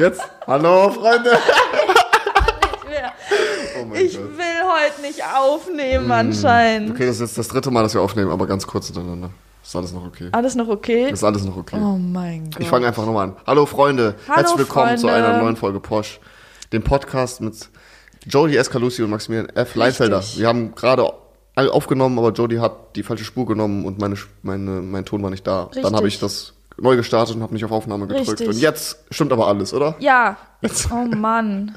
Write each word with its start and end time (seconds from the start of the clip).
Jetzt? 0.00 0.22
Hallo, 0.46 0.90
Freunde. 0.90 1.30
Oh 3.82 3.94
ich 3.94 4.16
Gott. 4.16 4.36
will 4.36 4.62
heute 4.62 5.00
nicht 5.00 5.22
aufnehmen 5.24 6.08
mm. 6.08 6.12
anscheinend. 6.12 6.90
Okay, 6.90 7.06
das 7.06 7.16
ist 7.16 7.20
jetzt 7.20 7.38
das 7.38 7.48
dritte 7.48 7.70
Mal, 7.70 7.82
dass 7.82 7.94
wir 7.94 8.02
aufnehmen, 8.02 8.30
aber 8.30 8.46
ganz 8.46 8.66
kurz 8.66 8.86
hintereinander. 8.86 9.30
Ist 9.62 9.74
alles 9.74 9.92
noch 9.92 10.04
okay? 10.04 10.28
Alles 10.32 10.54
noch 10.54 10.68
okay? 10.68 11.10
Ist 11.10 11.24
alles 11.24 11.44
noch 11.44 11.56
okay. 11.56 11.76
Oh 11.80 11.96
mein 11.96 12.50
Gott. 12.50 12.60
Ich 12.60 12.68
fange 12.68 12.86
einfach 12.86 13.06
nochmal 13.06 13.28
an. 13.28 13.36
Hallo 13.46 13.64
Freunde, 13.64 14.16
Hallo, 14.28 14.36
herzlich 14.36 14.58
willkommen 14.58 14.86
Freunde. 14.88 15.00
zu 15.00 15.08
einer 15.08 15.38
neuen 15.38 15.56
Folge 15.56 15.80
Posch. 15.80 16.20
Dem 16.72 16.82
Podcast 16.82 17.40
mit 17.40 17.70
Jodie 18.26 18.56
Escalusi 18.56 19.02
und 19.02 19.10
Maximilian 19.10 19.48
F. 19.56 19.74
Leinfelder. 19.76 20.22
Wir 20.36 20.46
haben 20.46 20.74
gerade 20.74 21.10
aufgenommen, 21.56 22.18
aber 22.18 22.32
Jodie 22.32 22.60
hat 22.60 22.96
die 22.96 23.02
falsche 23.02 23.24
Spur 23.24 23.46
genommen 23.46 23.86
und 23.86 23.98
meine, 23.98 24.16
meine, 24.42 24.82
mein 24.82 25.04
Ton 25.06 25.22
war 25.22 25.30
nicht 25.30 25.46
da. 25.46 25.64
Richtig. 25.64 25.82
Dann 25.84 25.96
habe 25.96 26.08
ich 26.08 26.18
das 26.18 26.52
neu 26.80 26.96
gestartet 26.96 27.36
und 27.36 27.42
habe 27.42 27.54
nicht 27.54 27.64
auf 27.64 27.72
Aufnahme 27.72 28.06
gedrückt. 28.06 28.28
Richtig. 28.30 28.48
Und 28.48 28.58
jetzt 28.58 28.98
stimmt 29.10 29.32
aber 29.32 29.46
alles, 29.46 29.72
oder? 29.74 29.96
Ja. 29.98 30.36
Jetzt. 30.62 30.90
Oh 30.92 31.04
Mann. 31.04 31.76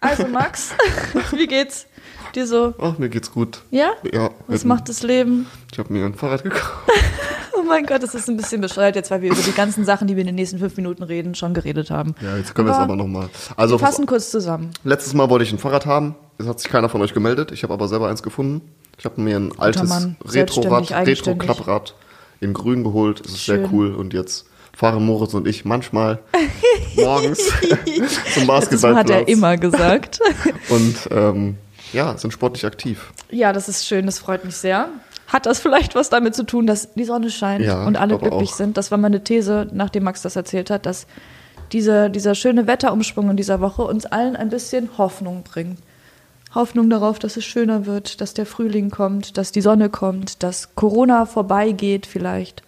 Also 0.00 0.26
Max, 0.26 0.70
wie 1.32 1.46
geht's 1.46 1.86
dir 2.34 2.46
so? 2.46 2.74
Ach, 2.78 2.98
mir 2.98 3.08
geht's 3.08 3.32
gut. 3.32 3.62
Ja? 3.70 3.92
Ja. 4.12 4.30
Was 4.48 4.64
wir- 4.64 4.68
macht 4.68 4.88
das 4.88 5.02
Leben? 5.02 5.46
Ich 5.72 5.78
habe 5.78 5.92
mir 5.92 6.04
ein 6.04 6.14
Fahrrad 6.14 6.42
gekauft. 6.42 6.64
Oh 7.56 7.66
mein 7.66 7.86
Gott, 7.86 8.02
das 8.02 8.14
ist 8.14 8.28
ein 8.28 8.36
bisschen 8.36 8.60
bescheuert 8.60 8.94
jetzt, 8.94 9.10
weil 9.10 9.22
wir 9.22 9.30
über 9.32 9.40
die 9.40 9.52
ganzen 9.52 9.86
Sachen, 9.86 10.06
die 10.06 10.16
wir 10.16 10.20
in 10.20 10.26
den 10.26 10.34
nächsten 10.34 10.58
fünf 10.58 10.76
Minuten 10.76 11.02
reden, 11.02 11.34
schon 11.34 11.54
geredet 11.54 11.88
haben. 11.90 12.14
Ja, 12.20 12.36
jetzt 12.36 12.54
können 12.54 12.68
wir 12.68 12.72
es 12.72 12.78
Aber 12.78 12.94
nochmal. 12.94 13.30
Also, 13.56 13.76
Wir 13.76 13.86
fassen 13.86 14.04
kurz 14.04 14.30
zusammen. 14.30 14.68
letztes 14.82 15.14
Mal 15.14 15.30
wollte 15.30 15.44
ich 15.44 15.52
ein 15.52 15.58
Fahrrad 15.58 15.86
haben. 15.86 16.14
Es 16.36 16.46
hat 16.46 16.60
sich 16.60 16.70
keiner 16.70 16.90
von 16.90 17.00
euch 17.00 17.14
gemeldet. 17.14 17.52
Ich 17.52 17.62
habe 17.62 17.72
aber 17.72 17.88
selber 17.88 18.08
eins 18.08 18.22
gefunden. 18.22 18.60
Ich 18.98 19.06
habe 19.06 19.18
mir 19.18 19.36
ein 19.38 19.58
altes. 19.58 19.90
Retro-Klapprad 20.26 21.94
in 22.40 22.52
grün 22.54 22.84
geholt. 22.84 23.20
Es 23.24 23.32
ist 23.32 23.46
sehr 23.46 23.56
Schön. 23.58 23.68
cool. 23.72 23.94
Und 23.94 24.12
jetzt 24.14 24.46
fahren 24.76 25.04
Moritz 25.06 25.34
und 25.34 25.46
ich 25.46 25.64
manchmal 25.64 26.18
morgens 26.96 27.38
zum 28.34 28.46
Das 28.46 28.46
Basketballplatz. 28.46 28.96
hat 29.04 29.10
er 29.10 29.28
immer 29.28 29.56
gesagt. 29.56 30.20
Und 30.68 30.96
ähm, 31.10 31.56
ja, 31.92 32.16
sind 32.18 32.32
sportlich 32.32 32.64
aktiv. 32.66 33.12
Ja, 33.30 33.52
das 33.52 33.68
ist 33.68 33.86
schön, 33.86 34.06
das 34.06 34.18
freut 34.18 34.44
mich 34.44 34.56
sehr. 34.56 34.88
Hat 35.28 35.46
das 35.46 35.60
vielleicht 35.60 35.94
was 35.94 36.10
damit 36.10 36.34
zu 36.34 36.44
tun, 36.44 36.66
dass 36.66 36.92
die 36.94 37.04
Sonne 37.04 37.30
scheint 37.30 37.64
Ja, 37.64 37.84
und 37.86 37.96
alle 37.96 38.18
glücklich 38.18 38.50
auch. 38.50 38.56
sind? 38.56 38.76
Das 38.76 38.90
war 38.90 38.98
meine 38.98 39.22
These, 39.24 39.68
nachdem 39.72 40.02
Max 40.04 40.22
das 40.22 40.36
erzählt 40.36 40.70
hat, 40.70 40.86
dass 40.86 41.06
diese, 41.72 42.10
dieser 42.10 42.34
schöne 42.34 42.66
Wetterumschwung 42.66 43.30
in 43.30 43.36
dieser 43.36 43.60
Woche 43.60 43.82
uns 43.82 44.06
allen 44.06 44.36
ein 44.36 44.48
bisschen 44.50 44.90
Hoffnung 44.98 45.42
bringt. 45.44 45.78
Hoffnung 46.54 46.88
darauf, 46.90 47.18
dass 47.18 47.36
es 47.36 47.44
schöner 47.44 47.86
wird, 47.86 48.20
dass 48.20 48.34
der 48.34 48.46
Frühling 48.46 48.90
kommt, 48.90 49.36
dass 49.38 49.52
die 49.52 49.60
Sonne 49.60 49.88
kommt, 49.90 50.42
dass 50.42 50.74
Corona 50.74 51.26
vorbeigeht 51.26 52.06
vielleicht. 52.06 52.62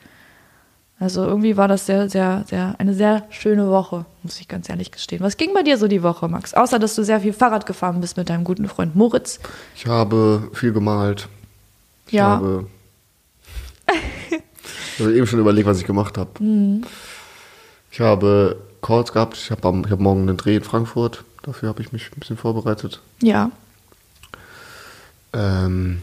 Also 0.99 1.25
irgendwie 1.25 1.57
war 1.59 1.69
das 1.69 1.85
sehr, 1.87 2.09
sehr, 2.09 2.45
sehr, 2.49 2.75
eine 2.79 2.95
sehr 2.95 3.25
schöne 3.29 3.69
Woche, 3.71 4.07
muss 4.23 4.41
ich 4.41 4.49
ganz 4.49 4.69
ehrlich 4.71 4.91
gestehen. 4.91 5.21
Was 5.23 5.37
ging 5.37 5.53
bei 5.53 5.63
dir 5.63 5.77
so 5.77 5.89
die 5.89 6.03
Woche, 6.03 6.27
Max? 6.27 6.55
Außer, 6.55 6.79
dass 6.79 6.95
du 6.95 7.03
sehr 7.05 7.21
viel 7.21 7.35
Fahrrad 7.35 7.67
gefahren 7.67 8.01
bist 8.01 8.17
mit 8.17 8.31
deinem 8.31 8.45
guten 8.45 8.67
Freund 8.67 8.97
Moritz. 8.97 9.39
Ich 9.77 9.87
habe 9.87 10.49
viel 10.55 10.73
gemalt. 10.73 11.29
Ich 12.07 12.15
Ja. 12.15 12.25
habe, 12.29 12.67
ich 13.87 15.01
habe 15.01 15.15
eben 15.15 15.27
schon 15.27 15.39
überlegt, 15.39 15.67
was 15.69 15.79
ich 15.79 15.87
gemacht 15.87 16.17
habe. 16.17 16.43
Mhm. 16.43 16.83
Ich 17.91 18.01
habe 18.01 18.57
Calls 18.81 19.13
gehabt. 19.13 19.37
Ich 19.37 19.51
habe, 19.51 19.83
ich 19.85 19.91
habe 19.93 20.03
morgen 20.03 20.23
einen 20.23 20.37
Dreh 20.39 20.57
in 20.57 20.63
Frankfurt. 20.65 21.25
Dafür 21.43 21.69
habe 21.69 21.83
ich 21.83 21.93
mich 21.93 22.11
ein 22.11 22.19
bisschen 22.21 22.37
vorbereitet. 22.39 23.01
Ja, 23.23 23.51
Ähm, 25.37 26.03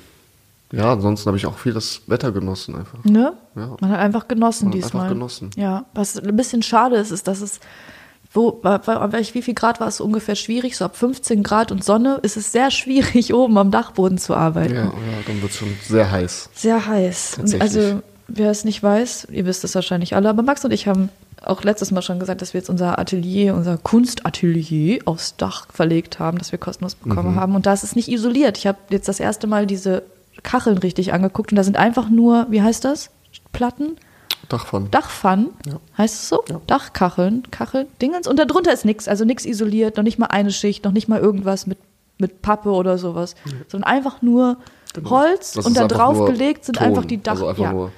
ja, 0.71 0.91
ansonsten 0.91 1.27
habe 1.27 1.37
ich 1.37 1.45
auch 1.45 1.57
viel 1.57 1.73
das 1.73 2.01
Wetter 2.07 2.31
genossen 2.31 2.75
einfach. 2.75 3.03
Ne? 3.03 3.33
Ja. 3.55 3.75
Man 3.79 3.91
hat 3.91 3.99
einfach 3.99 4.27
genossen 4.27 4.69
Man 4.69 4.73
hat 4.73 4.83
diesmal. 4.83 5.03
einfach 5.03 5.13
genossen. 5.13 5.51
Ja, 5.55 5.85
was 5.93 6.17
ein 6.17 6.35
bisschen 6.35 6.63
schade 6.63 6.95
ist, 6.95 7.11
ist, 7.11 7.27
dass 7.27 7.41
es, 7.41 7.59
wo, 8.31 8.59
wie 8.63 9.41
viel 9.43 9.53
Grad 9.53 9.79
war 9.79 9.87
es 9.87 10.01
ungefähr 10.01 10.35
schwierig? 10.35 10.75
So 10.75 10.85
ab 10.85 10.97
15 10.97 11.43
Grad 11.43 11.71
und 11.71 11.83
Sonne 11.83 12.19
ist 12.23 12.37
es 12.37 12.51
sehr 12.51 12.71
schwierig, 12.71 13.33
oben 13.33 13.57
am 13.59 13.69
Dachboden 13.69 14.17
zu 14.17 14.35
arbeiten. 14.35 14.73
Ja, 14.73 14.85
ja 14.85 14.91
dann 15.27 15.41
wird 15.41 15.51
es 15.51 15.57
schon 15.57 15.75
sehr 15.83 16.09
heiß. 16.09 16.49
Sehr 16.53 16.85
heiß. 16.85 17.39
Also, 17.59 18.01
wer 18.27 18.49
es 18.49 18.65
nicht 18.65 18.81
weiß, 18.81 19.27
ihr 19.31 19.45
wisst 19.45 19.63
es 19.63 19.75
wahrscheinlich 19.75 20.15
alle, 20.15 20.29
aber 20.29 20.41
Max 20.41 20.65
und 20.65 20.71
ich 20.71 20.87
haben 20.87 21.09
auch 21.45 21.63
letztes 21.63 21.91
Mal 21.91 22.01
schon 22.01 22.19
gesagt, 22.19 22.41
dass 22.41 22.53
wir 22.53 22.59
jetzt 22.59 22.69
unser 22.69 22.97
Atelier, 22.99 23.53
unser 23.55 23.77
Kunstatelier 23.77 25.01
aufs 25.05 25.35
Dach 25.37 25.67
verlegt 25.71 26.19
haben, 26.19 26.37
das 26.37 26.51
wir 26.51 26.59
kostenlos 26.59 26.95
bekommen 26.95 27.33
Mhm. 27.33 27.39
haben. 27.39 27.55
Und 27.55 27.65
da 27.65 27.73
ist 27.73 27.83
es 27.83 27.95
nicht 27.95 28.07
isoliert. 28.09 28.57
Ich 28.57 28.67
habe 28.67 28.77
jetzt 28.89 29.07
das 29.07 29.19
erste 29.19 29.47
Mal 29.47 29.65
diese 29.65 30.03
Kacheln 30.43 30.77
richtig 30.77 31.13
angeguckt 31.13 31.51
und 31.51 31.55
da 31.57 31.63
sind 31.63 31.77
einfach 31.77 32.09
nur, 32.09 32.47
wie 32.49 32.61
heißt 32.61 32.83
das? 32.85 33.09
Platten? 33.51 33.97
Dachpfannen. 34.49 34.91
Dachpfannen, 34.91 35.49
Ja. 35.65 35.79
heißt 35.97 36.15
es 36.15 36.29
so? 36.29 36.43
Ja. 36.49 36.59
Dachkacheln, 36.67 37.43
Kachel, 37.51 37.87
Dingens. 38.01 38.27
Und 38.27 38.37
darunter 38.39 38.73
ist 38.73 38.83
nichts, 38.85 39.07
also 39.07 39.23
nichts 39.25 39.45
isoliert, 39.45 39.95
noch 39.97 40.03
nicht 40.03 40.19
mal 40.19 40.27
eine 40.27 40.51
Schicht, 40.51 40.83
noch 40.83 40.91
nicht 40.91 41.07
mal 41.07 41.19
irgendwas 41.19 41.65
mit, 41.65 41.77
mit 42.17 42.41
Pappe 42.41 42.69
oder 42.69 42.97
sowas, 42.97 43.35
sondern 43.69 43.89
einfach 43.89 44.21
nur 44.21 44.57
Genau. 44.93 45.09
Holz 45.09 45.53
Das 45.53 45.65
und 45.65 45.75
da 45.75 45.87
drauf 45.87 46.23
gelegt 46.25 46.65
sind 46.65 46.77
Ton, 46.77 46.87
einfach 46.87 47.05
die 47.05 47.21
Dach. 47.23 47.31
Also 47.33 47.47
einfach 47.47 47.63
ja. 47.63 47.71
nur, 47.73 47.91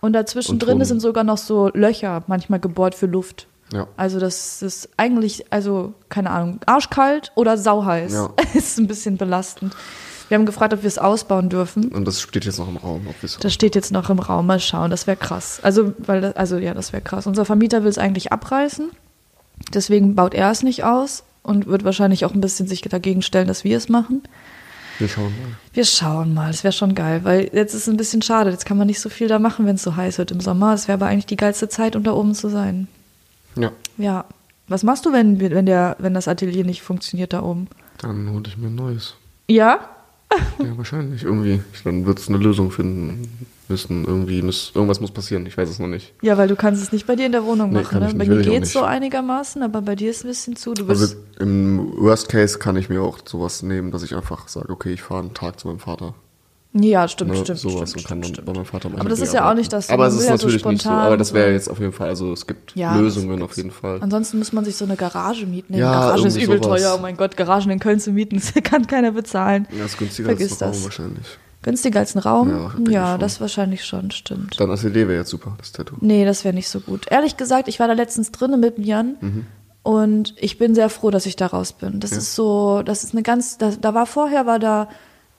Und 0.00 0.12
dazwischen 0.14 0.52
und 0.52 0.58
drin 0.60 0.82
sind 0.84 1.00
sogar 1.00 1.24
noch 1.24 1.38
so 1.38 1.68
Löcher, 1.74 2.22
manchmal 2.26 2.58
gebohrt 2.60 2.94
für 2.94 3.06
Luft. 3.06 3.46
ja. 3.72 3.86
Also 3.96 4.18
das 4.18 4.62
ist 4.62 4.88
eigentlich, 4.96 5.44
also 5.52 5.92
keine 6.08 6.30
Ahnung, 6.30 6.60
arschkalt 6.66 7.32
oder 7.34 7.56
sauheiß. 7.58 8.12
Ja. 8.12 8.30
ist 8.54 8.78
ein 8.78 8.86
bisschen 8.86 9.16
belastend. 9.16 9.74
Wir 10.28 10.38
haben 10.38 10.46
gefragt, 10.46 10.72
ob 10.72 10.82
wir 10.82 10.88
es 10.88 10.96
ausbauen 10.98 11.48
dürfen. 11.48 11.88
Und 11.88 12.04
das 12.04 12.20
steht 12.20 12.44
jetzt 12.44 12.58
noch 12.58 12.68
im 12.68 12.76
Raum. 12.76 13.06
Ob 13.08 13.16
Das 13.40 13.52
steht 13.52 13.74
jetzt 13.74 13.90
noch 13.90 14.10
im 14.10 14.20
Raum. 14.20 14.46
Mal 14.46 14.60
schauen, 14.60 14.90
das 14.90 15.06
wäre 15.08 15.16
krass. 15.16 15.58
Also, 15.62 15.92
weil, 15.98 16.20
das- 16.20 16.36
also 16.36 16.56
ja, 16.56 16.72
das 16.72 16.92
wäre 16.92 17.02
krass. 17.02 17.26
Unser 17.26 17.44
Vermieter 17.44 17.82
will 17.82 17.90
es 17.90 17.98
eigentlich 17.98 18.32
abreißen. 18.32 18.90
Deswegen 19.74 20.14
baut 20.14 20.32
er 20.34 20.50
es 20.50 20.62
nicht 20.62 20.84
aus 20.84 21.24
und 21.42 21.66
wird 21.66 21.84
wahrscheinlich 21.84 22.24
auch 22.24 22.32
ein 22.32 22.40
bisschen 22.40 22.66
sich 22.68 22.80
dagegen 22.82 23.22
stellen, 23.22 23.48
dass 23.48 23.64
wir 23.64 23.76
es 23.76 23.88
machen. 23.88 24.22
Wir 25.00 25.08
schauen 25.08 25.32
mal. 25.40 25.56
Wir 25.72 25.84
schauen 25.84 26.34
mal, 26.34 26.50
das 26.52 26.62
wäre 26.62 26.72
schon 26.72 26.94
geil, 26.94 27.20
weil 27.24 27.50
jetzt 27.52 27.74
ist 27.74 27.82
es 27.82 27.88
ein 27.88 27.96
bisschen 27.96 28.22
schade. 28.22 28.50
Jetzt 28.50 28.66
kann 28.66 28.76
man 28.76 28.86
nicht 28.86 29.00
so 29.00 29.08
viel 29.08 29.28
da 29.28 29.38
machen, 29.38 29.66
wenn 29.66 29.76
es 29.76 29.82
so 29.82 29.96
heiß 29.96 30.18
wird 30.18 30.30
im 30.30 30.40
Sommer. 30.40 30.74
Es 30.74 30.88
wäre 30.88 30.98
aber 30.98 31.06
eigentlich 31.06 31.26
die 31.26 31.36
geilste 31.36 31.68
Zeit, 31.68 31.96
um 31.96 32.02
da 32.04 32.12
oben 32.12 32.34
zu 32.34 32.48
sein. 32.48 32.86
Ja, 33.56 33.72
Ja. 33.98 34.24
Was 34.68 34.84
machst 34.84 35.04
du, 35.04 35.12
wenn, 35.12 35.40
wenn, 35.40 35.66
der, 35.66 35.96
wenn 35.98 36.14
das 36.14 36.28
Atelier 36.28 36.64
nicht 36.64 36.82
funktioniert 36.82 37.32
da 37.32 37.42
oben? 37.42 37.66
dann 37.98 38.30
hole 38.30 38.44
ich 38.46 38.56
mir 38.56 38.68
ein 38.68 38.76
neues. 38.76 39.16
Ja? 39.48 39.80
Ja, 40.60 40.76
wahrscheinlich. 40.78 41.24
Irgendwie. 41.24 41.60
Dann 41.82 42.06
wird 42.06 42.20
es 42.20 42.28
eine 42.28 42.38
Lösung 42.38 42.70
finden 42.70 43.46
müssen. 43.70 44.04
Irgendwie 44.04 44.42
muss, 44.42 44.72
irgendwas 44.74 45.00
muss 45.00 45.10
passieren. 45.10 45.46
Ich 45.46 45.56
weiß 45.56 45.68
es 45.70 45.78
noch 45.78 45.86
nicht. 45.86 46.12
Ja, 46.20 46.36
weil 46.36 46.48
du 46.48 46.56
kannst 46.56 46.82
es 46.82 46.92
nicht 46.92 47.06
bei 47.06 47.16
dir 47.16 47.26
in 47.26 47.32
der 47.32 47.44
Wohnung 47.44 47.70
Nee, 47.70 47.82
machen. 47.82 48.00
Ne? 48.00 48.12
Bei 48.14 48.26
mir 48.26 48.42
geht 48.42 48.64
es 48.64 48.72
so 48.72 48.82
einigermaßen, 48.82 49.62
aber 49.62 49.80
bei 49.80 49.96
dir 49.96 50.10
ist 50.10 50.24
ein 50.24 50.28
bisschen 50.28 50.56
zu. 50.56 50.74
Also 50.88 51.14
im 51.38 51.92
Worst 51.96 52.28
Case 52.28 52.58
kann 52.58 52.76
ich 52.76 52.88
mir 52.90 53.00
auch 53.02 53.18
sowas 53.24 53.62
nehmen, 53.62 53.90
dass 53.90 54.02
ich 54.02 54.14
einfach 54.14 54.48
sage, 54.48 54.68
okay, 54.70 54.92
ich 54.92 55.00
fahre 55.02 55.20
einen 55.20 55.32
Tag 55.34 55.58
zu 55.58 55.68
meinem 55.68 55.78
Vater. 55.78 56.14
Ja, 56.72 57.08
stimmt, 57.08 57.32
Ne, 57.32 57.36
stimmt. 57.38 57.58
sowas 57.58 57.90
stimmt, 57.90 58.04
und 58.04 58.08
kann 58.08 58.22
stimmt, 58.22 58.46
bei 58.46 58.52
meinem 58.52 58.64
Vater 58.64 58.90
Aber 58.96 59.08
das 59.08 59.18
ist 59.18 59.34
ja 59.34 59.50
auch 59.50 59.54
nicht 59.54 59.72
das, 59.72 59.90
Aber 59.90 60.06
es 60.06 60.14
ist 60.14 60.28
ja 60.28 60.38
so 60.38 60.46
natürlich 60.46 60.64
nicht 60.64 60.82
so. 60.82 60.90
Aber 60.90 61.16
das 61.16 61.34
wäre 61.34 61.50
jetzt 61.50 61.68
auf 61.68 61.80
jeden 61.80 61.90
Fall, 61.92 62.08
also 62.10 62.32
es 62.32 62.46
gibt 62.46 62.76
Ja, 62.76 62.96
Lösungen 62.96 63.42
auf 63.42 63.56
jeden 63.56 63.72
Fall. 63.72 63.98
Ansonsten 64.00 64.38
muss 64.38 64.52
man 64.52 64.64
sich 64.64 64.76
so 64.76 64.84
eine 64.84 64.94
Garage 64.94 65.46
mieten. 65.46 65.72
Nee, 65.72 65.80
Ja, 65.80 65.90
Garage 65.92 66.28
ist 66.28 66.36
übel 66.36 66.62
sowas. 66.62 66.80
teuer. 66.80 66.94
Oh 66.96 67.02
mein 67.02 67.16
Gott, 67.16 67.36
Garagen 67.36 67.70
in 67.72 67.80
Köln 67.80 67.98
zu 67.98 68.12
mieten, 68.12 68.36
das 68.54 68.54
kann 68.62 68.86
keiner 68.86 69.10
bezahlen. 69.10 69.66
Ja, 69.76 69.84
ist 69.84 69.98
günstiger 69.98 70.28
Vergiss 70.28 70.52
als 70.52 70.62
Raum 70.62 70.70
das. 70.70 70.84
wahrscheinlich. 70.84 71.26
Günstiger 71.62 72.00
als 72.00 72.14
ein 72.14 72.20
Raum? 72.20 72.48
Ja, 72.88 72.90
Ja, 72.90 73.18
das 73.18 73.40
wahrscheinlich 73.40 73.84
schon, 73.84 74.10
stimmt. 74.10 74.58
Dann 74.58 74.70
Atelier 74.70 75.08
wäre 75.08 75.18
jetzt 75.20 75.30
super, 75.30 75.54
das 75.58 75.72
Tattoo. 75.72 75.96
Nee, 76.00 76.24
das 76.24 76.44
wäre 76.44 76.54
nicht 76.54 76.68
so 76.68 76.80
gut. 76.80 77.06
Ehrlich 77.10 77.36
gesagt, 77.36 77.68
ich 77.68 77.78
war 77.80 77.86
da 77.88 77.92
letztens 77.94 78.32
drinnen 78.32 78.60
mit 78.60 78.78
Jan 78.78 79.16
Mhm. 79.20 79.46
und 79.82 80.34
ich 80.38 80.56
bin 80.58 80.74
sehr 80.74 80.88
froh, 80.88 81.10
dass 81.10 81.26
ich 81.26 81.36
da 81.36 81.46
raus 81.46 81.72
bin. 81.74 82.00
Das 82.00 82.12
Ja. 82.12 82.18
ist 82.18 82.34
so, 82.34 82.82
das 82.82 83.04
ist 83.04 83.12
eine 83.14 83.22
ganz, 83.22 83.58
da, 83.58 83.72
da 83.78 83.92
war 83.94 84.06
vorher 84.06 84.46
war 84.46 84.58
da 84.58 84.88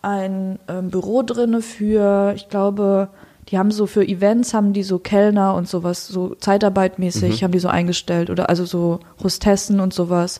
ein 0.03 0.59
ähm, 0.67 0.89
Büro 0.89 1.23
drinne 1.23 1.61
für, 1.61 2.33
ich 2.35 2.49
glaube, 2.49 3.09
die 3.49 3.57
haben 3.57 3.71
so 3.71 3.85
für 3.87 4.07
Events 4.07 4.53
haben 4.53 4.73
die 4.73 4.83
so 4.83 4.99
Kellner 4.99 5.55
und 5.55 5.67
sowas, 5.67 6.07
so 6.07 6.35
Zeitarbeitmäßig 6.35 7.41
Mhm. 7.41 7.45
haben 7.45 7.51
die 7.51 7.59
so 7.59 7.67
eingestellt 7.67 8.29
oder 8.29 8.49
also 8.49 8.65
so 8.65 8.99
Hostessen 9.23 9.79
und 9.79 9.93
sowas. 9.93 10.39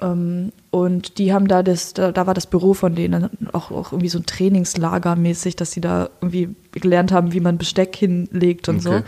Ähm, 0.00 0.52
und 0.70 1.18
die 1.18 1.32
haben 1.32 1.48
da 1.48 1.62
das, 1.62 1.94
da, 1.94 2.12
da 2.12 2.26
war 2.26 2.34
das 2.34 2.46
Büro 2.46 2.74
von 2.74 2.94
denen 2.94 3.30
auch, 3.52 3.70
auch 3.70 3.92
irgendwie 3.92 4.10
so 4.10 4.18
ein 4.18 4.26
Trainingslager 4.26 5.16
mäßig, 5.16 5.56
dass 5.56 5.72
sie 5.72 5.80
da 5.80 6.10
irgendwie 6.20 6.50
gelernt 6.72 7.12
haben, 7.12 7.32
wie 7.32 7.40
man 7.40 7.56
Besteck 7.58 7.96
hinlegt 7.96 8.68
und 8.68 8.82
so. 8.82 8.90
Okay. 8.90 9.02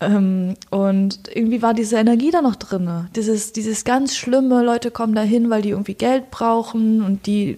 Ähm, 0.00 0.54
und 0.70 1.20
irgendwie 1.32 1.62
war 1.62 1.72
diese 1.74 1.96
Energie 1.96 2.32
da 2.32 2.42
noch 2.42 2.56
drin. 2.56 3.08
Dieses, 3.14 3.52
dieses 3.52 3.84
ganz 3.84 4.16
schlimme, 4.16 4.64
Leute 4.64 4.90
kommen 4.90 5.14
da 5.14 5.22
hin, 5.22 5.48
weil 5.50 5.62
die 5.62 5.70
irgendwie 5.70 5.94
Geld 5.94 6.30
brauchen 6.32 7.00
und 7.02 7.26
die 7.26 7.56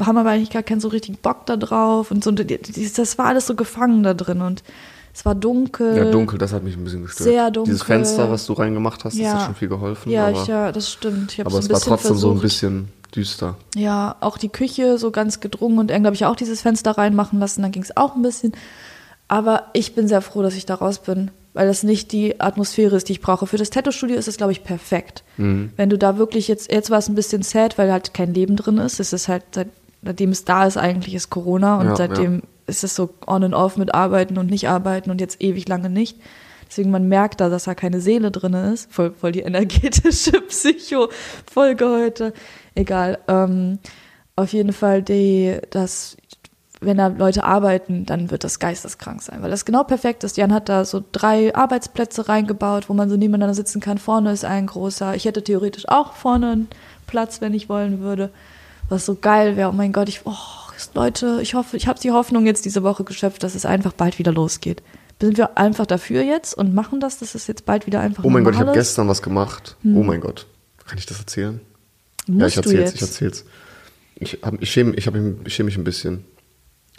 haben 0.00 0.18
aber 0.18 0.30
eigentlich 0.30 0.50
gar 0.50 0.62
keinen 0.62 0.80
so 0.80 0.88
richtigen 0.88 1.16
Bock 1.16 1.46
da 1.46 1.56
drauf. 1.56 2.10
Und 2.10 2.22
so, 2.22 2.30
die- 2.30 2.44
das 2.94 3.16
war 3.18 3.26
alles 3.26 3.46
so 3.46 3.54
gefangen 3.54 4.02
da 4.02 4.12
drin. 4.12 4.42
Und 4.42 4.62
es 5.14 5.24
war 5.24 5.34
dunkel. 5.34 5.96
Ja, 5.96 6.10
dunkel, 6.10 6.38
das 6.38 6.52
hat 6.52 6.62
mich 6.62 6.76
ein 6.76 6.84
bisschen 6.84 7.02
gestört. 7.02 7.28
Sehr 7.28 7.50
dunkel. 7.50 7.72
Dieses 7.72 7.86
Fenster, 7.86 8.30
was 8.30 8.46
du 8.46 8.54
reingemacht 8.54 9.04
hast, 9.04 9.14
das 9.14 9.20
Ja. 9.20 9.34
hat 9.34 9.46
schon 9.46 9.54
viel 9.54 9.68
geholfen. 9.68 10.10
Ja, 10.10 10.28
aber 10.28 10.40
ich, 10.42 10.46
ja, 10.46 10.72
das 10.72 10.90
stimmt. 10.90 11.34
Aber 11.44 11.58
es 11.58 11.66
ein 11.68 11.72
war 11.72 11.80
trotzdem 11.80 12.16
so 12.16 12.28
ein 12.28 12.38
versucht. 12.38 12.42
bisschen 12.42 12.88
düster. 13.14 13.56
Ja, 13.74 14.16
auch 14.20 14.38
die 14.38 14.48
Küche 14.48 14.96
so 14.98 15.10
ganz 15.10 15.40
gedrungen 15.40 15.78
und 15.78 15.90
eng, 15.90 16.06
habe 16.06 16.14
ich 16.16 16.24
auch 16.24 16.36
dieses 16.36 16.62
Fenster 16.62 16.92
reinmachen 16.92 17.38
lassen, 17.40 17.60
dann 17.62 17.70
ging 17.72 17.82
es 17.82 17.94
auch 17.96 18.16
ein 18.16 18.22
bisschen. 18.22 18.52
Aber 19.28 19.64
ich 19.72 19.94
bin 19.94 20.08
sehr 20.08 20.20
froh, 20.22 20.42
dass 20.42 20.54
ich 20.54 20.66
da 20.66 20.74
raus 20.74 20.98
bin. 20.98 21.30
weil 21.54 21.66
das 21.66 21.82
nicht 21.82 22.12
die 22.12 22.40
Atmosphäre 22.40 22.96
ist, 22.96 23.10
die 23.10 23.12
ich 23.12 23.20
brauche. 23.20 23.46
Für 23.46 23.58
das 23.58 23.68
Tattoo-Studio 23.68 24.16
ist 24.16 24.26
es, 24.26 24.38
glaube 24.38 24.52
ich, 24.52 24.64
perfekt. 24.64 25.22
Mhm. 25.36 25.70
Wenn 25.76 25.90
du 25.90 25.98
da 25.98 26.16
wirklich 26.16 26.48
jetzt, 26.48 26.72
jetzt 26.72 26.88
war 26.88 26.96
es 26.98 27.10
ein 27.10 27.14
bisschen 27.14 27.42
sad, 27.42 27.76
weil 27.76 27.92
halt 27.92 28.14
kein 28.14 28.32
Leben 28.32 28.56
drin 28.56 28.78
ist. 28.78 29.00
Es 29.00 29.12
ist 29.12 29.28
halt, 29.28 29.42
seit, 29.54 29.68
seitdem 30.02 30.30
es 30.30 30.46
da 30.46 30.64
ist, 30.66 30.78
eigentlich 30.78 31.14
ist 31.14 31.28
Corona 31.28 31.78
und 31.78 31.88
Ja, 31.88 31.96
seitdem 31.96 32.36
ja. 32.36 32.40
Ist 32.66 32.84
es 32.84 32.94
so 32.94 33.10
on 33.26 33.44
and 33.44 33.54
off 33.54 33.76
mit 33.76 33.94
Arbeiten 33.94 34.38
und 34.38 34.50
nicht 34.50 34.68
arbeiten 34.68 35.10
und 35.10 35.20
jetzt 35.20 35.42
ewig 35.42 35.68
lange 35.68 35.90
nicht. 35.90 36.18
Deswegen 36.72 36.90
man 36.90 37.06
merkt 37.06 37.42
da, 37.42 37.50
dass 37.50 37.64
da 37.64 37.74
keine 37.74 38.00
Seele 38.00 38.30
drin 38.30 38.54
ist. 38.54 38.90
Voll, 38.90 39.12
voll 39.12 39.32
die 39.32 39.40
energetische 39.42 40.40
Psycho-Folge 40.40 41.86
heute. 41.86 42.32
Egal. 42.74 43.18
Ähm, 43.28 43.78
auf 44.36 44.54
jeden 44.54 44.72
Fall 44.72 45.02
die, 45.02 45.58
das, 45.68 46.16
wenn 46.80 46.96
da 46.96 47.08
Leute 47.08 47.44
arbeiten, 47.44 48.06
dann 48.06 48.30
wird 48.30 48.44
das 48.44 48.58
geisteskrank 48.58 49.20
sein, 49.20 49.42
weil 49.42 49.50
das 49.50 49.66
genau 49.66 49.84
perfekt 49.84 50.24
ist. 50.24 50.38
Jan 50.38 50.54
hat 50.54 50.70
da 50.70 50.86
so 50.86 51.04
drei 51.12 51.54
Arbeitsplätze 51.54 52.30
reingebaut, 52.30 52.88
wo 52.88 52.94
man 52.94 53.10
so 53.10 53.16
nebeneinander 53.16 53.54
sitzen 53.54 53.82
kann. 53.82 53.98
Vorne 53.98 54.32
ist 54.32 54.46
ein 54.46 54.66
großer. 54.66 55.14
Ich 55.14 55.26
hätte 55.26 55.44
theoretisch 55.44 55.86
auch 55.88 56.14
vorne 56.14 56.52
einen 56.52 56.68
Platz, 57.06 57.42
wenn 57.42 57.52
ich 57.52 57.68
wollen 57.68 58.00
würde, 58.00 58.30
was 58.88 59.04
so 59.04 59.14
geil 59.14 59.56
wäre. 59.58 59.68
Oh 59.68 59.72
mein 59.72 59.92
Gott, 59.92 60.08
ich, 60.08 60.22
oh, 60.24 60.32
Leute, 60.94 61.38
ich 61.42 61.54
hoffe, 61.54 61.76
ich 61.76 61.86
habe 61.86 61.98
die 62.00 62.10
Hoffnung 62.12 62.46
jetzt 62.46 62.64
diese 62.64 62.82
Woche 62.82 63.04
geschöpft, 63.04 63.42
dass 63.42 63.54
es 63.54 63.64
einfach 63.66 63.92
bald 63.92 64.18
wieder 64.18 64.32
losgeht. 64.32 64.82
Sind 65.20 65.38
wir 65.38 65.56
einfach 65.56 65.86
dafür 65.86 66.22
jetzt 66.22 66.54
und 66.54 66.74
machen 66.74 66.98
das, 66.98 67.18
dass 67.18 67.34
es 67.36 67.46
jetzt 67.46 67.64
bald 67.64 67.86
wieder 67.86 68.00
einfach 68.00 68.24
Oh 68.24 68.30
mein 68.30 68.42
Gott, 68.44 68.54
ich 68.54 68.60
habe 68.60 68.72
gestern 68.72 69.08
was 69.08 69.22
gemacht. 69.22 69.76
Oh 69.84 70.02
mein 70.02 70.20
Gott. 70.20 70.46
Kann 70.84 70.98
ich 70.98 71.06
das 71.06 71.20
erzählen? 71.20 71.60
ja, 72.26 72.34
Musst 72.34 72.56
ich 72.56 72.62
du 72.62 72.70
erzähl's, 72.70 72.90
jetzt? 72.90 72.94
ich 72.96 73.02
erzähl's. 73.02 73.44
Ich, 74.16 74.38
hab, 74.42 74.60
ich, 74.60 74.70
schäme, 74.70 74.94
ich, 74.96 75.06
hab, 75.06 75.14
ich 75.46 75.54
schäme 75.54 75.66
mich 75.66 75.76
ein 75.76 75.84
bisschen. 75.84 76.24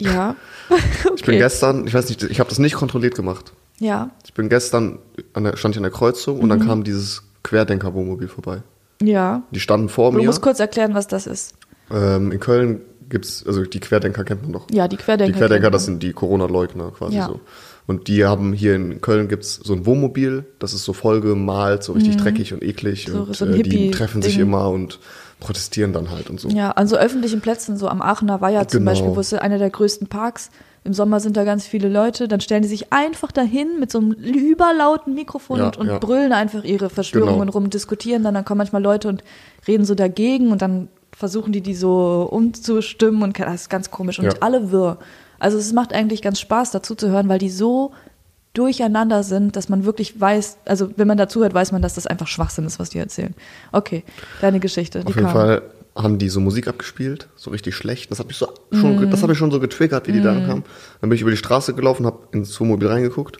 Ja. 0.00 0.36
Ich 1.16 1.22
bin 1.22 1.38
gestern, 1.38 1.86
ich 1.86 1.94
weiß 1.94 2.08
nicht, 2.08 2.22
ich 2.22 2.40
habe 2.40 2.48
das 2.50 2.58
nicht 2.58 2.74
kontrolliert 2.74 3.14
gemacht. 3.14 3.52
Ja, 3.78 4.10
Ich 4.24 4.32
bin 4.34 4.48
gestern, 4.48 4.98
an 5.34 5.44
der, 5.44 5.56
stand 5.56 5.74
ich 5.74 5.78
an 5.78 5.82
der 5.84 5.92
Kreuzung 5.92 6.38
und 6.38 6.44
Mhm. 6.46 6.48
dann 6.50 6.66
kam 6.66 6.84
dieses 6.84 7.22
Querdenker-Wohnmobil 7.42 8.28
vorbei. 8.28 8.62
ja. 9.02 9.42
Die 9.50 9.60
standen 9.60 9.88
vor 9.88 10.10
Du 10.12 10.18
mir. 10.18 10.24
musst 10.26 10.40
kurz 10.42 10.60
erklären, 10.60 10.94
was 10.94 11.06
das 11.08 11.26
ist. 11.26 11.54
Ähm, 11.90 12.32
in 12.32 12.40
Köln 12.40 12.80
gibt's, 13.08 13.44
also 13.46 13.62
die 13.64 13.80
Querdenker 13.80 14.24
kennt 14.24 14.42
man 14.42 14.52
doch. 14.52 14.66
Ja, 14.70 14.88
die 14.88 14.96
Querdenker 14.96 15.32
Die 15.32 15.38
Querdenker, 15.38 15.70
das 15.70 15.84
sind 15.84 16.02
die 16.02 16.12
Corona-Leugner 16.12 16.90
quasi 16.96 17.16
Ja. 17.16 17.26
so. 17.28 17.40
Und 17.86 18.08
die 18.08 18.24
haben 18.24 18.54
hier 18.54 18.74
in 18.76 19.02
Köln 19.02 19.28
gibt's 19.28 19.56
so 19.62 19.74
ein 19.74 19.84
Wohnmobil, 19.84 20.46
das 20.58 20.72
ist 20.72 20.84
so 20.84 20.94
vollgemalt, 20.94 21.82
so 21.82 21.92
richtig 21.92 22.16
dreckig 22.16 22.54
und 22.54 22.62
eklig. 22.62 23.06
Mhm. 23.08 23.12
So- 23.12 23.22
und 23.24 23.36
so 23.36 23.44
äh, 23.46 23.62
die 23.62 23.90
treffen 23.90 24.22
sich 24.22 24.38
immer 24.38 24.70
und 24.70 24.98
protestieren 25.38 25.92
dann 25.92 26.10
halt 26.10 26.30
und 26.30 26.40
so. 26.40 26.48
Ja, 26.48 26.70
an 26.70 26.86
so 26.88 26.96
öffentlichen 26.96 27.42
Plätzen, 27.42 27.76
so 27.76 27.88
am 27.88 28.00
Aachener 28.00 28.40
Weiher 28.40 28.66
zum 28.68 28.78
Genau. 28.80 28.90
Beispiel, 28.92 29.14
wo 29.14 29.20
es 29.20 29.34
einer 29.34 29.58
der 29.58 29.68
größten 29.68 30.06
Parks. 30.06 30.48
Im 30.84 30.94
Sommer 30.94 31.20
sind 31.20 31.36
da 31.36 31.44
ganz 31.44 31.66
viele 31.66 31.88
Leute, 31.88 32.26
dann 32.28 32.40
stellen 32.40 32.62
die 32.62 32.68
sich 32.68 32.90
einfach 32.92 33.32
dahin 33.32 33.78
mit 33.80 33.90
so 33.90 33.98
einem 33.98 34.12
überlauten 34.12 35.14
Mikrofon 35.14 35.58
Ja, 35.58 35.66
und, 35.66 35.76
und 35.76 35.86
ja. 35.88 35.98
brüllen 35.98 36.32
einfach 36.32 36.64
ihre 36.64 36.88
Verschwörungen 36.90 37.40
Genau. 37.40 37.52
rum, 37.52 37.70
diskutieren 37.70 38.22
dann, 38.22 38.34
dann 38.34 38.44
kommen 38.46 38.58
manchmal 38.58 38.82
Leute 38.82 39.08
und 39.08 39.22
reden 39.68 39.84
so 39.84 39.94
dagegen 39.94 40.52
und 40.52 40.62
dann 40.62 40.88
versuchen 41.16 41.52
die 41.52 41.60
die 41.60 41.74
so 41.74 42.28
umzustimmen 42.30 43.22
und 43.22 43.38
das 43.38 43.62
ist 43.62 43.70
ganz 43.70 43.90
komisch 43.90 44.18
und 44.18 44.26
Ja. 44.26 44.32
alle 44.40 44.70
wirr. 44.72 44.98
Also 45.38 45.58
es 45.58 45.72
macht 45.72 45.92
eigentlich 45.92 46.22
ganz 46.22 46.40
Spaß 46.40 46.70
dazu 46.70 46.94
zu 46.94 47.08
hören, 47.08 47.28
weil 47.28 47.38
die 47.38 47.50
so 47.50 47.92
durcheinander 48.54 49.22
sind, 49.24 49.56
dass 49.56 49.68
man 49.68 49.84
wirklich 49.84 50.20
weiß, 50.20 50.58
also 50.64 50.90
wenn 50.96 51.08
man 51.08 51.18
dazuhört, 51.18 51.54
weiß 51.54 51.72
man, 51.72 51.82
dass 51.82 51.94
das 51.94 52.06
einfach 52.06 52.28
Schwachsinn 52.28 52.64
ist, 52.66 52.78
was 52.78 52.90
die 52.90 52.98
erzählen. 52.98 53.34
Okay, 53.72 54.04
deine 54.40 54.60
Geschichte. 54.60 55.00
Die 55.00 55.06
Auf 55.06 55.14
jeden 55.16 55.26
kam. 55.26 55.34
Fall 55.34 55.62
haben 55.96 56.18
die 56.18 56.28
so 56.28 56.40
Musik 56.40 56.68
abgespielt, 56.68 57.28
so 57.36 57.50
richtig 57.50 57.74
schlecht. 57.74 58.10
Das 58.10 58.18
hat 58.20 58.26
mich 58.28 58.36
so 58.36 58.48
schon, 58.72 58.96
Mhm. 58.96 59.10
das 59.10 59.22
hat 59.22 59.28
mich 59.28 59.38
schon 59.38 59.50
so 59.50 59.60
getriggert, 59.60 60.06
wie 60.08 60.12
die 60.12 60.20
da 60.22 60.32
kamen. 60.34 60.64
Dann 61.00 61.10
bin 61.10 61.12
ich 61.12 61.22
über 61.22 61.30
die 61.30 61.36
Straße 61.36 61.74
gelaufen, 61.74 62.06
habe 62.06 62.18
ins 62.32 62.58
Wohnmobil 62.60 62.88
reingeguckt 62.88 63.38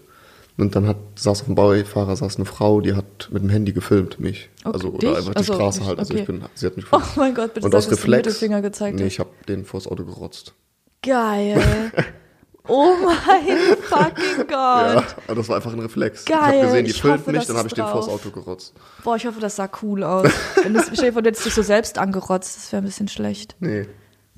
und 0.56 0.74
dann 0.76 0.86
hat 0.86 0.96
saß 1.18 1.40
auf 1.40 1.46
dem 1.46 1.54
Beifahrer 1.54 2.14
saß 2.16 2.36
eine 2.36 2.44
Frau, 2.44 2.80
die 2.80 2.94
hat 2.94 3.28
mit 3.32 3.42
dem 3.42 3.50
Handy 3.50 3.72
gefilmt 3.72 4.20
mich, 4.20 4.50
Okay, 4.64 4.72
also 4.74 4.88
oder 4.90 4.98
dich? 4.98 5.16
einfach 5.18 5.32
die 5.32 5.38
Also, 5.38 5.54
Straße 5.54 5.86
halt. 5.86 5.98
Also 5.98 6.12
okay. 6.14 6.20
ich 6.22 6.26
bin, 6.26 6.44
sie 6.54 6.66
hat 6.66 6.76
mich 6.76 6.86
Oh 6.92 6.98
gefilmt. 6.98 7.16
mein 7.16 7.34
Gott, 7.34 7.54
bitte 7.54 7.66
und 7.66 7.74
aus 7.74 7.90
Reflex, 7.90 8.26
Mittelfinger 8.26 8.62
gezeigt 8.62 8.98
nee, 8.98 9.06
ich 9.06 9.18
habe 9.18 9.30
den 9.48 9.64
vors 9.64 9.86
Auto 9.86 10.04
gerotzt. 10.04 10.54
Geil. 11.02 11.60
Oh 12.66 12.94
mein 13.04 13.58
fucking 13.82 14.48
Ja, 14.50 14.94
Gott. 14.94 15.16
aber 15.26 15.34
das 15.34 15.48
war 15.50 15.56
einfach 15.56 15.74
ein 15.74 15.80
Reflex. 15.80 16.20
Ich 16.20 16.26
Geil, 16.26 16.38
habe 16.40 16.60
gesehen, 16.62 16.84
die 16.86 16.92
ich 16.92 17.00
filmt 17.02 17.18
hoffe, 17.18 17.32
mich, 17.32 17.44
dann 17.44 17.56
habe 17.58 17.66
ich 17.68 17.72
ist 17.74 17.76
den 17.76 17.84
vors 17.86 18.06
drauf. 18.06 18.14
Auto 18.24 18.30
gerotzt. 18.30 18.72
Boah, 19.04 19.16
ich 19.16 19.26
hoffe, 19.26 19.38
das 19.38 19.56
sah 19.56 19.68
cool 19.82 20.02
aus. 20.02 20.30
Wenn 20.62 20.72
du 20.72 20.80
stell 20.82 21.08
dir 21.08 21.12
vor, 21.12 21.20
du 21.20 21.28
hättest 21.28 21.44
dich 21.44 21.52
so 21.52 21.60
selbst 21.60 21.98
angerotzt, 21.98 22.56
das 22.56 22.72
wäre 22.72 22.80
ein 22.80 22.86
bisschen 22.86 23.08
schlecht. 23.08 23.54
Nee, 23.60 23.86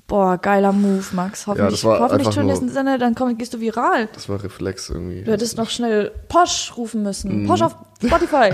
Boah, 0.07 0.37
geiler 0.37 0.71
Move, 0.71 1.03
Max. 1.11 1.47
Hoffentlich, 1.47 1.83
war 1.83 1.99
hoffentlich 1.99 2.33
tun 2.33 2.47
jetzt 2.47 2.69
Sinne, 2.69 2.97
dann 2.97 3.13
komm, 3.13 3.37
gehst 3.37 3.53
du 3.53 3.59
viral. 3.59 4.07
das 4.13 4.29
war 4.29 4.41
Reflex 4.41 4.89
irgendwie. 4.89 5.23
Du 5.23 5.31
hättest 5.31 5.57
noch 5.57 5.69
schnell 5.69 6.11
Posch 6.29 6.73
rufen 6.77 7.03
müssen. 7.03 7.43
Mhm. 7.43 7.47
Posch 7.47 7.61
auf 7.61 7.75
Spotify. 8.01 8.51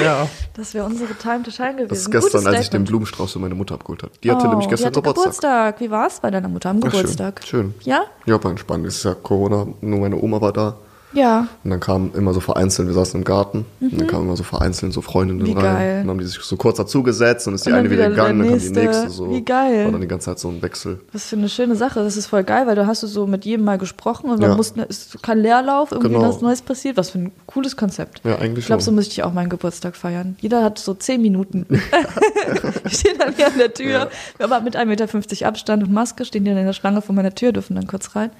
ja. 0.00 0.26
Das 0.54 0.72
wäre 0.72 0.86
unsere 0.86 1.12
Time 1.14 1.42
to 1.42 1.50
Shine 1.50 1.72
gewesen. 1.74 1.88
Das 1.90 1.98
ist 1.98 2.10
gestern, 2.10 2.46
als 2.46 2.60
ich 2.62 2.70
den. 2.70 2.84
Blumenstrauß 2.84 3.32
für 3.34 3.38
meine 3.38 3.54
Mutter 3.54 3.74
abgeholt 3.74 4.02
habe. 4.02 4.12
Die 4.22 4.30
hatte 4.30 4.46
Oh, 4.46 4.50
nämlich 4.50 4.68
gestern 4.68 4.92
die 4.92 4.98
hatte 4.98 5.08
Geburtstag. 5.08 5.76
Geburtstag. 5.76 5.80
Wie 5.80 5.90
war's 5.90 6.20
bei 6.20 6.30
deiner 6.30 6.48
Mutter 6.48 6.70
am 6.70 6.78
Ach, 6.78 6.90
schön, 6.90 6.92
Geburtstag? 6.92 7.42
Schön. 7.44 7.74
Ja? 7.82 8.04
Ja, 8.24 8.42
war 8.42 8.50
entspannt. 8.50 8.86
Es 8.86 8.96
ist 8.96 9.04
ja 9.04 9.14
Corona, 9.14 9.66
nur 9.82 10.00
meine 10.00 10.16
Oma 10.16 10.40
war 10.40 10.52
da. 10.54 10.76
Ja. 11.16 11.48
Und 11.64 11.70
dann 11.70 11.80
kamen 11.80 12.12
immer 12.14 12.32
so 12.34 12.40
vereinzelt, 12.40 12.86
wir 12.88 12.94
saßen 12.94 13.18
im 13.20 13.24
Garten, 13.24 13.64
und 13.80 13.98
dann 13.98 14.06
kamen 14.06 14.26
immer 14.26 14.36
so 14.36 14.42
vereinzelt 14.44 14.92
so 14.92 15.00
Freundinnen 15.00 15.40
Mhm. 15.40 15.46
Wie 15.46 15.52
rein. 15.52 15.62
geil. 15.62 15.92
Und 15.94 16.00
dann 16.02 16.10
haben 16.10 16.18
die 16.18 16.26
sich 16.26 16.38
so 16.38 16.56
kurz 16.56 16.76
dazugesetzt 16.76 17.48
und 17.48 17.54
ist 17.54 17.64
die 17.64 17.70
Und 17.70 17.76
dann 17.76 17.80
eine 17.80 17.90
wieder 17.90 18.04
wieder 18.10 18.14
der 18.14 18.32
gegangen, 18.34 18.38
dann 18.40 18.48
kam 18.50 18.58
die 18.74 18.80
nächste. 18.80 19.10
So. 19.10 19.30
Wie 19.30 19.42
geil. 19.42 19.84
War 19.86 19.92
dann 19.92 20.00
die 20.02 20.06
ganze 20.08 20.26
Zeit 20.26 20.38
so 20.38 20.48
ein 20.48 20.60
Wechsel. 20.62 21.00
Was 21.12 21.24
für 21.26 21.36
eine 21.36 21.48
schöne 21.48 21.74
Sache. 21.74 22.00
Das 22.04 22.16
ist 22.18 22.26
voll 22.26 22.44
geil, 22.44 22.66
weil 22.66 22.76
du 22.76 22.86
hast 22.86 23.02
du 23.02 23.06
so 23.06 23.26
mit 23.26 23.44
jedem 23.46 23.64
mal 23.64 23.78
gesprochen 23.78 24.28
und 24.30 24.40
man 24.40 24.50
Ja. 24.50 24.56
muss, 24.56 24.74
es 24.88 25.06
ist 25.14 25.22
kein 25.22 25.38
Leerlauf, 25.38 25.90
irgendwie 25.90 26.12
Genau. 26.14 26.28
was 26.28 26.40
Neues 26.42 26.60
passiert. 26.62 26.96
Was 26.98 27.10
für 27.10 27.18
ein 27.18 27.32
cooles 27.46 27.76
Konzept. 27.76 28.20
Ja, 28.24 28.36
eigentlich 28.38 28.64
Ich 28.64 28.66
glaube, 28.66 28.82
so 28.82 28.92
müsste 28.92 29.12
ich 29.12 29.22
auch 29.22 29.32
meinen 29.32 29.48
Geburtstag 29.48 29.96
feiern. 29.96 30.36
Jeder 30.40 30.62
hat 30.62 30.78
so 30.78 30.92
zehn 30.92 31.22
Minuten. 31.22 31.64
Wir 31.70 32.90
stehen 32.90 33.16
dann 33.18 33.34
hier 33.34 33.46
an 33.46 33.58
der 33.58 33.72
Tür. 33.72 33.86
Ja. 33.90 34.08
Wir 34.36 34.44
haben 34.44 34.52
aber 34.52 34.64
mit 34.64 34.76
1,50 34.76 34.84
Meter 34.86 35.46
Abstand 35.48 35.82
und 35.82 35.92
Maske, 35.92 36.24
stehen 36.26 36.44
die 36.44 36.50
dann 36.50 36.58
in 36.60 36.66
der 36.66 36.72
Schlange 36.74 37.00
vor 37.00 37.14
meiner 37.14 37.34
Tür, 37.34 37.52
dürfen 37.52 37.74
dann 37.74 37.86
kurz 37.86 38.14
rein. 38.14 38.30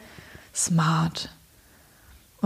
Smart. 0.55 1.31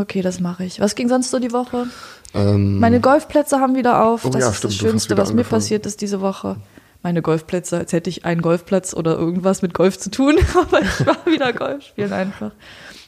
Okay, 0.00 0.22
das 0.22 0.40
mache 0.40 0.64
ich. 0.64 0.80
Was 0.80 0.94
ging 0.94 1.08
sonst 1.10 1.30
so 1.30 1.38
die 1.38 1.52
Woche? 1.52 1.86
Ähm, 2.32 2.78
Meine 2.78 3.00
Golfplätze 3.00 3.60
haben 3.60 3.74
wieder 3.76 4.02
auf. 4.02 4.24
Oh 4.24 4.30
das 4.30 4.40
ja, 4.40 4.48
ist 4.48 4.56
stimmt, 4.56 4.72
das 4.72 4.78
Schönste, 4.80 5.16
was 5.18 5.28
mir 5.28 5.32
angefangen. 5.32 5.60
passiert 5.60 5.84
ist 5.84 6.00
diese 6.00 6.22
Woche. 6.22 6.56
Meine 7.02 7.20
Golfplätze, 7.20 7.76
als 7.76 7.92
hätte 7.92 8.08
ich 8.08 8.24
einen 8.24 8.40
Golfplatz 8.40 8.94
oder 8.94 9.18
irgendwas 9.18 9.60
mit 9.60 9.74
Golf 9.74 9.98
zu 9.98 10.10
tun, 10.10 10.38
aber 10.54 10.80
ich 10.80 11.06
war 11.06 11.26
wieder 11.26 11.52
Golf 11.52 11.84
spielen 11.84 12.14
einfach. 12.14 12.52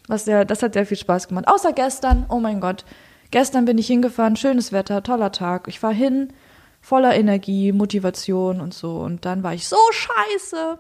Was 0.06 0.26
sehr, 0.26 0.44
das 0.44 0.62
hat 0.62 0.74
sehr 0.74 0.84
viel 0.84 0.98
Spaß 0.98 1.28
gemacht. 1.28 1.48
Außer 1.48 1.72
gestern, 1.72 2.26
oh 2.28 2.40
mein 2.40 2.60
Gott. 2.60 2.84
Gestern 3.30 3.64
bin 3.64 3.78
ich 3.78 3.86
hingefahren, 3.86 4.36
schönes 4.36 4.72
Wetter, 4.72 5.02
toller 5.02 5.32
Tag. 5.32 5.66
Ich 5.68 5.82
war 5.82 5.92
hin, 5.92 6.34
voller 6.82 7.14
Energie, 7.14 7.72
Motivation 7.72 8.61
und 8.61 8.75
so. 8.75 8.99
Und 8.99 9.25
dann 9.25 9.42
war 9.42 9.54
ich 9.54 9.66
so 9.66 9.78
scheiße. 9.90 10.78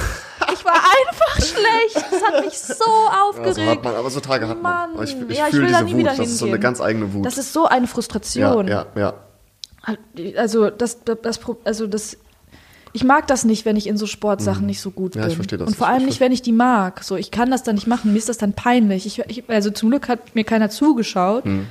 Ich 0.54 0.66
war 0.66 0.74
einfach 0.76 1.36
schlecht. 1.38 1.96
Das 2.12 2.24
hat 2.24 2.46
mich 2.46 2.58
so 2.58 2.84
ja, 2.84 3.24
aufgeregt. 3.30 3.56
so 3.56 3.66
hat 3.66 3.84
man, 3.84 3.96
aber 3.96 4.10
so 4.10 4.20
Tage 4.20 4.48
hat 4.48 4.62
man. 4.62 4.94
Mann. 4.94 5.04
Ich, 5.04 5.16
ich 5.30 5.38
Ja, 5.38 5.46
fühle 5.46 5.68
diese 5.68 5.84
nie 5.84 5.92
Wut. 5.94 6.00
wieder 6.00 6.10
Das 6.16 6.20
ist 6.28 6.38
so 6.38 6.46
eine 6.46 6.60
ganz 6.60 6.80
eigene 6.82 7.14
Wut. 7.14 7.26
Das 7.26 7.38
ist 7.38 7.54
so 7.54 7.66
eine 7.68 7.86
ja, 7.86 7.92
Frustration. 7.92 8.68
ja, 8.68 8.86
ja. 8.96 9.14
Also 10.38 10.70
das, 10.70 11.04
das, 11.04 11.18
das, 11.22 11.38
Pro- 11.40 11.58
also 11.66 11.88
das, 11.88 12.18
ich 12.94 13.04
mag 13.04 13.28
das 13.28 13.44
nicht, 13.44 13.66
wenn 13.66 13.76
ich 13.76 13.88
in 13.88 13.98
so 13.98 14.06
Sportsachen 14.08 14.66
nicht 14.66 14.80
so 14.80 14.92
gut 14.92 15.16
Mhm. 15.16 15.20
Ja, 15.22 15.26
bin. 15.26 15.32
ich 15.32 15.36
verstehe 15.38 15.58
das. 15.58 15.68
Und 15.68 15.76
vor 15.76 15.88
allem 15.88 16.06
nicht, 16.06 16.20
wenn 16.20 16.32
ich 16.32 16.42
die 16.42 16.54
mag. 16.54 17.04
So, 17.04 17.16
ich 17.18 17.32
kann 17.32 17.52
das 17.52 17.64
dann 17.64 17.76
nicht 17.76 17.88
machen. 17.88 18.14
Mir 18.14 18.18
ist 18.20 18.30
das 18.30 18.38
dann 18.38 18.54
peinlich. 18.54 19.06
Ich, 19.06 19.20
ich, 19.20 19.50
also 19.50 19.72
zum 19.72 19.90
Glück 19.90 20.08
hat 20.08 20.36
mir 20.36 20.44
keiner 20.44 20.70
zugeschaut, 20.70 21.46
Mhm. 21.46 21.68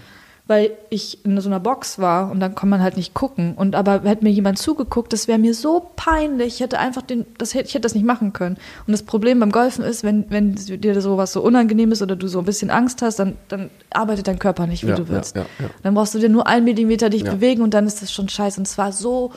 Weil 0.49 0.73
ich 0.91 1.25
in 1.25 1.41
so 1.41 1.49
einer 1.49 1.61
Box 1.61 1.99
war 2.01 2.31
und 2.31 2.41
dann 2.41 2.55
kann 2.57 2.69
man 2.69 2.83
halt 2.83 2.97
nicht 2.97 3.15
gucken. 3.15 3.55
Und 3.55 3.77
aber 3.77 4.03
hätte 4.03 4.25
mir 4.25 4.31
jemand 4.31 4.59
zugeguckt, 4.59 5.13
das 5.13 5.29
wäre 5.29 5.39
mir 5.39 5.55
so 5.55 5.91
peinlich. 5.95 6.55
Ich 6.55 6.61
hätte 6.61 6.79
einfach 6.81 7.03
den, 7.03 7.25
das 7.39 7.55
hätte, 7.55 7.69
ich 7.69 7.75
hätte 7.75 7.83
das 7.83 7.95
nicht 7.95 8.05
machen 8.05 8.33
können. 8.33 8.57
Und 8.87 8.91
das 8.93 9.05
Problem 9.05 9.39
beim 9.39 9.53
Golfen 9.53 9.85
ist, 9.85 10.03
wenn, 10.03 10.29
wenn 10.31 10.57
dir 10.57 11.01
sowas 11.01 11.33
so 11.33 11.43
unangenehm 11.43 11.93
ist 11.93 12.03
oder 12.03 12.17
du 12.17 12.27
so 12.27 12.41
ein 12.41 12.45
bisschen 12.45 12.71
Angst 12.71 13.03
hast, 13.03 13.21
dann, 13.21 13.37
dann 13.49 13.71
arbeitet 13.93 14.27
dein 14.27 14.39
Körper 14.41 14.67
nicht, 14.67 14.85
wie 14.85 14.89
Ja, 14.91 14.97
du 14.97 15.09
willst. 15.09 15.37
ja, 15.37 15.43
ja. 15.61 15.71
Dann 15.85 15.95
brauchst 15.95 16.15
du 16.15 16.19
dir 16.19 16.29
nur 16.29 16.47
einen 16.49 16.65
Millimeter 16.65 17.09
dich 17.09 17.23
bewegen 17.25 17.63
und 17.63 17.73
dann 17.73 17.87
ist 17.87 18.03
das 18.03 18.13
schon 18.13 18.29
scheiße. 18.29 18.59
Und 18.61 18.67
es 18.67 18.77
war 18.77 18.91
so 18.93 19.31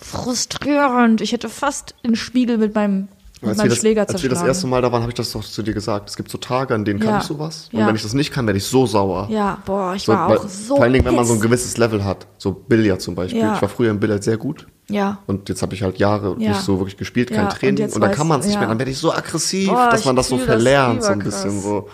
frustrierend. 0.00 1.20
Ich 1.20 1.32
hätte 1.32 1.48
fast 1.48 1.94
den 2.04 2.16
Spiegel 2.16 2.58
mit 2.58 2.74
meinem, 2.74 3.08
mit 3.40 3.50
Als, 3.50 3.62
wir 3.62 3.68
das, 3.70 3.78
Schläger 3.78 4.08
als 4.08 4.22
wir 4.22 4.30
das 4.30 4.42
erste 4.42 4.66
Mal 4.66 4.82
da 4.82 4.90
waren, 4.92 5.02
habe 5.02 5.10
ich 5.10 5.16
das 5.16 5.32
doch 5.32 5.44
zu 5.44 5.62
dir 5.62 5.74
gesagt. 5.74 6.08
Es 6.10 6.16
gibt 6.16 6.30
so 6.30 6.38
Tage, 6.38 6.74
an 6.74 6.84
denen 6.84 7.00
kann 7.00 7.08
Ja. 7.10 7.18
ich 7.18 7.24
sowas. 7.24 7.68
Und 7.72 7.78
Ja. 7.80 7.86
wenn 7.86 7.94
ich 7.96 8.02
das 8.02 8.14
nicht 8.14 8.32
kann, 8.32 8.46
werde 8.46 8.58
ich 8.58 8.64
so 8.64 8.86
sauer. 8.86 9.28
ja, 9.30 9.58
boah, 9.64 9.94
ich 9.94 10.04
So, 10.04 10.12
war 10.12 10.28
weil- 10.30 10.38
auch 10.38 10.48
so 10.48 10.76
Vor 10.76 10.82
allen 10.84 10.92
Dingen, 10.92 11.04
wenn 11.04 11.14
man 11.14 11.24
so 11.24 11.34
ein 11.34 11.40
gewisses 11.40 11.76
Level 11.76 12.04
hat. 12.04 12.26
So 12.38 12.52
Billard 12.52 13.00
zum 13.00 13.14
Beispiel. 13.14 13.40
Ja. 13.40 13.54
Ich 13.54 13.62
war 13.62 13.68
früher 13.68 13.90
im 13.90 14.00
Billard 14.00 14.22
sehr 14.24 14.36
gut. 14.36 14.66
Ja. 14.90 15.18
Und 15.26 15.48
jetzt 15.50 15.60
habe 15.62 15.74
ich 15.74 15.82
halt 15.82 15.98
Jahre 15.98 16.34
Ja. 16.38 16.50
nicht 16.50 16.60
so 16.62 16.78
wirklich 16.78 16.96
gespielt, 16.96 17.28
kein 17.28 17.38
Ja, 17.40 17.42
und 17.44 17.52
Training. 17.52 17.76
jetzt 17.76 17.94
Und, 17.94 18.00
dann 18.00 18.10
kann 18.12 18.26
man 18.26 18.40
es 18.40 18.46
nicht 18.46 18.54
ja. 18.54 18.60
mehr. 18.60 18.68
Dann 18.70 18.78
werde 18.78 18.90
ich 18.90 18.98
so 18.98 19.12
aggressiv, 19.12 19.68
Boah, 19.68 19.90
dass 19.90 20.04
man 20.04 20.16
das 20.16 20.28
so 20.28 20.36
fühl 20.38 20.46
das 20.46 20.54
verlernt, 20.54 21.02
so 21.04 21.10
ein 21.12 21.18
bisschen 21.18 21.60
so. 21.60 21.88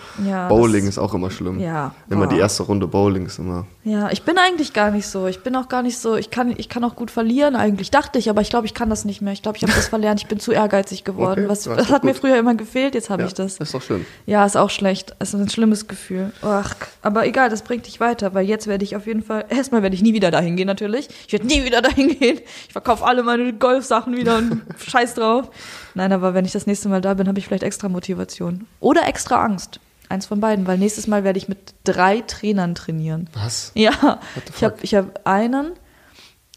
Bowling 0.48 0.86
ist 0.86 0.98
auch 0.98 1.12
immer 1.14 1.30
schlimm. 1.30 1.58
Ja, 1.60 1.92
Immer 2.08 2.26
die 2.26 2.38
erste 2.38 2.62
Runde 2.62 2.86
Bowling 2.86 3.26
ist 3.26 3.38
immer. 3.38 3.66
Ja, 3.82 4.10
ich 4.10 4.22
bin 4.22 4.38
eigentlich 4.38 4.72
gar 4.72 4.90
nicht 4.90 5.06
so. 5.06 5.26
Ich 5.26 5.42
bin 5.42 5.56
auch 5.56 5.68
gar 5.68 5.82
nicht 5.82 5.98
so. 5.98 6.14
Ich 6.16 6.30
kann, 6.30 6.54
ich 6.56 6.68
kann 6.68 6.84
auch 6.84 6.96
gut 6.96 7.10
verlieren 7.10 7.56
eigentlich. 7.56 7.90
Dachte 7.90 8.18
ich, 8.18 8.30
aber 8.30 8.40
ich 8.40 8.48
glaube, 8.48 8.66
ich 8.66 8.74
kann 8.74 8.88
das 8.88 9.04
nicht 9.04 9.20
mehr. 9.20 9.32
Ich 9.32 9.42
glaube, 9.42 9.56
ich 9.58 9.62
habe 9.64 9.72
das 9.74 9.88
verlernt. 9.88 10.20
Ich 10.20 10.26
bin 10.28 10.38
zu 10.40 10.52
ehrgeizig 10.52 11.04
geworden. 11.04 11.40
Okay, 11.46 11.48
Was, 11.50 11.64
das 11.64 11.90
hat 11.90 12.04
mir 12.04 12.12
gut. 12.12 12.20
früher 12.20 12.38
immer 12.38 12.54
gefehlt. 12.54 12.94
Jetzt 12.94 13.10
habe 13.10 13.24
ich 13.24 13.34
das. 13.34 13.56
ist 13.58 13.74
doch 13.74 13.82
schön. 13.82 14.06
Ja, 14.26 14.46
ist 14.46 14.56
auch 14.56 14.70
schlecht. 14.70 15.14
Es 15.18 15.34
ist 15.34 15.40
ein 15.40 15.48
schlimmes 15.48 15.88
Gefühl. 15.88 16.32
Ach, 16.42 16.74
aber 17.02 17.26
egal, 17.26 17.50
das 17.50 17.62
bringt 17.62 17.86
dich 17.86 18.00
weiter, 18.00 18.32
weil 18.34 18.46
jetzt 18.46 18.66
werde 18.68 18.84
ich 18.84 18.94
auf 18.96 19.06
jeden 19.06 19.22
Fall, 19.22 19.44
erstmal 19.48 19.82
werde 19.82 19.96
ich 19.96 20.02
nie 20.02 20.14
wieder 20.14 20.30
dahin 20.30 20.56
gehen 20.56 20.66
natürlich. 20.66 21.08
Ich 21.26 21.32
werde 21.32 21.46
nie 21.46 21.64
wieder 21.64 21.82
dahin 21.82 22.16
gehen. 22.18 22.38
Ich 22.68 22.74
verkaufe 22.84 23.04
alle 23.04 23.22
meine 23.22 23.52
Golfsachen 23.54 24.14
wieder 24.16 24.36
und 24.38 24.62
scheiß 24.78 25.14
drauf. 25.14 25.50
Nein, 25.94 26.12
aber 26.12 26.34
wenn 26.34 26.44
ich 26.44 26.52
das 26.52 26.66
nächste 26.66 26.88
Mal 26.88 27.00
da 27.00 27.14
bin, 27.14 27.26
habe 27.28 27.38
ich 27.38 27.46
vielleicht 27.46 27.62
extra 27.62 27.88
Motivation. 27.88 28.66
Oder 28.80 29.08
extra 29.08 29.42
Angst. 29.44 29.80
Eins 30.10 30.26
von 30.26 30.38
beiden, 30.38 30.66
weil 30.66 30.76
nächstes 30.76 31.06
Mal 31.06 31.24
werde 31.24 31.38
ich 31.38 31.48
mit 31.48 31.58
drei 31.84 32.20
Trainern 32.26 32.74
trainieren. 32.74 33.28
Was? 33.32 33.72
Ja, 33.74 34.20
ich 34.54 34.62
habe 34.62 34.76
ich 34.82 34.94
hab 34.94 35.26
einen, 35.26 35.72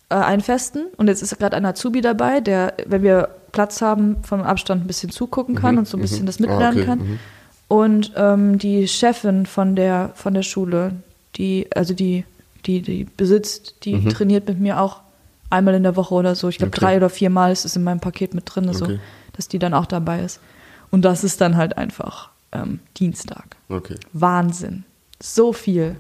äh, 0.10 0.16
einen 0.16 0.42
festen 0.42 0.88
und 0.98 1.08
jetzt 1.08 1.22
ist 1.22 1.38
gerade 1.40 1.56
ein 1.56 1.66
Azubi 1.66 2.02
dabei, 2.02 2.42
der, 2.42 2.74
wenn 2.86 3.04
wir 3.04 3.30
Platz 3.54 3.82
haben, 3.82 4.18
vom 4.24 4.42
Abstand 4.42 4.84
ein 4.84 4.88
bisschen 4.88 5.10
zugucken 5.12 5.56
kann 5.56 5.76
Mhm, 5.76 5.80
und 5.80 5.88
so 5.88 5.98
ein 5.98 6.02
bisschen 6.02 6.24
mhm. 6.24 6.26
das 6.28 6.40
mitlernen 6.40 6.66
Ah, 6.66 6.72
okay, 6.72 6.86
kann. 6.86 7.00
mhm. 7.00 7.20
Und 7.70 8.12
ähm, 8.18 8.58
die 8.60 8.88
Chefin 8.88 9.46
von 9.46 9.76
der, 9.78 10.12
von 10.16 10.34
der 10.34 10.44
Schule, 10.44 10.92
die, 11.38 11.68
also 11.74 11.94
die, 11.94 12.26
die, 12.66 12.82
die 12.82 13.06
besitzt, 13.06 13.76
die 13.84 13.96
Mhm. 13.96 14.10
trainiert 14.10 14.48
mit 14.50 14.60
mir 14.60 14.82
auch 14.82 15.00
einmal 15.50 15.74
in 15.76 15.84
der 15.84 15.96
Woche 15.96 16.14
oder 16.14 16.36
so. 16.36 16.50
Ich 16.50 16.58
glaube, 16.58 16.70
Okay. 16.72 16.80
drei 16.80 16.98
oder 16.98 17.10
vier 17.10 17.30
Mal 17.30 17.52
ist 17.52 17.66
es 17.66 17.76
in 17.76 17.84
meinem 17.84 18.00
Paket 18.00 18.34
mit 18.34 18.44
drin, 18.46 18.72
so, 18.74 18.86
Okay. 18.86 19.00
dass 19.34 19.48
die 19.48 19.60
dann 19.60 19.74
auch 19.74 19.86
dabei 19.86 20.22
ist. 20.22 20.40
Und 20.92 21.04
das 21.04 21.24
ist 21.24 21.42
dann 21.42 21.58
halt 21.58 21.78
einfach 21.78 22.30
ähm, 22.52 22.80
Dienstag. 22.98 23.56
Okay. 23.70 23.96
Wahnsinn. 24.14 24.84
So 25.22 25.52
viel. 25.54 25.96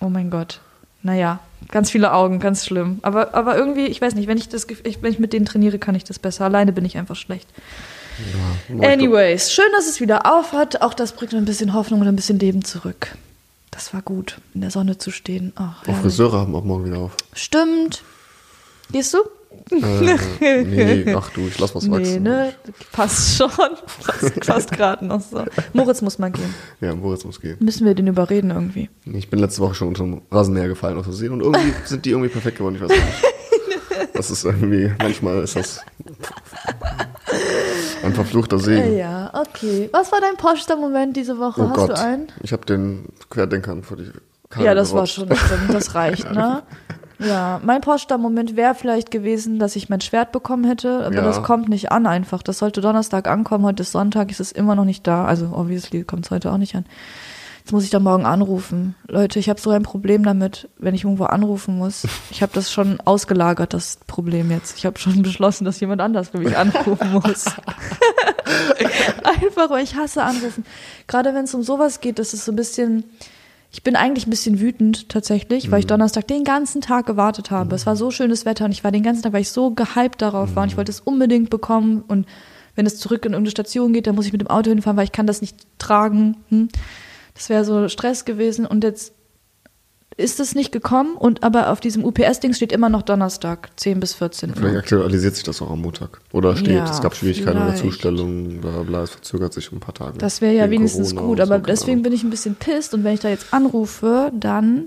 Oh 0.00 0.08
mein 0.08 0.30
Gott. 0.30 0.60
Naja, 1.02 1.38
ganz 1.70 1.90
viele 1.90 2.12
Augen, 2.12 2.40
ganz 2.40 2.66
schlimm. 2.66 2.98
Aber, 3.02 3.32
aber 3.34 3.56
irgendwie, 3.56 3.86
ich 3.86 4.00
weiß 4.02 4.14
nicht, 4.14 4.26
wenn 4.28 4.38
ich, 4.38 4.48
das, 4.48 4.66
ich, 4.84 5.02
wenn 5.02 5.12
ich 5.12 5.18
mit 5.18 5.32
denen 5.32 5.46
trainiere, 5.46 5.78
kann 5.78 5.94
ich 5.94 6.04
das 6.04 6.18
besser. 6.18 6.44
Alleine 6.44 6.72
bin 6.72 6.84
ich 6.84 6.98
einfach 6.98 7.16
schlecht. 7.16 7.48
Ja, 8.78 8.88
Anyways, 8.88 9.52
schön, 9.52 9.66
dass 9.76 9.86
es 9.88 10.00
wieder 10.00 10.26
auf 10.32 10.52
hat. 10.52 10.80
Auch 10.82 10.94
das 10.94 11.12
bringt 11.12 11.34
ein 11.34 11.44
bisschen 11.44 11.74
Hoffnung 11.74 12.00
und 12.00 12.08
ein 12.08 12.16
bisschen 12.16 12.38
Leben 12.38 12.64
zurück. 12.64 13.14
Das 13.70 13.92
war 13.92 14.00
gut, 14.02 14.38
in 14.54 14.62
der 14.62 14.70
Sonne 14.70 14.96
zu 14.98 15.10
stehen. 15.10 15.52
Ach, 15.56 15.86
Auch. 15.86 15.96
Friseure 15.96 16.40
haben 16.40 16.54
auch 16.54 16.64
morgen 16.64 16.86
wieder 16.86 16.98
auf. 16.98 17.16
Stimmt. 17.34 18.02
Gehst 18.92 19.14
du? 19.14 19.18
Äh, 19.70 20.16
nee, 20.64 21.14
ach 21.16 21.30
du, 21.30 21.46
ich 21.48 21.58
lass 21.58 21.74
was 21.74 21.84
Nee, 21.84 21.90
wachsen. 21.98 22.22
ne? 22.22 22.52
Passt 22.92 23.36
schon. 23.36 23.48
Passt, 24.06 24.40
passt 24.46 24.72
gerade 24.72 25.04
noch 25.04 25.20
so. 25.20 25.44
Moritz 25.72 26.02
muss 26.02 26.18
mal 26.18 26.30
gehen. 26.30 26.54
Ja, 26.80 26.94
Moritz 26.94 27.24
muss 27.24 27.40
gehen. 27.40 27.56
Müssen 27.60 27.84
wir 27.86 27.94
den 27.94 28.06
überreden 28.06 28.50
irgendwie. 28.50 28.90
Ich 29.06 29.28
bin 29.28 29.40
letzte 29.40 29.62
Woche 29.62 29.74
schon 29.74 29.88
unter 29.88 30.04
dem 30.04 30.22
Rasenmäher 30.30 30.68
gefallen 30.68 30.96
aus 30.98 31.04
Versehen 31.04 31.32
und 31.32 31.40
irgendwie 31.40 31.72
sind 31.84 32.04
die 32.04 32.10
irgendwie 32.10 32.28
perfekt 32.28 32.58
geworden, 32.58 32.76
ich 32.76 32.82
weiß 32.82 32.90
nicht. 32.90 34.12
Das 34.14 34.30
ist 34.30 34.44
irgendwie, 34.44 34.92
manchmal 35.02 35.42
ist 35.42 35.56
das 35.56 35.80
ein 38.02 38.14
verfluchter 38.14 38.58
Segen. 38.58 38.96
Ja, 38.96 39.32
okay. 39.34 39.88
Was 39.92 40.12
war 40.12 40.20
dein 40.20 40.36
Poster-Moment 40.36 41.16
diese 41.16 41.38
Woche? 41.38 41.62
Oh 41.62 41.68
Hast 41.70 41.76
Gott, 41.76 41.90
du 41.90 41.98
einen? 41.98 42.28
ich 42.42 42.52
habe 42.52 42.64
den 42.66 43.06
Querdenkern 43.30 43.82
vor 43.82 43.96
die 43.96 44.10
Karre 44.48 44.64
Ja, 44.64 44.74
das 44.74 44.90
war 44.92 45.04
gerotzt. 45.04 45.14
schon, 45.14 45.34
stimmt, 45.36 45.74
das 45.74 45.94
reicht, 45.94 46.30
ne? 46.32 46.62
Ja, 47.18 47.60
mein 47.64 47.80
Poster-Moment 47.80 48.56
wäre 48.56 48.74
vielleicht 48.74 49.10
gewesen, 49.10 49.58
dass 49.58 49.74
ich 49.76 49.88
mein 49.88 50.00
Schwert 50.02 50.32
bekommen 50.32 50.64
hätte, 50.64 51.04
aber 51.06 51.14
Ja. 51.16 51.22
das 51.22 51.42
kommt 51.42 51.68
nicht 51.68 51.90
an 51.90 52.06
einfach. 52.06 52.42
Das 52.42 52.58
sollte 52.58 52.80
Donnerstag 52.80 53.26
ankommen, 53.28 53.64
heute 53.64 53.82
ist 53.82 53.92
Sonntag, 53.92 54.30
ist 54.30 54.40
es 54.40 54.52
immer 54.52 54.74
noch 54.74 54.84
nicht 54.84 55.06
da. 55.06 55.24
Also 55.24 55.46
obviously 55.54 56.04
kommt 56.04 56.26
es 56.26 56.30
heute 56.30 56.52
auch 56.52 56.58
nicht 56.58 56.74
an. 56.74 56.84
Jetzt 57.60 57.72
muss 57.72 57.82
ich 57.84 57.90
da 57.90 57.98
morgen 57.98 58.26
anrufen. 58.26 58.94
Leute, 59.08 59.40
ich 59.40 59.48
habe 59.48 59.60
so 59.60 59.70
ein 59.70 59.82
Problem 59.82 60.22
damit, 60.22 60.68
wenn 60.78 60.94
ich 60.94 61.02
irgendwo 61.04 61.24
anrufen 61.24 61.78
muss. 61.78 62.06
Ich 62.30 62.42
habe 62.42 62.52
das 62.54 62.70
schon 62.70 63.00
ausgelagert, 63.00 63.72
das 63.74 63.98
Problem 64.06 64.50
jetzt. 64.50 64.76
Ich 64.78 64.86
habe 64.86 64.98
schon 64.98 65.22
beschlossen, 65.22 65.64
dass 65.64 65.80
jemand 65.80 66.00
anders 66.02 66.28
für 66.28 66.38
mich 66.38 66.56
anrufen 66.56 67.12
muss. 67.12 67.46
Einfach, 69.24 69.70
weil 69.70 69.82
ich 69.84 69.96
hasse 69.96 70.22
anrufen. 70.22 70.64
Gerade 71.06 71.34
wenn 71.34 71.44
es 71.44 71.54
um 71.54 71.62
sowas 71.62 72.00
geht, 72.00 72.18
das 72.18 72.34
ist 72.34 72.44
so 72.44 72.52
ein 72.52 72.56
bisschen. 72.56 73.04
Ich 73.76 73.82
bin 73.82 73.94
eigentlich 73.94 74.26
ein 74.26 74.30
bisschen 74.30 74.58
wütend 74.58 75.10
tatsächlich, 75.10 75.70
weil 75.70 75.80
ich 75.80 75.86
Donnerstag 75.86 76.26
den 76.26 76.44
ganzen 76.44 76.80
Tag 76.80 77.04
gewartet 77.04 77.50
habe. 77.50 77.74
Es 77.74 77.84
war 77.84 77.94
so 77.94 78.10
schönes 78.10 78.46
Wetter 78.46 78.64
und 78.64 78.72
ich 78.72 78.82
war 78.82 78.90
den 78.90 79.02
ganzen 79.02 79.22
Tag, 79.22 79.34
weil 79.34 79.42
ich 79.42 79.50
so 79.50 79.70
gehypt 79.70 80.22
darauf 80.22 80.56
war 80.56 80.62
und 80.62 80.70
ich 80.70 80.78
wollte 80.78 80.90
es 80.90 81.00
unbedingt 81.00 81.50
bekommen. 81.50 82.02
Und 82.08 82.26
wenn 82.74 82.86
es 82.86 82.96
zurück 82.96 83.26
in 83.26 83.32
irgendeine 83.32 83.50
Station 83.50 83.92
geht, 83.92 84.06
dann 84.06 84.14
muss 84.14 84.24
ich 84.24 84.32
mit 84.32 84.40
dem 84.40 84.48
Auto 84.48 84.70
hinfahren, 84.70 84.96
weil 84.96 85.04
ich 85.04 85.12
kann 85.12 85.26
das 85.26 85.42
nicht 85.42 85.58
tragen. 85.76 86.38
Hm? 86.48 86.68
Das 87.34 87.50
wäre 87.50 87.66
so 87.66 87.86
Stress 87.90 88.24
gewesen 88.24 88.64
und 88.64 88.82
jetzt 88.82 89.12
ist 90.18 90.40
es 90.40 90.54
nicht 90.54 90.72
gekommen 90.72 91.14
und 91.16 91.42
aber 91.44 91.70
auf 91.70 91.80
diesem 91.80 92.02
UPS-Ding 92.04 92.54
steht 92.54 92.72
immer 92.72 92.88
noch 92.88 93.02
Donnerstag, 93.02 93.68
10 93.76 94.00
bis 94.00 94.14
14 94.14 94.50
Uhr. 94.50 94.56
Vielleicht 94.56 94.76
aktualisiert 94.78 95.34
sich 95.34 95.44
das 95.44 95.60
auch 95.60 95.70
am 95.70 95.82
Montag. 95.82 96.20
Oder 96.32 96.56
steht, 96.56 96.74
Ja, 96.74 96.90
es 96.90 97.02
gab 97.02 97.14
Schwierigkeiten 97.14 97.58
mit 97.58 97.68
der 97.68 97.74
vielleicht. 97.76 97.92
Zustellung, 97.94 98.60
bla 98.62 98.82
bla 98.82 99.02
es 99.02 99.10
verzögert 99.10 99.52
sich 99.52 99.70
um 99.72 99.76
ein 99.78 99.80
paar 99.80 99.92
Tage. 99.94 100.16
Das 100.18 100.40
wäre 100.40 100.54
ja 100.54 100.70
wenigstens 100.70 101.14
Corona 101.14 101.28
gut, 101.28 101.40
aber 101.40 101.56
so, 101.58 101.64
deswegen 101.66 102.02
bin 102.02 102.12
ich 102.14 102.22
ein 102.24 102.30
bisschen 102.30 102.54
pisst 102.54 102.94
und 102.94 103.04
wenn 103.04 103.12
ich 103.14 103.20
da 103.20 103.28
jetzt 103.28 103.52
anrufe, 103.52 104.30
dann 104.34 104.86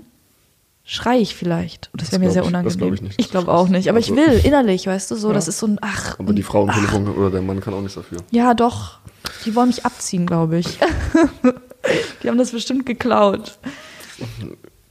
schreie 0.82 1.20
ich 1.20 1.36
vielleicht. 1.36 1.90
Und 1.92 2.02
das 2.02 2.10
Das 2.10 2.18
wäre 2.18 2.26
mir 2.26 2.32
sehr 2.32 2.42
glaub 2.42 2.62
ich- 2.62 2.64
das 2.64 2.76
glaub 2.76 2.86
unangenehm. 2.88 2.94
ich 2.94 3.16
nicht, 3.16 3.20
ich 3.20 3.30
glaube 3.30 3.52
auch 3.52 3.68
nicht, 3.68 3.88
aber 3.88 4.00
ich 4.00 4.10
Also- 4.10 4.16
will 4.20 4.40
innerlich, 4.44 4.88
weißt 4.88 5.12
du, 5.12 5.14
so, 5.14 5.28
Ja. 5.28 5.34
das 5.34 5.46
ist 5.46 5.60
so 5.60 5.66
ein 5.68 5.78
ach. 5.80 6.18
Aber 6.18 6.32
die 6.32 6.42
Frau 6.42 6.64
am 6.64 6.70
ach. 6.70 6.74
Telefon 6.74 7.06
oder 7.06 7.30
der 7.30 7.42
Mann 7.42 7.60
kann 7.60 7.72
auch 7.74 7.80
nichts 7.82 7.94
dafür. 7.94 8.18
Ja, 8.32 8.54
doch. 8.54 8.98
Die 9.44 9.54
wollen 9.54 9.68
mich 9.68 9.84
abziehen, 9.86 10.26
glaube 10.26 10.58
ich. 10.58 10.66
die 12.24 12.28
haben 12.28 12.38
das 12.38 12.50
bestimmt 12.50 12.84
geklaut. 12.84 13.58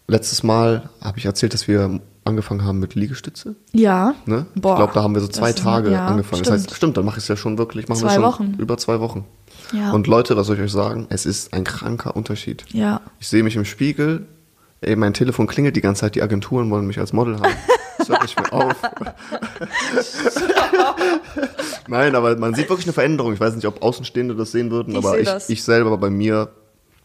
Letztes 0.10 0.44
Mal 0.44 0.89
habe 1.01 1.18
ich 1.18 1.25
erzählt, 1.25 1.54
dass 1.54 1.68
wir 1.68 2.00
angefangen 2.25 2.63
haben 2.63 2.80
mit 2.80 2.96
Liegestütze. 2.96 3.56
Ja. 3.72 4.13
Ne? 4.25 4.46
Boah, 4.56 4.74
ich 4.74 4.78
glaube, 4.78 4.94
da 4.94 5.04
haben 5.04 5.13
wir 5.16 5.22
so 5.22 5.28
das 5.28 5.38
zwei 5.38 5.50
ist- 5.50 5.60
Tage 5.60 5.92
ja, 5.92 6.08
angefangen. 6.08 6.42
Das 6.44 6.48
stimmt. 6.50 6.63
heißt, 6.68 6.75
stimmt, 6.75 6.98
dann 6.98 7.06
mache 7.06 7.18
ich 7.18 7.24
es 7.24 7.28
ja 7.28 7.36
schon 7.38 7.58
wirklich. 7.58 7.88
Machen 7.88 8.01
wir 8.01 8.08
Zwei 8.08 8.16
schon 8.16 8.24
Wochen. 8.24 8.56
Über 8.58 8.78
zwei 8.78 9.00
Wochen. 9.00 9.25
Ja. 9.74 9.92
Und 9.92 10.08
Leute, 10.08 10.36
was 10.38 10.48
soll 10.48 10.58
ich 10.58 10.62
euch 10.63 10.72
sagen? 10.72 11.08
Es 11.10 11.25
ist 11.25 11.54
ein 11.54 11.63
kranker 11.63 12.16
Unterschied. 12.16 12.66
Ja. 12.72 13.01
Ich 13.20 13.28
sehe 13.28 13.44
mich 13.44 13.56
im 13.56 13.66
Spiegel, 13.66 14.25
ey, 14.82 14.96
mein 14.96 15.13
Telefon 15.13 15.48
klingelt 15.48 15.75
die 15.75 15.82
ganze 15.82 16.01
Zeit, 16.01 16.16
die 16.16 16.22
Agenturen 16.22 16.70
wollen 16.70 16.88
mich 16.88 17.00
als 17.00 17.13
Model 17.13 17.36
haben. 17.39 17.54
Das 17.98 18.10
hört 18.10 18.22
nicht 18.24 18.39
mehr 18.39 18.54
auf. 18.54 18.75
Nein, 21.88 22.16
aber 22.16 22.36
man 22.38 22.54
sieht 22.54 22.70
wirklich 22.70 22.86
eine 22.88 22.94
Veränderung. 22.94 23.34
Ich 23.34 23.39
weiß 23.39 23.56
nicht, 23.56 23.66
ob 23.66 23.82
Außenstehende 23.82 24.36
das 24.36 24.51
sehen 24.51 24.72
würden, 24.72 24.92
Ich 24.92 24.98
aber 24.98 25.20
ich, 25.20 25.25
das. 25.25 25.50
ich 25.50 25.63
selber 25.63 25.98
bei 25.98 26.10
mir, 26.10 26.50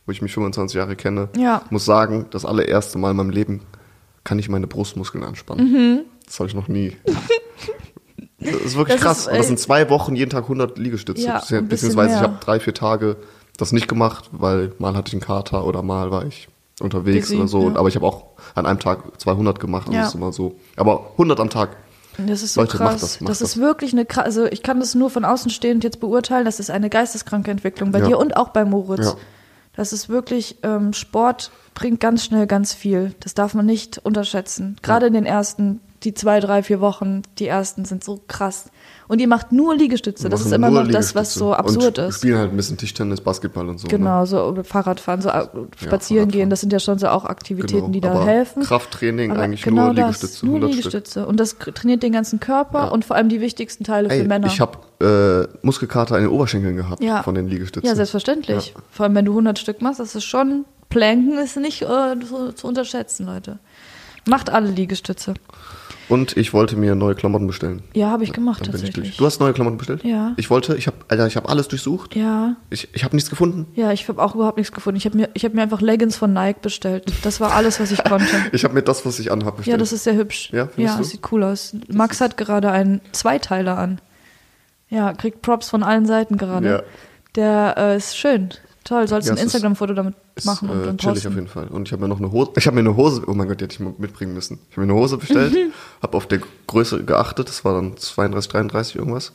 wo 0.07 0.13
ich 0.13 0.21
mich 0.23 0.33
25 0.35 0.77
Jahre 0.77 0.97
kenne, 0.97 1.29
Ja. 1.37 1.63
muss 1.71 1.85
sagen, 1.85 2.27
das 2.31 2.45
allererste 2.45 2.99
Mal 2.99 3.11
in 3.13 3.17
meinem 3.17 3.31
Leben 3.31 3.63
kann 4.25 4.39
ich 4.39 4.49
meine 4.49 4.67
Brustmuskeln 4.67 5.25
anspannen. 5.25 5.73
Mhm. 5.73 6.01
Das 6.27 6.39
habe 6.41 6.49
ich 6.49 6.55
noch 6.55 6.69
nie. 6.69 6.97
Das 8.39 8.53
ist 8.57 8.77
wirklich 8.77 8.97
Das 8.97 9.03
krass. 9.05 9.19
ist, 9.21 9.29
Und 9.29 9.39
das 9.39 9.47
sind 9.47 9.59
zwei 9.59 9.89
Wochen, 9.89 10.17
jeden 10.17 10.31
Tag 10.31 10.43
100 10.45 10.77
Liegestütze. 10.79 11.23
Ja, 11.23 11.43
Beziehungsweise 11.63 12.17
ich 12.17 12.21
habe 12.21 12.37
drei, 12.41 12.61
vier 12.61 12.75
Tage 12.75 13.17
das 13.57 13.73
nicht 13.73 13.89
gemacht, 13.89 14.29
weil 14.33 14.73
mal 14.79 14.95
hatte 14.97 15.09
ich 15.09 15.15
einen 15.15 15.23
Kater 15.23 15.65
oder 15.65 15.83
mal 15.83 16.11
war 16.11 16.27
ich 16.27 16.49
unterwegs 16.81 17.29
Busy, 17.29 17.39
oder 17.39 17.49
so. 17.49 17.71
ja. 17.71 17.77
Aber 17.77 17.89
ich 17.89 17.97
habe 17.97 18.05
auch 18.07 18.27
an 18.55 18.67
einem 18.67 18.81
Tag 18.81 19.19
200 19.19 19.61
gemacht. 19.61 19.89
Das 19.89 19.95
Ja. 19.95 20.07
ist 20.09 20.15
immer 20.15 20.33
so. 20.33 20.57
Aber 20.77 21.13
100 21.13 21.41
am 21.41 21.49
Tag. 21.49 21.77
Das 22.19 22.43
ist 22.43 22.55
so 22.55 22.61
Leute, 22.61 22.77
macht 22.79 22.91
krass. 22.91 23.01
das, 23.01 23.13
Das, 23.13 23.21
macht 23.23 23.33
ist 23.33 23.41
das. 23.43 23.57
wirklich 23.59 23.93
eine 23.93 24.05
krass. 24.05 24.25
Also 24.25 24.45
ich 24.45 24.63
kann 24.63 24.79
das 24.79 24.95
nur 24.95 25.09
von 25.09 25.25
außen 25.25 25.51
stehend 25.51 25.83
jetzt 25.83 26.01
beurteilen. 26.01 26.45
Das 26.45 26.61
ist 26.61 26.71
eine 26.71 26.91
geisteskranke 26.91 27.51
Entwicklung 27.51 27.93
bei 27.93 28.01
Ja. 28.01 28.07
dir 28.09 28.19
und 28.19 28.37
auch 28.37 28.49
bei 28.51 28.65
Moritz. 28.67 29.07
Ja. 29.07 29.15
Das 29.77 29.93
ist 29.93 30.09
wirklich 30.09 30.59
ähm, 30.63 30.93
Sport 30.93 31.51
bringt 31.75 32.01
ganz 32.01 32.25
schnell 32.25 32.47
ganz 32.47 32.73
viel. 32.73 33.15
Das 33.21 33.35
darf 33.35 33.55
man 33.55 33.67
nicht 33.67 33.99
unterschätzen. 33.99 34.77
Gerade 34.83 35.07
in 35.07 35.13
den 35.13 35.27
ersten, 35.27 35.81
die 36.05 36.15
zwei, 36.15 36.41
drei, 36.41 36.63
vier 36.63 36.81
Wochen, 36.81 37.23
die 37.39 37.49
ersten 37.49 37.85
sind 37.85 38.05
so 38.05 38.21
krass. 38.29 38.71
Und 39.07 39.21
ihr 39.21 39.29
macht 39.29 39.53
nur 39.53 39.75
Liegestütze. 39.77 40.29
Das 40.29 40.41
ist 40.41 40.53
immer 40.53 40.71
noch 40.71 40.87
das, 40.89 41.15
was 41.15 41.35
Liegestütze. 41.35 41.39
so 41.39 41.55
absurd 41.55 41.99
und 41.99 42.09
ist. 42.09 42.17
spielen 42.17 42.39
halt 42.39 42.51
ein 42.53 42.57
bisschen 42.57 42.79
Tischtennis, 42.79 43.21
Basketball 43.21 43.69
und 43.69 43.79
so. 43.79 43.87
Ne? 43.87 43.91
Genau, 43.99 44.25
so 44.25 44.57
Fahrradfahren, 44.63 45.21
so 45.21 45.29
äh, 45.29 45.47
spazieren 45.77 46.29
gehen, 46.31 46.49
Fahrradfahren. 46.49 46.51
das 46.51 46.61
sind 46.61 46.73
ja 46.73 46.79
schon 46.81 46.99
so 46.99 47.09
auch 47.09 47.25
Aktivitäten, 47.25 47.81
Genau, 47.81 47.93
die 47.93 48.01
da 48.01 48.25
helfen. 48.25 48.63
Krafttraining 48.63 49.31
Aber 49.33 49.43
eigentlich 49.43 49.63
genau 49.63 49.87
nur 49.87 49.95
das, 49.95 50.07
Liegestütze, 50.23 50.47
Nur 50.47 50.55
100 50.57 50.71
Stück. 50.73 50.85
Liegestütze. 50.93 51.27
Und 51.27 51.41
das 51.41 51.57
trainiert 51.59 52.03
den 52.03 52.13
ganzen 52.13 52.41
Körper 52.41 52.85
Ja. 52.85 52.89
und 52.89 53.05
vor 53.05 53.17
allem 53.17 53.29
die 53.29 53.41
wichtigsten 53.41 53.85
Teile 53.85 54.09
Ey, 54.09 54.23
für 54.23 54.29
Männer. 54.29 54.47
ich 54.47 54.61
habe 54.61 54.79
äh, 55.01 55.67
Muskelkater 55.67 56.17
in 56.17 56.25
den 56.25 56.31
Oberschenkeln 56.33 56.77
gehabt 56.77 57.03
Ja. 57.03 57.23
von 57.23 57.35
den 57.35 57.47
Liegestützen. 57.49 57.87
Ja, 57.89 57.95
selbstverständlich. 57.95 58.75
Vor 58.91 59.05
allem, 59.05 59.15
wenn 59.15 59.25
du 59.27 59.33
100 59.33 59.59
Stück 59.59 59.83
machst, 59.83 60.01
das 60.01 60.15
ist 60.15 60.25
schon, 60.25 60.65
Planken 60.89 61.37
ist 61.39 61.57
nicht 61.57 61.83
äh, 61.83 61.87
zu, 62.27 62.53
zu 62.53 62.67
unterschätzen, 62.69 63.27
Leute. 63.27 63.59
Macht 64.29 64.51
alle 64.51 64.71
Liegestütze. 64.71 65.35
Und 66.09 66.37
ich 66.37 66.53
wollte 66.53 66.77
mir 66.77 66.95
neue 66.95 67.15
Klamotten 67.15 67.47
bestellen. 67.47 67.83
Ja, 67.95 68.11
habe 68.11 68.25
ich 68.25 68.33
gemacht 68.35 68.61
Dann 68.61 68.73
bin 68.73 68.77
ich 68.77 68.81
durch. 68.83 68.93
tatsächlich. 68.95 69.17
Du 69.17 69.25
hast 69.25 69.41
neue 69.41 69.55
Klamotten 69.55 69.79
bestellt? 69.79 70.05
Ja. 70.05 70.35
Ich 70.37 70.51
wollte, 70.51 70.77
ich 70.77 70.87
habe, 70.87 70.99
Alter, 71.09 71.27
ich 71.27 71.37
habe 71.37 71.49
alles 71.49 71.69
durchsucht. 71.69 72.15
ja, 72.15 72.57
Ich, 72.69 72.89
ich 72.93 73.05
habe 73.05 73.17
nichts 73.17 73.31
gefunden. 73.31 73.67
ja, 73.75 73.91
ich 73.91 74.07
habe 74.09 74.23
auch 74.23 74.35
überhaupt 74.35 74.59
nichts 74.59 74.73
gefunden. 74.73 74.99
Ich 74.99 75.07
habe 75.07 75.17
mir, 75.17 75.31
ich 75.33 75.47
hab 75.47 75.55
mir 75.55 75.63
einfach 75.63 75.81
Leggings 75.81 76.17
von 76.17 76.35
Nike 76.35 76.61
bestellt. 76.61 77.11
Das 77.23 77.41
war 77.41 77.53
alles, 77.55 77.81
was 77.81 77.91
ich 77.91 78.05
konnte. 78.05 78.27
Ich 78.53 78.65
habe 78.65 78.75
mir 78.75 78.83
das, 78.83 79.07
was 79.07 79.19
ich 79.19 79.33
anhabe, 79.33 79.57
bestellt. 79.59 79.73
Ja, 79.75 79.79
das 79.79 79.93
ist 79.93 80.05
sehr 80.05 80.15
hübsch. 80.15 80.51
Ja, 80.53 80.67
findest 80.67 80.97
ja 80.97 81.03
du? 81.03 81.05
sieht 81.05 81.33
cool 81.33 81.43
aus. 81.43 81.75
Max 81.89 82.21
hat 82.21 82.37
gerade 82.37 82.71
einen 82.71 83.01
Zweiteiler 83.13 83.79
an. 83.79 83.99
Ja, 84.91 85.15
kriegt 85.15 85.41
Props 85.41 85.71
von 85.71 85.83
allen 85.83 86.05
Seiten 86.05 86.37
gerade. 86.37 86.69
Ja. 86.69 86.83
Der 87.35 87.75
äh, 87.79 87.97
ist 87.97 88.17
schön. 88.19 88.51
Toll, 88.85 89.09
sollst 89.09 89.29
Ja, 89.29 89.33
ein 89.33 89.39
es 89.39 89.45
ist- 89.45 89.55
Instagram-Foto 89.55 89.95
damit 89.95 90.15
ist 90.37 90.47
machen 90.47 90.69
und 90.71 90.83
äh, 90.83 90.87
dann 90.87 90.99
chillig 90.99 91.15
posten. 91.17 91.29
auf 91.29 91.35
jeden 91.35 91.49
Fall. 91.49 91.69
Und 91.69 91.89
ich 91.89 91.93
habe 91.93 92.03
mir 92.03 92.09
noch 92.09 92.19
eine 92.19 92.33
Hose, 92.33 92.51
ich 92.57 92.67
habe 92.67 92.75
mir 92.75 92.81
eine 92.81 92.97
Hose, 92.97 93.23
oh 93.27 93.35
mein 93.35 93.47
Gott, 93.49 93.61
die 93.61 93.65
hätte 93.65 93.75
ich 93.75 93.81
mal 93.81 93.95
mitbringen 93.99 94.35
müssen. 94.35 94.59
Ich 94.71 94.77
habe 94.77 94.87
mir 94.87 94.93
eine 94.93 95.01
Hose 95.01 95.17
bestellt, 95.19 95.57
habe 96.03 96.17
auf 96.17 96.27
der 96.27 96.41
Größe 96.67 97.05
geachtet, 97.05 97.49
das 97.49 97.65
war 97.65 97.75
dann 97.75 97.97
32, 97.97 98.51
33 98.51 98.97
irgendwas. 98.97 99.33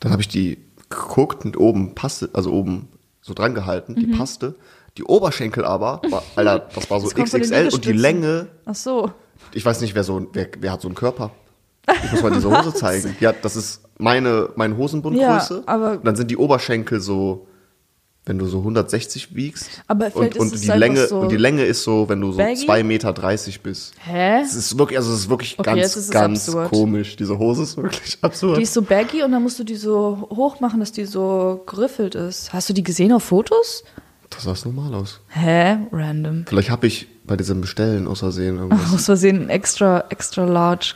Dann 0.00 0.10
habe 0.12 0.22
ich 0.22 0.28
die 0.28 0.58
geguckt 0.90 1.44
und 1.44 1.56
oben 1.56 1.94
passte, 1.94 2.30
also 2.32 2.52
oben 2.52 2.88
so 3.20 3.34
dran 3.34 3.54
gehalten, 3.54 3.92
Mhm. 3.92 3.96
die 4.00 4.06
passte. 4.08 4.54
Die 4.98 5.04
Oberschenkel 5.04 5.64
aber, 5.64 6.02
war, 6.10 6.22
Alter, 6.36 6.68
das 6.74 6.90
war 6.90 7.00
so 7.00 7.08
Das 7.08 7.30
XXL 7.32 7.70
und 7.72 7.84
die. 7.84 7.92
Länge, 7.92 8.48
Ach 8.66 8.74
so. 8.74 9.10
ich 9.54 9.64
weiß 9.64 9.80
nicht, 9.80 9.94
wer 9.94 10.04
so, 10.04 10.26
wer, 10.32 10.48
wer 10.58 10.72
hat 10.72 10.82
so 10.82 10.88
einen 10.88 10.94
Körper? 10.96 11.30
Ich 12.04 12.12
muss 12.12 12.22
mal 12.22 12.30
diese 12.32 12.50
Hose 12.54 12.74
zeigen. 12.78 13.16
Ja, 13.20 13.32
das 13.32 13.56
ist 13.56 13.82
meine, 13.98 14.50
meine 14.56 14.76
Hosenbundgröße. 14.76 15.62
Ja, 15.66 15.72
aber- 15.72 15.92
und 15.92 16.04
dann 16.06 16.16
sind 16.16 16.30
die 16.30 16.36
Oberschenkel 16.36 17.00
so, 17.00 17.46
wenn 18.24 18.38
du 18.38 18.46
so 18.46 18.58
160 18.58 19.34
wiegst. 19.34 19.82
Aber 19.88 20.10
vielleicht 20.10 20.36
und, 20.38 20.52
ist 20.52 20.52
und 20.52 20.62
die 20.74 20.78
Länge 20.78 21.06
so 21.08 21.20
und 21.20 21.28
die 21.32 21.36
Länge 21.36 21.64
ist 21.64 21.82
so, 21.82 22.08
wenn 22.08 22.20
du 22.20 22.30
so 22.32 22.38
baggy? 22.38 22.66
2,30 22.68 22.84
Meter 22.84 23.12
bist. 23.62 23.94
Hä? 23.98 24.40
Es 24.42 24.54
ist 24.54 24.78
wirklich, 24.78 24.98
also 24.98 25.12
es 25.12 25.20
ist 25.20 25.28
wirklich 25.28 25.58
Okay, 25.58 25.80
ganz, 25.80 25.96
ist 25.96 26.10
ganz 26.10 26.48
absurd. 26.48 26.70
komisch. 26.70 27.16
Diese 27.16 27.38
Hose 27.38 27.64
ist 27.64 27.76
wirklich 27.76 28.18
absurd. 28.22 28.58
Die 28.58 28.62
ist 28.62 28.74
so 28.74 28.82
baggy 28.82 29.22
und 29.22 29.32
dann 29.32 29.42
musst 29.42 29.58
du 29.58 29.64
die 29.64 29.74
so 29.74 30.28
hoch 30.30 30.60
machen, 30.60 30.78
dass 30.80 30.92
die 30.92 31.04
so 31.04 31.62
geriffelt 31.66 32.14
ist. 32.14 32.52
Hast 32.52 32.68
du 32.68 32.72
die 32.72 32.82
gesehen 32.84 33.12
auf 33.12 33.24
Fotos? 33.24 33.82
das 34.30 34.44
sah 34.44 34.54
normal 34.68 34.94
aus. 34.94 35.20
Hä? 35.28 35.76
Random. 35.92 36.44
Vielleicht 36.48 36.70
habe 36.70 36.86
ich 36.86 37.06
bei 37.24 37.36
diesem 37.36 37.60
Bestellen 37.60 38.06
aus 38.06 38.20
Versehen 38.20 38.56
irgendwas. 38.56 38.92
Aus 38.94 39.04
Versehen 39.04 39.48
extra, 39.48 40.04
extra 40.08 40.44
large 40.44 40.94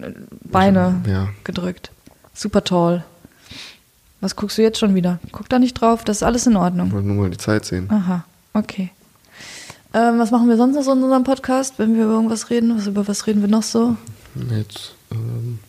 äh, 0.00 0.12
Beine 0.44 1.02
Ja. 1.08 1.28
gedrückt. 1.44 1.90
Super 2.34 2.62
toll. 2.62 3.04
Was 4.20 4.34
guckst 4.36 4.58
du 4.58 4.62
jetzt 4.62 4.78
schon 4.78 4.94
wieder? 4.94 5.20
Guck 5.32 5.48
da 5.48 5.58
nicht 5.58 5.74
drauf, 5.74 6.04
das 6.04 6.18
ist 6.18 6.22
alles 6.22 6.46
in 6.46 6.52
Ich 6.54 6.58
Ordnung. 6.58 6.90
wollte 6.92 7.06
nur 7.06 7.16
mal 7.24 7.30
die 7.30 7.36
Zeit 7.38 7.64
sehen. 7.64 7.88
Aha, 7.90 8.24
okay. 8.54 8.90
Ähm, 9.94 10.18
was 10.18 10.30
machen 10.30 10.48
wir 10.48 10.56
sonst 10.56 10.74
noch 10.74 10.82
so 10.82 10.92
in 10.92 11.02
unserem 11.02 11.24
Podcast, 11.24 11.74
wenn 11.78 11.94
wir 11.96 12.04
über 12.04 12.14
irgendwas 12.14 12.50
reden? 12.50 12.76
Was, 12.76 12.86
über 12.86 13.06
was 13.08 13.26
reden 13.26 13.40
wir 13.40 13.48
noch 13.48 13.62
so? 13.62 13.96
Jetzt, 14.50 14.94
ähm, 15.12 15.60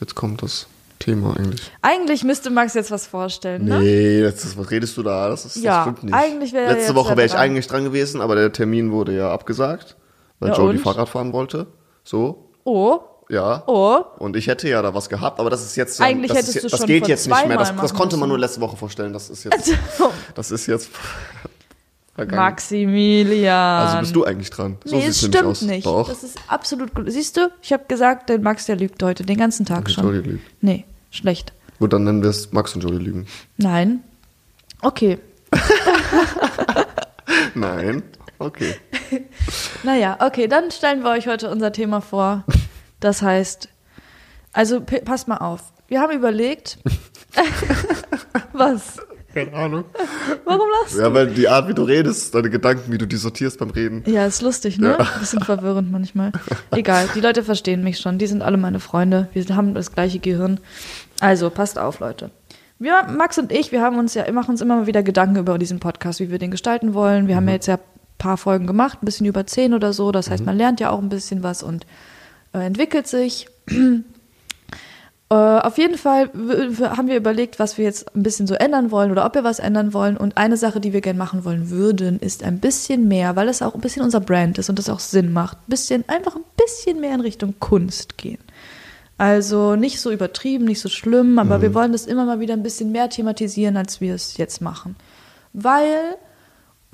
jetzt 0.00 0.14
kommt 0.14 0.42
das 0.42 0.66
Thema 1.00 1.36
eigentlich. 1.36 1.70
Eigentlich 1.82 2.22
müsste 2.22 2.50
Max 2.50 2.74
jetzt 2.74 2.90
was 2.90 3.06
vorstellen, 3.06 3.64
ne? 3.64 3.80
Nee, 3.80 4.22
das 4.22 4.44
ist, 4.44 4.56
was 4.58 4.70
redest 4.70 4.96
du 4.98 5.02
da? 5.02 5.28
Das, 5.30 5.46
ist, 5.46 5.56
Ja, 5.56 5.76
das 5.76 5.82
stimmt 5.94 6.04
nicht. 6.04 6.14
eigentlich 6.14 6.52
wäre 6.52 6.66
er 6.66 6.74
Letzte 6.74 6.94
Woche 6.94 7.16
wäre 7.16 7.24
ich 7.26 7.32
dran. 7.32 7.40
eigentlich 7.40 7.66
dran 7.66 7.84
gewesen, 7.84 8.20
aber 8.20 8.34
der 8.36 8.52
Termin 8.52 8.92
wurde 8.92 9.16
ja 9.16 9.32
abgesagt, 9.32 9.96
weil 10.38 10.50
Ja, 10.50 10.56
Joe 10.58 10.72
die? 10.72 10.78
Fahrrad 10.78 11.08
fahren 11.08 11.32
wollte. 11.32 11.66
So, 12.04 12.46
Oh, 12.64 13.00
ja. 13.30 13.62
oh. 13.66 14.04
Und 14.18 14.36
ich 14.36 14.46
hätte 14.48 14.68
ja 14.68 14.82
da 14.82 14.94
was 14.94 15.08
gehabt, 15.08 15.40
aber 15.40 15.50
das 15.50 15.64
ist 15.64 15.76
jetzt 15.76 15.98
ja, 15.98 16.06
Eigentlich 16.06 16.28
das, 16.28 16.38
hättest 16.38 16.56
ist, 16.56 16.64
du 16.64 16.68
das 16.68 16.78
schon 16.80 16.86
geht 16.86 17.08
jetzt 17.08 17.26
nicht 17.28 17.46
mehr. 17.46 17.56
Das, 17.56 17.74
das 17.74 17.94
konnte 17.94 18.16
man 18.16 18.28
nur 18.28 18.38
letzte 18.38 18.60
Woche 18.60 18.76
vorstellen. 18.76 19.12
Das 19.12 19.30
ist 19.30 19.44
jetzt, 19.44 19.72
das 20.34 20.50
ist 20.50 20.66
jetzt. 20.66 20.90
Maximilian. 22.16 23.86
Also 23.86 23.98
bist 24.00 24.16
du 24.16 24.24
eigentlich 24.24 24.50
dran. 24.50 24.76
So 24.84 24.96
nee, 24.96 25.06
es 25.06 25.18
stimmt 25.18 25.42
aus. 25.42 25.62
nicht. 25.62 25.86
Doch. 25.86 26.08
Das 26.08 26.22
ist 26.22 26.38
absolut 26.48 26.94
gut. 26.94 27.10
Siehst 27.10 27.36
du, 27.36 27.50
ich 27.62 27.72
habe 27.72 27.84
gesagt, 27.88 28.28
der 28.28 28.38
Max, 28.38 28.66
der 28.66 28.76
lügt 28.76 29.02
heute 29.02 29.24
den 29.24 29.38
ganzen 29.38 29.64
Tag 29.64 29.80
Okay, 29.80 29.92
schon. 29.92 30.04
Jolie 30.04 30.20
lügt. 30.20 30.44
Nee, 30.60 30.84
schlecht. 31.10 31.52
Gut, 31.78 31.92
dann 31.94 32.04
nennen 32.04 32.22
wir 32.22 32.28
es 32.28 32.52
Max 32.52 32.74
und 32.74 32.82
Jolie 32.82 32.98
lügen. 32.98 33.26
Nein. 33.56 34.00
Okay. 34.82 35.18
Nein. 37.54 38.02
Okay. 38.38 38.74
Naja, 39.82 40.18
okay, 40.20 40.46
dann 40.46 40.70
stellen 40.70 41.02
wir 41.02 41.10
euch 41.10 41.26
heute 41.26 41.50
unser 41.50 41.72
Thema 41.72 42.00
vor. 42.00 42.44
Das 43.00 43.22
heißt, 43.22 43.68
also 44.52 44.80
passt 44.80 45.28
mal 45.28 45.38
auf. 45.38 45.72
Wir 45.88 46.00
haben 46.00 46.12
überlegt. 46.12 46.78
Was? 48.52 48.98
Keine 49.32 49.52
Ahnung. 49.54 49.84
Warum 50.44 50.68
lachst 50.80 50.96
du? 50.96 51.00
Ja, 51.02 51.14
weil 51.14 51.28
die 51.28 51.48
Art, 51.48 51.68
wie 51.68 51.74
du 51.74 51.84
redest, 51.84 52.34
deine 52.34 52.50
Gedanken, 52.50 52.90
wie 52.92 52.98
du 52.98 53.06
die 53.06 53.16
sortierst 53.16 53.58
beim 53.58 53.70
Reden. 53.70 54.02
Ja, 54.06 54.26
ist 54.26 54.42
lustig, 54.42 54.78
ne? 54.78 54.98
Ein 54.98 55.20
bisschen 55.20 55.42
verwirrend 55.42 55.90
manchmal. 55.90 56.32
Egal, 56.72 57.08
die 57.14 57.20
Leute 57.20 57.44
verstehen 57.44 57.84
mich 57.84 57.98
schon. 57.98 58.18
Die 58.18 58.26
sind 58.26 58.42
alle 58.42 58.56
meine 58.56 58.80
Freunde. 58.80 59.28
Wir 59.32 59.44
haben 59.54 59.74
das 59.74 59.92
gleiche 59.92 60.18
Gehirn. 60.18 60.58
Also, 61.20 61.48
passt 61.50 61.78
auf, 61.78 62.00
Leute. 62.00 62.30
Wir, 62.80 63.04
Max 63.04 63.38
und 63.38 63.52
ich, 63.52 63.72
wir 63.72 63.82
haben 63.82 63.98
uns 63.98 64.14
ja, 64.14 64.30
machen 64.32 64.50
uns 64.50 64.62
immer 64.62 64.76
mal 64.76 64.86
wieder 64.86 65.02
Gedanken 65.02 65.36
über 65.36 65.58
diesen 65.58 65.80
Podcast, 65.80 66.18
wie 66.18 66.30
wir 66.30 66.38
den 66.38 66.50
gestalten 66.50 66.94
wollen. 66.94 67.28
Wir 67.28 67.36
haben 67.36 67.46
ja 67.46 67.54
jetzt 67.54 67.66
ja 67.66 67.74
ein 67.74 67.80
paar 68.18 68.36
Folgen 68.36 68.66
gemacht, 68.66 68.98
ein 69.02 69.04
bisschen 69.04 69.26
über 69.26 69.46
zehn 69.46 69.74
oder 69.74 69.92
so. 69.92 70.10
Das 70.10 70.30
heißt, 70.30 70.44
man 70.44 70.56
lernt 70.56 70.80
ja 70.80 70.90
auch 70.90 71.00
ein 71.00 71.08
bisschen 71.08 71.42
was 71.42 71.62
und 71.62 71.86
entwickelt 72.58 73.06
sich. 73.06 73.48
Äh, 75.32 75.34
auf 75.34 75.78
jeden 75.78 75.96
Fall 75.96 76.28
haben 76.80 77.06
wir 77.06 77.16
überlegt, 77.16 77.60
was 77.60 77.78
wir 77.78 77.84
jetzt 77.84 78.16
ein 78.16 78.24
bisschen 78.24 78.48
so 78.48 78.54
ändern 78.54 78.90
wollen 78.90 79.12
oder 79.12 79.24
ob 79.24 79.36
wir 79.36 79.44
was 79.44 79.60
ändern 79.60 79.94
wollen. 79.94 80.16
Und 80.16 80.36
eine 80.36 80.56
Sache, 80.56 80.80
die 80.80 80.92
wir 80.92 81.00
gerne 81.00 81.20
machen 81.20 81.44
wollen 81.44 81.70
würden, 81.70 82.18
ist 82.18 82.42
ein 82.42 82.58
bisschen 82.58 83.06
mehr, 83.06 83.36
weil 83.36 83.48
es 83.48 83.62
auch 83.62 83.76
ein 83.76 83.80
bisschen 83.80 84.02
unser 84.02 84.18
Brand 84.18 84.58
ist 84.58 84.68
und 84.70 84.78
das 84.80 84.88
auch 84.88 84.98
Sinn 84.98 85.32
macht, 85.32 85.58
ein 85.58 85.68
bisschen, 85.70 86.04
einfach 86.08 86.34
ein 86.34 86.42
bisschen 86.56 87.00
mehr 87.00 87.14
in 87.14 87.20
Richtung 87.20 87.54
Kunst 87.60 88.18
gehen. 88.18 88.40
Also 89.18 89.76
nicht 89.76 90.00
so 90.00 90.10
übertrieben, 90.10 90.64
nicht 90.64 90.80
so 90.80 90.88
schlimm, 90.88 91.38
aber 91.38 91.62
wir 91.62 91.74
wollen 91.74 91.92
das 91.92 92.06
immer 92.06 92.24
mal 92.24 92.40
wieder 92.40 92.54
ein 92.54 92.62
bisschen 92.62 92.90
mehr 92.90 93.08
thematisieren, 93.10 93.76
als 93.76 94.00
wir 94.00 94.14
es 94.14 94.36
jetzt 94.38 94.60
machen. 94.62 94.96
Weil, 95.52 96.16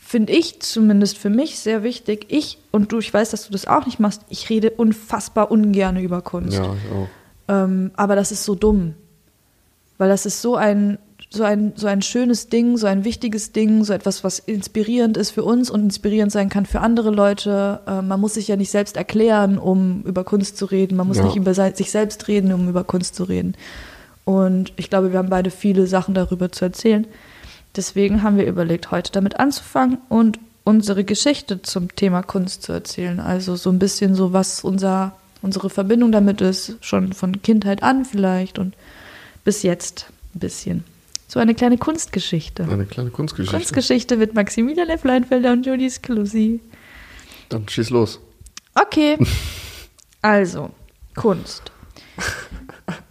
finde 0.06 0.32
ich 0.32 0.60
zumindest 0.60 1.18
für 1.18 1.30
mich 1.30 1.58
sehr 1.58 1.82
wichtig, 1.82 2.26
ich 2.28 2.58
und 2.70 2.92
du, 2.92 2.98
ich 2.98 3.12
weiß, 3.12 3.30
dass 3.30 3.46
du 3.46 3.52
das 3.52 3.66
auch 3.66 3.86
nicht 3.86 3.98
machst, 3.98 4.22
ich 4.28 4.48
rede 4.48 4.70
unfassbar 4.70 5.50
ungern 5.50 5.96
über 5.96 6.22
Kunst. 6.22 6.58
Ja, 6.58 6.64
ich 6.74 6.92
auch. 6.92 7.08
Ähm, 7.48 7.90
aber 7.96 8.14
das 8.14 8.30
ist 8.30 8.44
so 8.44 8.54
dumm. 8.54 8.94
Weil 9.98 10.08
das 10.08 10.24
ist 10.26 10.42
so 10.42 10.54
ein, 10.54 10.98
so, 11.30 11.42
ein, 11.42 11.72
so 11.74 11.86
ein 11.88 12.02
schönes 12.02 12.48
Ding, 12.48 12.76
so 12.76 12.86
ein 12.86 13.04
wichtiges 13.04 13.50
Ding, 13.52 13.82
so 13.82 13.92
etwas, 13.92 14.22
was 14.22 14.38
inspirierend 14.38 15.16
ist 15.16 15.30
für 15.32 15.42
uns 15.42 15.70
und 15.70 15.80
inspirierend 15.80 16.30
sein 16.30 16.50
kann 16.50 16.66
für 16.66 16.80
andere 16.80 17.10
Leute. 17.10 17.80
Äh, 17.86 18.02
man 18.02 18.20
muss 18.20 18.34
sich 18.34 18.46
ja 18.46 18.56
nicht 18.56 18.70
selbst 18.70 18.96
erklären, 18.96 19.58
um 19.58 20.02
über 20.04 20.22
Kunst 20.22 20.56
zu 20.56 20.66
reden. 20.66 20.96
Man 20.96 21.08
muss 21.08 21.16
Ja. 21.16 21.24
nicht 21.24 21.36
über 21.36 21.52
sich 21.54 21.90
selbst 21.90 22.28
reden, 22.28 22.52
um 22.52 22.68
über 22.68 22.84
Kunst 22.84 23.16
zu 23.16 23.24
reden. 23.24 23.54
Und 24.24 24.72
ich 24.76 24.88
glaube, 24.90 25.10
wir 25.12 25.18
haben 25.18 25.30
beide 25.30 25.50
viele 25.50 25.86
Sachen 25.86 26.14
darüber 26.14 26.52
zu 26.52 26.64
erzählen. 26.64 27.06
Deswegen 27.76 28.22
haben 28.22 28.38
wir 28.38 28.46
überlegt, 28.46 28.90
heute 28.90 29.12
damit 29.12 29.38
anzufangen 29.38 29.98
und 30.08 30.38
unsere 30.64 31.04
Geschichte 31.04 31.62
zum 31.62 31.94
Thema 31.94 32.22
Kunst 32.22 32.62
zu 32.62 32.72
erzählen. 32.72 33.20
Also 33.20 33.56
so 33.56 33.70
ein 33.70 33.78
bisschen 33.78 34.14
so, 34.14 34.32
was 34.32 34.64
unser, 34.64 35.16
unsere 35.42 35.70
Verbindung 35.70 36.10
damit 36.10 36.40
ist, 36.40 36.76
schon 36.80 37.12
von 37.12 37.42
Kindheit 37.42 37.82
an 37.82 38.04
vielleicht 38.04 38.58
und 38.58 38.74
bis 39.44 39.62
jetzt 39.62 40.06
ein 40.34 40.40
bisschen. 40.40 40.84
So 41.28 41.40
eine 41.40 41.54
kleine 41.54 41.76
Kunstgeschichte. 41.76 42.64
Eine 42.64 42.86
kleine 42.86 43.10
Kunstgeschichte. 43.10 43.56
Kunstgeschichte 43.56 44.16
mit 44.16 44.34
Maximilian 44.34 44.88
F. 44.88 45.04
Leinfelder 45.04 45.52
und 45.52 45.66
Julie 45.66 45.90
Sclusi. 45.90 46.60
Dann 47.48 47.68
schieß 47.68 47.90
los. 47.90 48.20
Okay. 48.74 49.18
Also, 50.22 50.70
Kunst. 51.14 51.70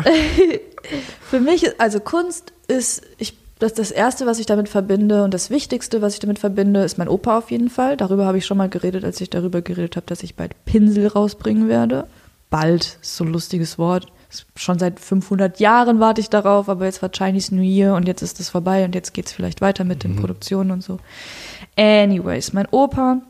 Für 1.30 1.40
mich, 1.40 1.80
also 1.80 2.00
Kunst 2.00 2.52
ist, 2.68 3.04
ich, 3.18 3.38
das, 3.60 3.74
das 3.74 3.92
Erste, 3.92 4.26
was 4.26 4.40
ich 4.40 4.46
damit 4.46 4.68
verbinde 4.68 5.24
und 5.24 5.34
das 5.34 5.50
Wichtigste, 5.50 6.02
was 6.02 6.14
ich 6.14 6.20
damit 6.20 6.40
verbinde, 6.40 6.84
ist 6.84 6.98
mein 6.98 7.08
Opa 7.08 7.38
auf 7.38 7.52
jeden 7.52 7.70
Fall. 7.70 7.96
Darüber 7.96 8.26
habe 8.26 8.38
ich 8.38 8.46
schon 8.46 8.58
mal 8.58 8.70
geredet, 8.70 9.06
als 9.06 9.22
ich 9.22 9.30
darüber 9.30 9.62
geredet 9.62 9.96
habe, 9.96 10.06
dass 10.08 10.24
ich 10.24 10.36
bald 10.36 10.66
Pinsel 10.66 11.08
rausbringen 11.08 11.70
werde. 11.70 12.08
Bald, 12.50 12.98
ist 13.02 13.16
so 13.16 13.24
ein 13.24 13.32
lustiges 13.32 13.78
Wort. 13.78 14.08
Schon 14.58 14.78
seit 14.78 15.00
500 15.00 15.62
Jahren 15.62 16.02
warte 16.02 16.20
ich 16.20 16.30
darauf, 16.30 16.68
aber 16.68 16.86
jetzt 16.86 17.02
war 17.02 17.10
Chinese 17.10 17.56
New 17.56 17.62
Year 17.62 17.96
und 17.96 18.08
jetzt 18.08 18.22
ist 18.22 18.42
es 18.42 18.50
vorbei 18.50 18.84
und 18.84 18.94
jetzt 18.94 19.14
geht 19.14 19.28
es 19.28 19.32
vielleicht 19.32 19.62
weiter 19.62 19.86
mit 19.86 20.04
den 20.04 20.18
Produktionen 20.18 20.72
und 20.72 20.84
so. 20.84 21.00
Anyways, 21.78 22.52
mein 22.52 22.68
Opa 22.72 23.22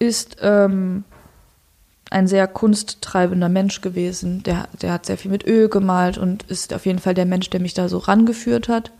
ist 0.00 0.38
ähm, 0.40 1.04
ein 2.12 2.26
sehr 2.26 2.46
kunsttreibender 2.46 3.48
Mensch 3.48 3.80
gewesen. 3.80 4.42
Der, 4.42 4.68
der 4.80 4.92
hat 4.92 5.06
sehr 5.06 5.18
viel 5.18 5.30
mit 5.30 5.46
Öl 5.46 5.68
gemalt 5.68 6.18
und 6.18 6.44
ist 6.44 6.72
auf 6.74 6.86
jeden 6.86 6.98
Fall 6.98 7.14
der 7.14 7.26
Mensch, 7.26 7.50
der 7.50 7.60
mich 7.60 7.74
da 7.74 7.88
so 7.88 7.98
rangeführt 7.98 8.68
hat. 8.68 8.92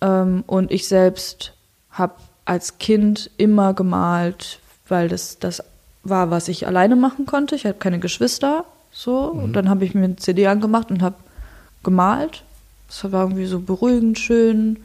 Ähm, 0.00 0.44
und 0.46 0.70
ich 0.70 0.88
selbst 0.88 1.54
habe 1.90 2.14
als 2.44 2.78
Kind 2.78 3.30
immer 3.36 3.72
gemalt, 3.72 4.58
weil 4.88 5.08
das 5.08 5.38
das 5.38 5.62
war, 6.02 6.30
was 6.30 6.48
ich 6.48 6.66
alleine 6.66 6.96
machen 6.96 7.24
konnte. 7.24 7.54
Ich 7.54 7.64
habe 7.64 7.78
keine 7.78 7.98
Geschwister, 7.98 8.64
so. 8.90 9.20
Und 9.26 9.54
dann 9.54 9.68
habe 9.68 9.84
ich 9.84 9.94
mir 9.94 10.04
eine 10.04 10.16
CD 10.16 10.46
angemacht 10.46 10.90
und 10.90 11.02
habe 11.02 11.16
gemalt. 11.82 12.42
Das 12.88 13.10
war 13.10 13.22
irgendwie 13.22 13.46
so 13.46 13.60
beruhigend, 13.60 14.18
schön. 14.18 14.82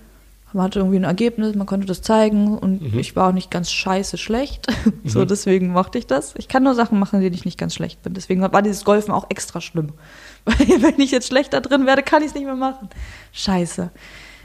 Man 0.53 0.63
hatte 0.63 0.79
irgendwie 0.79 0.97
ein 0.97 1.03
Ergebnis, 1.03 1.55
man 1.55 1.67
konnte 1.67 1.85
das 1.85 2.01
zeigen 2.01 2.57
und 2.57 2.81
ich 2.95 3.15
war 3.15 3.29
auch 3.29 3.33
nicht 3.33 3.51
ganz 3.51 3.71
scheiße 3.71 4.17
schlecht. 4.17 4.67
so, 5.03 5.23
deswegen 5.23 5.71
mochte 5.71 5.97
ich 5.99 6.07
das. 6.07 6.33
Ich 6.37 6.47
kann 6.47 6.63
nur 6.63 6.73
Sachen 6.73 6.97
machen, 6.97 7.21
denen 7.21 7.35
ich 7.35 7.45
nicht 7.45 7.59
ganz 7.59 7.75
schlecht 7.75 8.01
bin. 8.01 8.15
Deswegen 8.15 8.41
war 8.41 8.61
dieses 8.61 8.83
Golfen 8.83 9.13
auch 9.13 9.29
extra 9.29 9.61
schlimm. 9.61 9.93
Weil 10.45 10.81
wenn 10.81 10.99
ich 10.99 11.11
jetzt 11.11 11.27
schlechter 11.27 11.61
drin 11.61 11.85
werde, 11.85 12.01
kann 12.01 12.23
ich 12.23 12.29
es 12.29 12.33
nicht 12.33 12.45
mehr 12.45 12.55
machen. 12.55 12.89
Scheiße. 13.31 13.91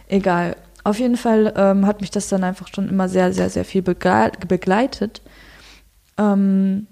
Egal. 0.08 0.56
Auf 0.82 0.98
jeden 0.98 1.16
Fall 1.16 1.54
ähm, 1.56 1.86
hat 1.86 2.02
mich 2.02 2.10
das 2.10 2.28
dann 2.28 2.44
einfach 2.44 2.68
schon 2.68 2.90
immer 2.90 3.08
sehr, 3.08 3.32
sehr, 3.32 3.48
sehr 3.48 3.64
viel 3.64 3.80
begle 3.80 4.32
begleitet. 4.46 5.22
Ähm, 6.18 6.86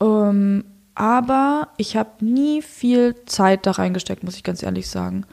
ähm, 0.00 0.64
aber 0.94 1.68
ich 1.76 1.96
habe 1.96 2.24
nie 2.24 2.62
viel 2.62 3.14
Zeit 3.26 3.66
da 3.66 3.72
reingesteckt, 3.72 4.22
muss 4.22 4.36
ich 4.36 4.44
ganz 4.44 4.62
ehrlich 4.62 4.88
sagen. 4.88 5.26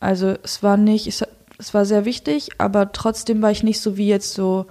Also 0.00 0.34
es 0.42 0.62
war 0.62 0.76
nicht, 0.76 1.06
es, 1.06 1.22
es 1.62 1.72
war 1.74 1.84
sehr 1.86 2.04
wichtig, 2.04 2.50
aber 2.58 2.92
trotzdem 2.92 3.40
war 3.40 3.50
ich 3.50 3.62
nicht 3.62 3.80
so 3.80 3.96
wie 3.96 4.08
jetzt 4.08 4.34
so, 4.34 4.66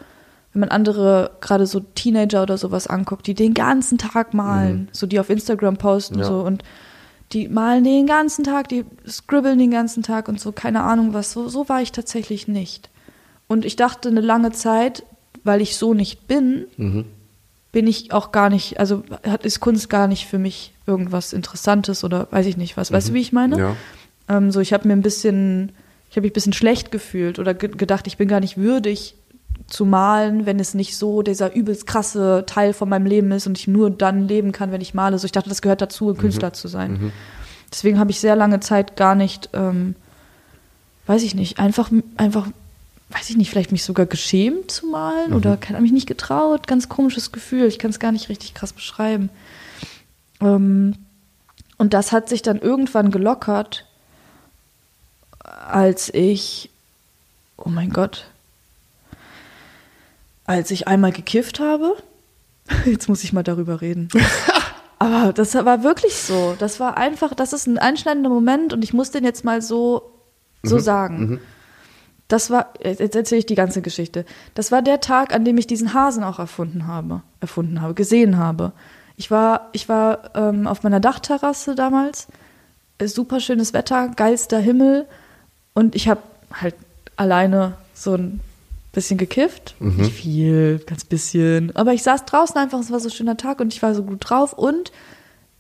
wenn 0.54 0.60
man 0.60 0.70
andere, 0.70 1.32
gerade 1.42 1.66
so 1.66 1.80
Teenager 1.80 2.44
oder 2.44 2.58
sowas 2.58 2.86
anguckt, 2.88 3.26
die 3.28 3.34
den 3.34 3.54
ganzen 3.54 3.98
Tag 3.98 4.34
malen, 4.34 4.90
so 4.92 5.08
die 5.08 5.20
auf 5.20 5.30
Instagram 5.30 5.78
posten 5.78 6.20
Ja. 6.20 6.26
so 6.26 6.42
und 6.42 6.64
die 7.32 7.48
malen 7.48 7.86
den 7.86 8.06
ganzen 8.08 8.44
Tag, 8.44 8.68
die 8.68 8.84
scribbeln 9.08 9.58
den 9.58 9.72
ganzen 9.72 10.04
Tag 10.04 10.28
und 10.28 10.40
so, 10.40 10.52
keine 10.52 10.84
Ahnung 10.84 11.14
was. 11.14 11.32
So, 11.32 11.48
so 11.48 11.70
war 11.70 11.82
ich 11.82 11.94
tatsächlich 11.94 12.50
nicht. 12.50 12.90
Und 13.48 13.64
ich 13.64 13.78
dachte 13.78 14.10
eine 14.10 14.20
lange 14.22 14.52
Zeit, 14.52 15.04
weil 15.46 15.62
ich 15.62 15.78
so 15.78 15.94
nicht 15.94 16.28
bin, 16.28 16.66
Mhm. 16.76 17.06
bin 17.72 17.88
ich 17.88 18.12
auch 18.12 18.34
gar 18.34 18.50
nicht, 18.50 18.82
also 18.82 19.04
hat, 19.26 19.46
ist 19.46 19.62
Kunst 19.62 19.90
gar 19.90 20.08
nicht 20.10 20.28
für 20.28 20.40
mich 20.40 20.74
irgendwas 20.86 21.32
Interessantes 21.32 22.04
oder 22.04 22.28
weiß 22.32 22.46
ich 22.48 22.58
nicht 22.58 22.76
was. 22.76 22.92
Weißt 22.92 23.10
du, 23.10 23.14
wie 23.14 23.22
ich 23.22 23.32
meine? 23.32 23.58
Ja. 23.58 23.76
Ähm, 24.28 24.52
so, 24.52 24.60
ich 24.60 24.74
habe 24.74 24.86
mir 24.90 24.94
ein 24.94 25.02
bisschen, 25.02 25.72
ich 26.12 26.18
habe 26.18 26.26
mich 26.26 26.32
ein 26.32 26.34
bisschen 26.34 26.54
schlecht 26.54 26.92
gefühlt 26.92 27.40
oder 27.40 27.54
ge 27.54 27.70
gedacht, 27.70 28.06
ich 28.06 28.18
bin 28.18 28.28
gar 28.28 28.42
nicht 28.42 28.58
würdig 28.58 29.16
zu 29.68 29.86
malen, 29.86 30.46
wenn 30.46 30.60
es 30.60 30.74
nicht 30.74 30.98
so 30.98 31.22
dieser 31.22 31.56
übelst 31.56 31.88
krasse 31.88 32.44
Teil 32.46 32.74
von 32.74 32.90
meinem 32.90 33.06
Leben 33.06 33.32
ist 33.32 33.48
und 33.48 33.58
ich 33.58 33.70
nur 33.70 33.90
dann 33.90 34.28
leben 34.28 34.52
kann, 34.52 34.74
wenn 34.74 34.82
ich 34.82 34.94
male. 34.94 35.18
So, 35.18 35.26
ich 35.26 35.32
dachte, 35.32 35.48
das 35.48 35.62
gehört 35.62 35.82
dazu, 35.82 36.10
ein 36.10 36.18
Künstler 36.18 36.52
zu 36.52 36.68
sein. 36.68 37.14
Deswegen 37.72 37.98
habe 37.98 38.12
ich 38.12 38.20
sehr 38.20 38.36
lange 38.36 38.60
Zeit 38.60 38.98
gar 38.98 39.16
nicht, 39.16 39.50
ähm, 39.54 39.96
weiß 41.06 41.24
ich 41.24 41.34
nicht, 41.34 41.60
einfach, 41.60 41.90
einfach, 42.18 42.48
weiß 43.12 43.30
ich 43.30 43.38
nicht, 43.38 43.50
vielleicht 43.50 43.72
mich 43.72 43.86
sogar 43.86 44.06
geschämt 44.06 44.70
zu 44.70 44.88
malen 44.88 45.32
oder 45.32 45.56
kann 45.56 45.82
mich 45.82 45.94
nicht 45.94 46.08
getraut. 46.08 46.68
Ganz 46.68 46.90
komisches 46.90 47.32
Gefühl. 47.32 47.68
Ich 47.68 47.80
kann 47.80 47.92
es 47.92 48.00
gar 48.00 48.12
nicht 48.12 48.28
richtig 48.28 48.54
krass 48.54 48.74
beschreiben. 48.74 49.30
Ähm, 50.42 50.96
und 51.78 51.94
das 51.94 52.12
hat 52.12 52.28
sich 52.28 52.42
dann 52.42 52.60
irgendwann 52.60 53.12
gelockert, 53.12 53.86
als 55.44 56.14
ich, 56.14 56.70
oh 57.58 57.70
mein 57.70 57.92
Gott, 57.92 58.26
als 60.46 60.72
ich 60.72 60.88
einmal 60.88 61.12
gekifft 61.12 61.60
habe. 61.60 61.96
Jetzt 62.86 63.10
muss 63.10 63.24
ich 63.24 63.34
mal 63.34 63.44
darüber 63.44 63.82
reden. 63.82 64.10
Aber 65.00 65.34
das 65.34 65.56
war 65.56 65.82
wirklich 65.82 66.16
so. 66.16 66.56
Das 66.60 66.80
war 66.80 66.96
einfach, 66.96 67.34
das 67.34 67.54
ist 67.54 67.66
ein 67.66 67.80
einschneidender 67.80 68.30
Moment 68.30 68.72
und 68.72 68.84
ich 68.84 68.94
muss 68.94 69.10
den 69.10 69.24
jetzt 69.24 69.44
mal 69.44 69.60
so, 69.60 70.12
so 70.62 70.78
sagen. 70.78 71.40
Das 72.28 72.52
war, 72.52 72.72
jetzt 72.84 73.16
erzähle 73.16 73.40
ich 73.40 73.48
die 73.48 73.56
ganze 73.56 73.82
Geschichte. 73.82 74.26
Das 74.54 74.72
war 74.72 74.84
der 74.84 75.02
Tag, 75.02 75.34
an 75.34 75.44
dem 75.44 75.58
ich 75.58 75.66
diesen 75.66 75.96
Hasen 75.96 76.24
auch 76.24 76.38
erfunden 76.38 76.86
habe, 76.86 77.24
erfunden 77.40 77.82
habe, 77.82 77.96
gesehen 77.96 78.38
habe. 78.38 78.74
Ich 79.18 79.32
war, 79.32 79.70
ich 79.72 79.90
war 79.90 80.36
ähm, 80.36 80.68
auf 80.68 80.84
meiner 80.84 81.00
Dachterrasse 81.00 81.74
damals, 81.74 82.28
äh, 83.00 83.08
super 83.08 83.40
schönes 83.40 83.74
Wetter, 83.74 84.10
geilster 84.10 84.60
Himmel 84.60 85.08
und 85.74 85.96
ich 85.96 86.08
habe 86.08 86.22
halt 86.54 86.76
alleine 87.16 87.74
so 87.94 88.16
ein 88.16 88.40
bisschen 88.92 89.18
gekifft, 89.18 89.76
nicht 89.80 90.12
viel, 90.12 90.80
ganz 90.86 91.06
bisschen, 91.06 91.74
aber 91.76 91.94
ich 91.94 92.04
saß 92.04 92.26
draußen 92.26 92.58
einfach, 92.58 92.80
es 92.80 92.92
war 92.92 93.00
so 93.00 93.08
ein 93.08 93.14
schöner 93.14 93.38
Tag 93.38 93.62
und 93.62 93.74
ich 93.74 93.82
war 93.82 93.96
so 93.96 94.04
gut 94.04 94.18
drauf. 94.22 94.54
Und 94.54 94.92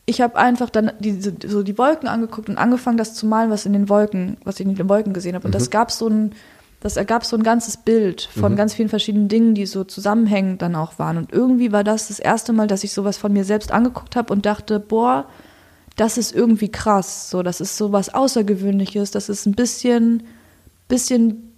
ich 0.05 0.19
habe 0.19 0.35
einfach 0.35 0.69
dann 0.69 0.91
diese, 0.99 1.33
so 1.47 1.63
die 1.63 1.77
Wolken 1.77 2.09
angeguckt 2.09 2.49
und 2.49 2.57
angefangen, 2.57 2.97
das 2.97 3.13
zu 3.13 3.25
malen, 3.25 3.49
was 3.49 3.65
in 3.65 3.73
den 3.73 3.87
Wolken, 3.87 4.37
was 4.43 4.59
ich 4.59 4.65
in 4.65 4.75
den 4.75 4.89
Wolken 4.89 5.13
gesehen 5.13 5.35
habe. 5.35 5.47
Und 5.47 5.55
das 5.55 5.69
gab 5.69 5.91
so 5.91 6.07
ein, 6.07 6.33
das 6.81 6.97
ergab 6.97 7.23
so 7.23 7.37
ein 7.37 7.43
ganzes 7.43 7.77
Bild 7.77 8.27
von 8.37 8.55
ganz 8.55 8.73
vielen 8.73 8.89
verschiedenen 8.89 9.29
Dingen, 9.29 9.55
die 9.55 9.65
so 9.65 9.83
zusammenhängend 9.85 10.61
dann 10.61 10.75
auch 10.75 10.99
waren. 10.99 11.17
Und 11.17 11.31
irgendwie 11.31 11.71
war 11.71 11.85
das 11.85 12.09
das 12.09 12.19
erste 12.19 12.51
Mal, 12.51 12.67
dass 12.67 12.83
ich 12.83 12.91
sowas 12.91 13.17
von 13.17 13.31
mir 13.31 13.45
selbst 13.45 13.71
angeguckt 13.71 14.15
habe 14.15 14.33
und 14.33 14.45
dachte, 14.45 14.79
boah, 14.79 15.25
das 15.95 16.17
ist 16.17 16.33
irgendwie 16.33 16.69
krass. 16.69 17.29
So, 17.29 17.43
das 17.43 17.61
ist 17.61 17.77
so 17.77 17.91
was 17.91 18.13
Außergewöhnliches. 18.13 19.11
Das 19.11 19.29
ist 19.29 19.45
ein 19.45 19.53
bisschen, 19.53 20.23
bisschen 20.87 21.53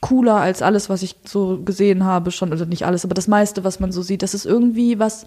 cooler 0.00 0.36
als 0.36 0.62
alles, 0.62 0.88
was 0.88 1.02
ich 1.02 1.16
so 1.24 1.60
gesehen 1.64 2.04
habe 2.04 2.30
schon. 2.30 2.52
Also 2.52 2.64
nicht 2.64 2.84
alles, 2.86 3.04
aber 3.04 3.14
das 3.14 3.28
meiste, 3.28 3.64
was 3.64 3.80
man 3.80 3.90
so 3.90 4.02
sieht. 4.02 4.22
Das 4.22 4.34
ist 4.34 4.44
irgendwie 4.46 4.98
was 4.98 5.26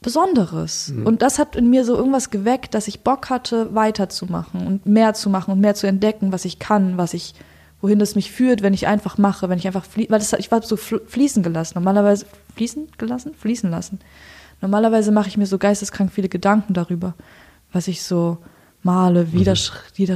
Besonderes. 0.00 0.92
Und 1.04 1.22
das 1.22 1.38
hat 1.38 1.56
in 1.56 1.70
mir 1.70 1.84
so 1.84 1.96
irgendwas 1.96 2.28
geweckt, 2.30 2.74
dass 2.74 2.88
ich 2.88 3.00
Bock 3.00 3.30
hatte, 3.30 3.74
weiterzumachen 3.74 4.66
und 4.66 4.84
mehr 4.86 5.14
zu 5.14 5.30
machen 5.30 5.52
und 5.52 5.60
mehr 5.60 5.74
zu 5.74 5.86
entdecken, 5.86 6.30
was 6.30 6.44
ich 6.44 6.58
kann, 6.58 6.98
was 6.98 7.14
ich, 7.14 7.34
wohin 7.80 7.98
das 7.98 8.14
mich 8.14 8.30
führt, 8.30 8.62
wenn 8.62 8.74
ich 8.74 8.86
einfach 8.86 9.16
mache, 9.16 9.48
wenn 9.48 9.58
ich 9.58 9.66
einfach 9.66 9.86
flie 9.86 10.06
weil 10.10 10.18
das, 10.18 10.32
ich 10.34 10.50
war 10.50 10.60
so 10.60 10.76
fl- 10.76 11.00
fließen 11.06 11.42
gelassen. 11.42 11.74
Normalerweise 11.76 12.26
fließen 12.54 12.88
gelassen, 12.98 13.32
fließen 13.34 13.70
lassen. 13.70 13.98
Normalerweise 14.60 15.12
mache 15.12 15.28
ich 15.28 15.36
mir 15.36 15.46
so 15.46 15.58
geisteskrank 15.58 16.10
viele 16.12 16.28
Gedanken 16.28 16.74
darüber, 16.74 17.14
was 17.72 17.88
ich 17.88 18.02
so 18.02 18.38
male, 18.82 19.32
wie 19.32 19.44
der 19.44 19.56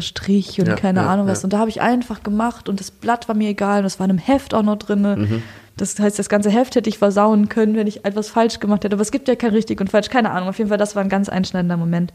Strich 0.01 0.61
und 0.61 0.67
Ja, 0.69 0.75
keine 0.75 1.01
ja, 1.01 1.07
Ahnung 1.09 1.27
was. 1.27 1.41
ja. 1.43 1.45
Und 1.45 1.53
da 1.55 1.59
habe 1.59 1.71
ich 1.71 1.81
einfach 1.81 2.23
gemacht 2.23 2.69
und 2.69 2.81
das 2.81 2.91
Blatt 2.91 3.29
war 3.29 3.35
mir 3.35 3.49
egal 3.49 3.81
und 3.81 3.87
es 3.87 3.99
war 3.99 4.05
in 4.05 4.11
einem 4.11 4.19
Heft 4.19 4.53
auch 4.55 4.63
noch 4.63 4.77
drinne. 4.77 5.17
Mhm. 5.17 5.43
Das 5.77 5.99
heißt, 5.99 6.19
das 6.19 6.29
ganze 6.29 6.51
Heft 6.51 6.75
hätte 6.75 6.91
ich 6.91 6.99
versauen 6.99 7.49
können, 7.49 7.77
wenn 7.77 7.87
ich 7.87 8.05
etwas 8.05 8.29
falsch 8.29 8.59
gemacht 8.59 8.85
hätte. 8.85 8.95
Aber 8.95 9.03
es 9.03 9.13
gibt 9.13 9.29
ja 9.29 9.37
kein 9.37 9.53
richtig 9.53 9.81
und 9.81 9.91
falsch, 9.91 10.09
keine 10.11 10.31
Ahnung. 10.31 10.49
Auf 10.49 10.59
jeden 10.59 10.69
Fall, 10.69 10.79
das 10.79 10.97
war 10.97 11.03
ein 11.03 11.09
ganz 11.09 11.29
einschneidender 11.29 11.77
Moment. 11.77 12.13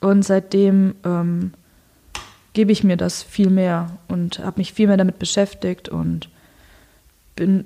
Und 0.00 0.24
seitdem 0.24 0.96
ähm, 1.04 1.52
gebe 2.52 2.72
ich 2.72 2.84
mir 2.84 2.96
das 2.96 3.22
viel 3.22 3.48
mehr 3.48 3.90
und 4.08 4.40
habe 4.40 4.58
mich 4.58 4.72
viel 4.72 4.88
mehr 4.88 4.96
damit 4.96 5.18
beschäftigt 5.18 5.88
und 5.88 6.28
bin 7.36 7.64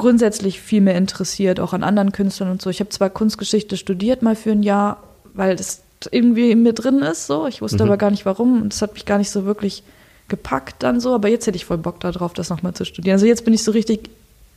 grundsätzlich 0.00 0.62
viel 0.62 0.80
mehr 0.80 0.96
interessiert, 0.96 1.60
auch 1.60 1.74
an 1.74 1.84
anderen 1.84 2.10
Künstlern 2.10 2.50
und 2.50 2.62
so. 2.62 2.70
Ich 2.70 2.80
habe 2.80 2.88
zwar 2.88 3.10
Kunstgeschichte 3.10 3.76
studiert 3.76 4.22
mal 4.22 4.34
für 4.34 4.50
ein 4.50 4.62
Jahr, 4.62 5.02
weil 5.34 5.56
das 5.56 5.82
irgendwie 6.10 6.50
in 6.50 6.62
mir 6.62 6.72
drin 6.72 7.00
ist, 7.00 7.26
so. 7.26 7.46
Ich 7.46 7.60
wusste 7.60 7.84
aber 7.84 7.98
gar 7.98 8.10
nicht 8.10 8.24
warum 8.24 8.62
und 8.62 8.72
das 8.72 8.80
hat 8.80 8.94
mich 8.94 9.04
gar 9.04 9.18
nicht 9.18 9.30
so 9.30 9.44
wirklich 9.44 9.82
gepackt 10.28 10.82
dann 10.82 11.00
so, 11.00 11.14
aber 11.14 11.28
jetzt 11.28 11.46
hätte 11.46 11.56
ich 11.56 11.66
voll 11.66 11.76
Bock 11.76 12.00
darauf, 12.00 12.32
das 12.32 12.48
nochmal 12.48 12.72
zu 12.72 12.86
studieren. 12.86 13.14
Also 13.14 13.26
jetzt 13.26 13.44
bin 13.44 13.52
ich 13.52 13.62
so 13.62 13.72
richtig 13.72 14.08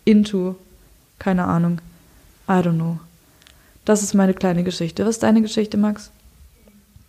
into, 0.06 0.56
keine 1.20 1.44
Ahnung, 1.44 1.82
I 2.48 2.54
don't 2.54 2.76
know. 2.76 3.00
Das 3.84 4.02
ist 4.02 4.14
meine 4.14 4.34
kleine 4.34 4.64
Geschichte. 4.64 5.04
Was 5.04 5.16
ist 5.16 5.24
deine 5.24 5.42
Geschichte, 5.42 5.76
Max? 5.76 6.10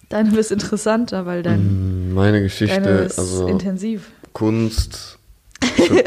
Deine 0.08 0.36
ist 0.36 0.50
interessanter, 0.50 1.24
weil 1.24 1.44
dein, 1.44 2.12
Meine 2.12 2.32
deine 2.32 2.42
Geschichte, 2.42 2.80
ist 2.80 3.18
also 3.18 3.46
intensiv. 3.46 4.10
Kunst 4.32 5.18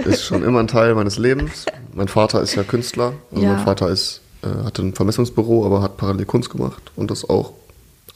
ist 0.05 0.25
schon 0.25 0.43
immer 0.43 0.59
ein 0.59 0.67
Teil 0.67 0.93
meines 0.93 1.17
Lebens. 1.17 1.65
Mein 1.97 2.07
Vater 2.07 2.41
ist 2.41 2.53
ja 2.55 2.63
Künstler. 2.63 3.13
Also 3.31 3.43
Ja. 3.43 3.53
mein 3.53 3.63
Vater 3.65 3.89
ist, 3.89 4.21
äh, 4.43 4.63
hatte 4.65 4.83
ein 4.83 4.93
Vermessungsbüro, 4.93 5.65
aber 5.65 5.81
hat 5.81 5.97
parallel 5.97 6.25
Kunst 6.25 6.49
gemacht 6.51 6.81
und 6.95 7.09
das 7.09 7.27
auch 7.27 7.53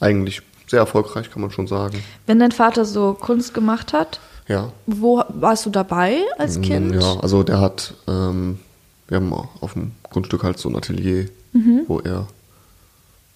eigentlich 0.00 0.40
sehr 0.68 0.78
erfolgreich, 0.78 1.30
kann 1.30 1.42
man 1.42 1.50
schon 1.50 1.66
sagen. 1.66 2.02
Wenn 2.26 2.38
dein 2.38 2.52
Vater 2.52 2.84
so 2.84 3.14
Kunst 3.14 3.52
gemacht 3.54 3.92
hat, 3.92 4.20
Ja. 4.48 4.72
wo 4.86 5.22
warst 5.28 5.66
du 5.66 5.70
dabei 5.70 6.18
als 6.38 6.60
Kind? 6.60 6.92
Mm, 6.92 7.00
Ja, 7.00 7.16
also 7.20 7.42
der 7.42 7.60
hat, 7.60 7.94
ähm, 8.06 8.60
wir 9.08 9.16
haben 9.16 9.32
auf 9.32 9.72
dem 9.74 9.90
Grundstück 10.10 10.44
halt 10.44 10.58
so 10.58 10.68
ein 10.68 10.76
Atelier, 10.76 11.28
Mhm. 11.52 11.82
wo 11.88 11.98
er 12.00 12.28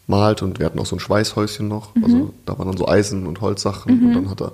malt 0.07 0.43
und 0.43 0.59
wir 0.61 0.67
hatten 0.67 0.79
auch 0.79 0.87
so 0.87 0.95
ein 0.97 1.01
Schweißhäuschen 1.01 1.67
noch. 1.67 1.95
Mhm. 1.97 2.05
Also 2.05 2.35
da 2.47 2.57
waren 2.59 2.69
dann 2.69 2.77
so 2.77 2.87
Eisen 2.89 3.27
und 3.27 3.41
Holzsachen 3.41 4.07
und 4.07 4.15
dann 4.15 4.31
hat 4.31 4.41
er 4.41 4.53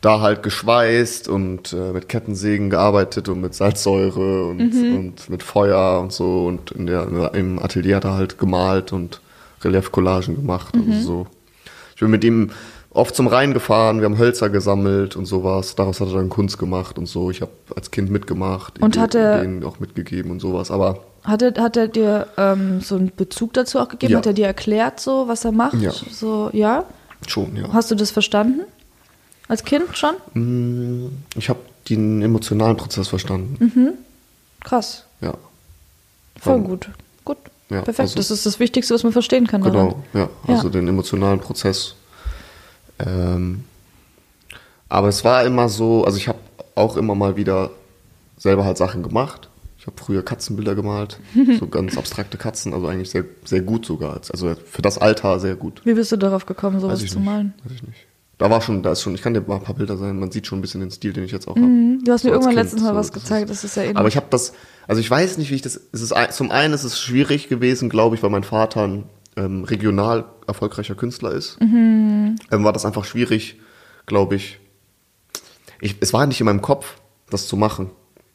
da 0.00 0.20
halt 0.20 0.42
geschweißt 0.42 1.28
und 1.28 1.72
äh, 1.72 1.92
mit 1.92 2.08
Kettensägen 2.08 2.70
gearbeitet 2.70 3.28
und 3.28 3.40
mit 3.40 3.54
Salzsäure 3.54 4.46
und, 4.46 4.58
Mhm. 4.74 4.96
und 4.96 5.28
mit 5.30 5.42
Feuer 5.42 6.00
und 6.00 6.12
so 6.12 6.46
und 6.46 6.70
in 6.72 6.86
der, 6.86 7.32
im 7.34 7.58
Atelier 7.60 7.96
hat 7.96 8.04
er 8.04 8.14
halt 8.14 8.38
gemalt 8.38 8.92
und 8.92 9.20
Reliefcollagen 9.62 10.36
gemacht. 10.36 10.76
Mhm. 10.76 10.92
Also 10.92 11.02
so. 11.02 11.26
Ich 11.94 12.00
bin 12.00 12.10
mit 12.10 12.22
ihm 12.22 12.50
oft 12.90 13.14
zum 13.16 13.26
Rhein 13.26 13.52
gefahren, 13.54 13.98
wir 13.98 14.04
haben 14.04 14.18
Hölzer 14.18 14.50
gesammelt 14.50 15.16
und 15.16 15.26
sowas. 15.26 15.74
Daraus 15.74 16.00
hat 16.00 16.08
er 16.08 16.14
dann 16.14 16.28
Kunst 16.28 16.58
gemacht 16.58 16.96
und 16.96 17.06
so. 17.06 17.30
Ich 17.30 17.40
habe 17.40 17.50
als 17.74 17.90
Kind 17.90 18.10
mitgemacht, 18.10 18.80
Und 18.80 18.96
hat 18.98 19.14
er- 19.16 19.38
Ideen 19.42 19.64
auch 19.64 19.80
mitgegeben 19.80 20.30
und 20.30 20.40
sowas. 20.40 20.70
Aber 20.70 21.00
Hat 21.24 21.42
er, 21.42 21.52
hat 21.60 21.76
er 21.76 21.88
dir 21.88 22.28
ähm, 22.38 22.80
so 22.80 22.94
einen 22.94 23.10
Bezug 23.14 23.52
dazu 23.54 23.80
auch 23.80 23.88
gegeben? 23.88 24.12
Ja. 24.12 24.18
Hat 24.18 24.26
er 24.26 24.32
dir 24.32 24.46
erklärt, 24.46 25.00
so 25.00 25.26
was 25.26 25.44
er 25.44 25.52
macht? 25.52 25.74
Ja. 25.82 25.90
So, 25.90 26.50
ja? 26.52 26.84
schon, 27.26 27.56
ja. 27.56 27.64
Hast 27.72 27.90
du 27.90 27.96
das 27.96 28.12
verstanden? 28.12 28.60
Als 29.48 29.64
Kind 29.64 29.96
schon? 29.96 30.14
Mm, 30.34 31.08
Ich 31.36 31.48
habe 31.48 31.60
den 31.88 32.22
emotionalen 32.22 32.76
Prozess 32.76 33.08
verstanden. 33.08 33.56
Mhm. 33.74 33.92
Krass. 34.62 35.04
Ja. 35.20 35.32
Voll 36.38 36.54
Von- 36.54 36.64
gut. 36.64 36.90
Gut. 37.24 37.38
Ja, 37.70 37.76
Perfekt. 37.82 38.00
also- 38.00 38.16
das 38.16 38.30
ist 38.30 38.44
das 38.46 38.60
Wichtigste, 38.60 38.94
was 38.94 39.02
man 39.02 39.12
verstehen 39.12 39.46
kann. 39.46 39.62
daran. 39.62 39.88
Genau, 39.88 40.02
ja. 40.14 40.28
Also 40.46 40.68
Ja. 40.68 40.72
den 40.72 40.86
emotionalen 40.88 41.40
Prozess. 41.40 41.94
Ähm, 42.98 43.64
aber 44.88 45.08
es 45.08 45.24
war 45.24 45.44
immer 45.44 45.68
so, 45.68 46.04
also 46.04 46.16
ich 46.18 46.28
habe 46.28 46.38
auch 46.74 46.96
immer 46.96 47.14
mal 47.14 47.36
wieder 47.36 47.70
selber 48.36 48.64
halt 48.64 48.76
Sachen 48.76 49.02
gemacht. 49.02 49.48
Ich 49.78 49.86
habe 49.86 49.96
früher 50.00 50.24
Katzenbilder 50.24 50.74
gemalt, 50.74 51.18
so 51.60 51.66
ganz 51.68 51.96
abstrakte 51.96 52.36
Katzen, 52.36 52.74
also 52.74 52.86
eigentlich 52.88 53.10
sehr, 53.10 53.24
sehr 53.44 53.60
gut 53.62 53.86
sogar. 53.86 54.20
Also 54.30 54.54
für 54.54 54.82
das 54.82 54.98
Alter 54.98 55.38
sehr 55.40 55.54
gut. 55.56 55.80
Wie 55.84 55.94
bist 55.94 56.10
du 56.12 56.16
darauf 56.16 56.46
gekommen, 56.46 56.80
sowas 56.80 57.04
zu 57.06 57.20
malen? 57.20 57.54
Weiß 57.64 57.72
ich 57.74 57.82
nicht. 57.82 58.06
Da 58.38 58.48
war 58.50 58.60
schon, 58.60 58.82
da 58.84 58.92
ist 58.92 59.02
schon, 59.02 59.14
ich 59.16 59.22
kann 59.22 59.34
dir 59.34 59.40
mal 59.40 59.56
ein 59.56 59.62
paar 59.62 59.74
Bilder 59.74 59.96
sein, 59.96 60.18
man 60.18 60.30
sieht 60.30 60.46
schon 60.46 60.58
ein 60.60 60.62
bisschen 60.62 60.80
den 60.80 60.92
Stil, 60.92 61.12
den 61.12 61.24
ich 61.24 61.32
jetzt 61.32 61.48
auch 61.48 61.56
habe. 61.56 61.66
Mhm. 61.66 62.04
Du 62.04 62.12
hast 62.12 62.22
mir 62.24 62.30
So 62.30 62.36
als 62.36 62.44
irgendwann 62.46 62.54
Kind, 62.54 62.62
letztens 62.64 62.82
mal 62.82 62.90
so, 62.90 62.94
was 62.94 63.06
das 63.10 63.16
ist- 63.16 63.22
gezeigt, 63.24 63.50
das 63.50 63.64
ist 63.64 63.76
ja 63.76 63.82
ähnlich. 63.82 63.96
Aber 63.96 64.08
ich 64.08 64.16
habe 64.16 64.26
das, 64.30 64.52
also 64.86 65.00
ich 65.00 65.10
weiß 65.10 65.38
nicht, 65.38 65.50
wie 65.50 65.56
ich 65.56 65.62
das. 65.62 65.80
Es 65.92 66.00
ist 66.02 66.14
zum 66.32 66.50
einen 66.52 66.72
ist 66.72 66.84
es 66.84 67.00
schwierig 67.00 67.48
gewesen, 67.48 67.88
glaube 67.90 68.14
ich, 68.16 68.22
weil 68.22 68.30
mein 68.30 68.44
Vater 68.44 68.82
ein 68.86 69.04
ähm, 69.36 69.64
regional 69.64 70.24
erfolgreicher 70.46 70.94
Künstler 70.94 71.32
ist. 71.32 71.60
Mhm. 71.60 72.36
Ähm, 72.50 72.64
war 72.64 72.72
das 72.72 72.86
einfach 72.86 73.04
schwierig, 73.04 73.58
glaube 74.06 74.36
ich. 74.36 74.58
ich. 75.80 75.96
Es 76.00 76.12
war 76.12 76.26
nicht 76.26 76.40
in 76.40 76.46
meinem 76.46 76.62
Kopf, 76.62 76.96
das 77.30 77.46
zu 77.48 77.56
machen. 77.56 77.90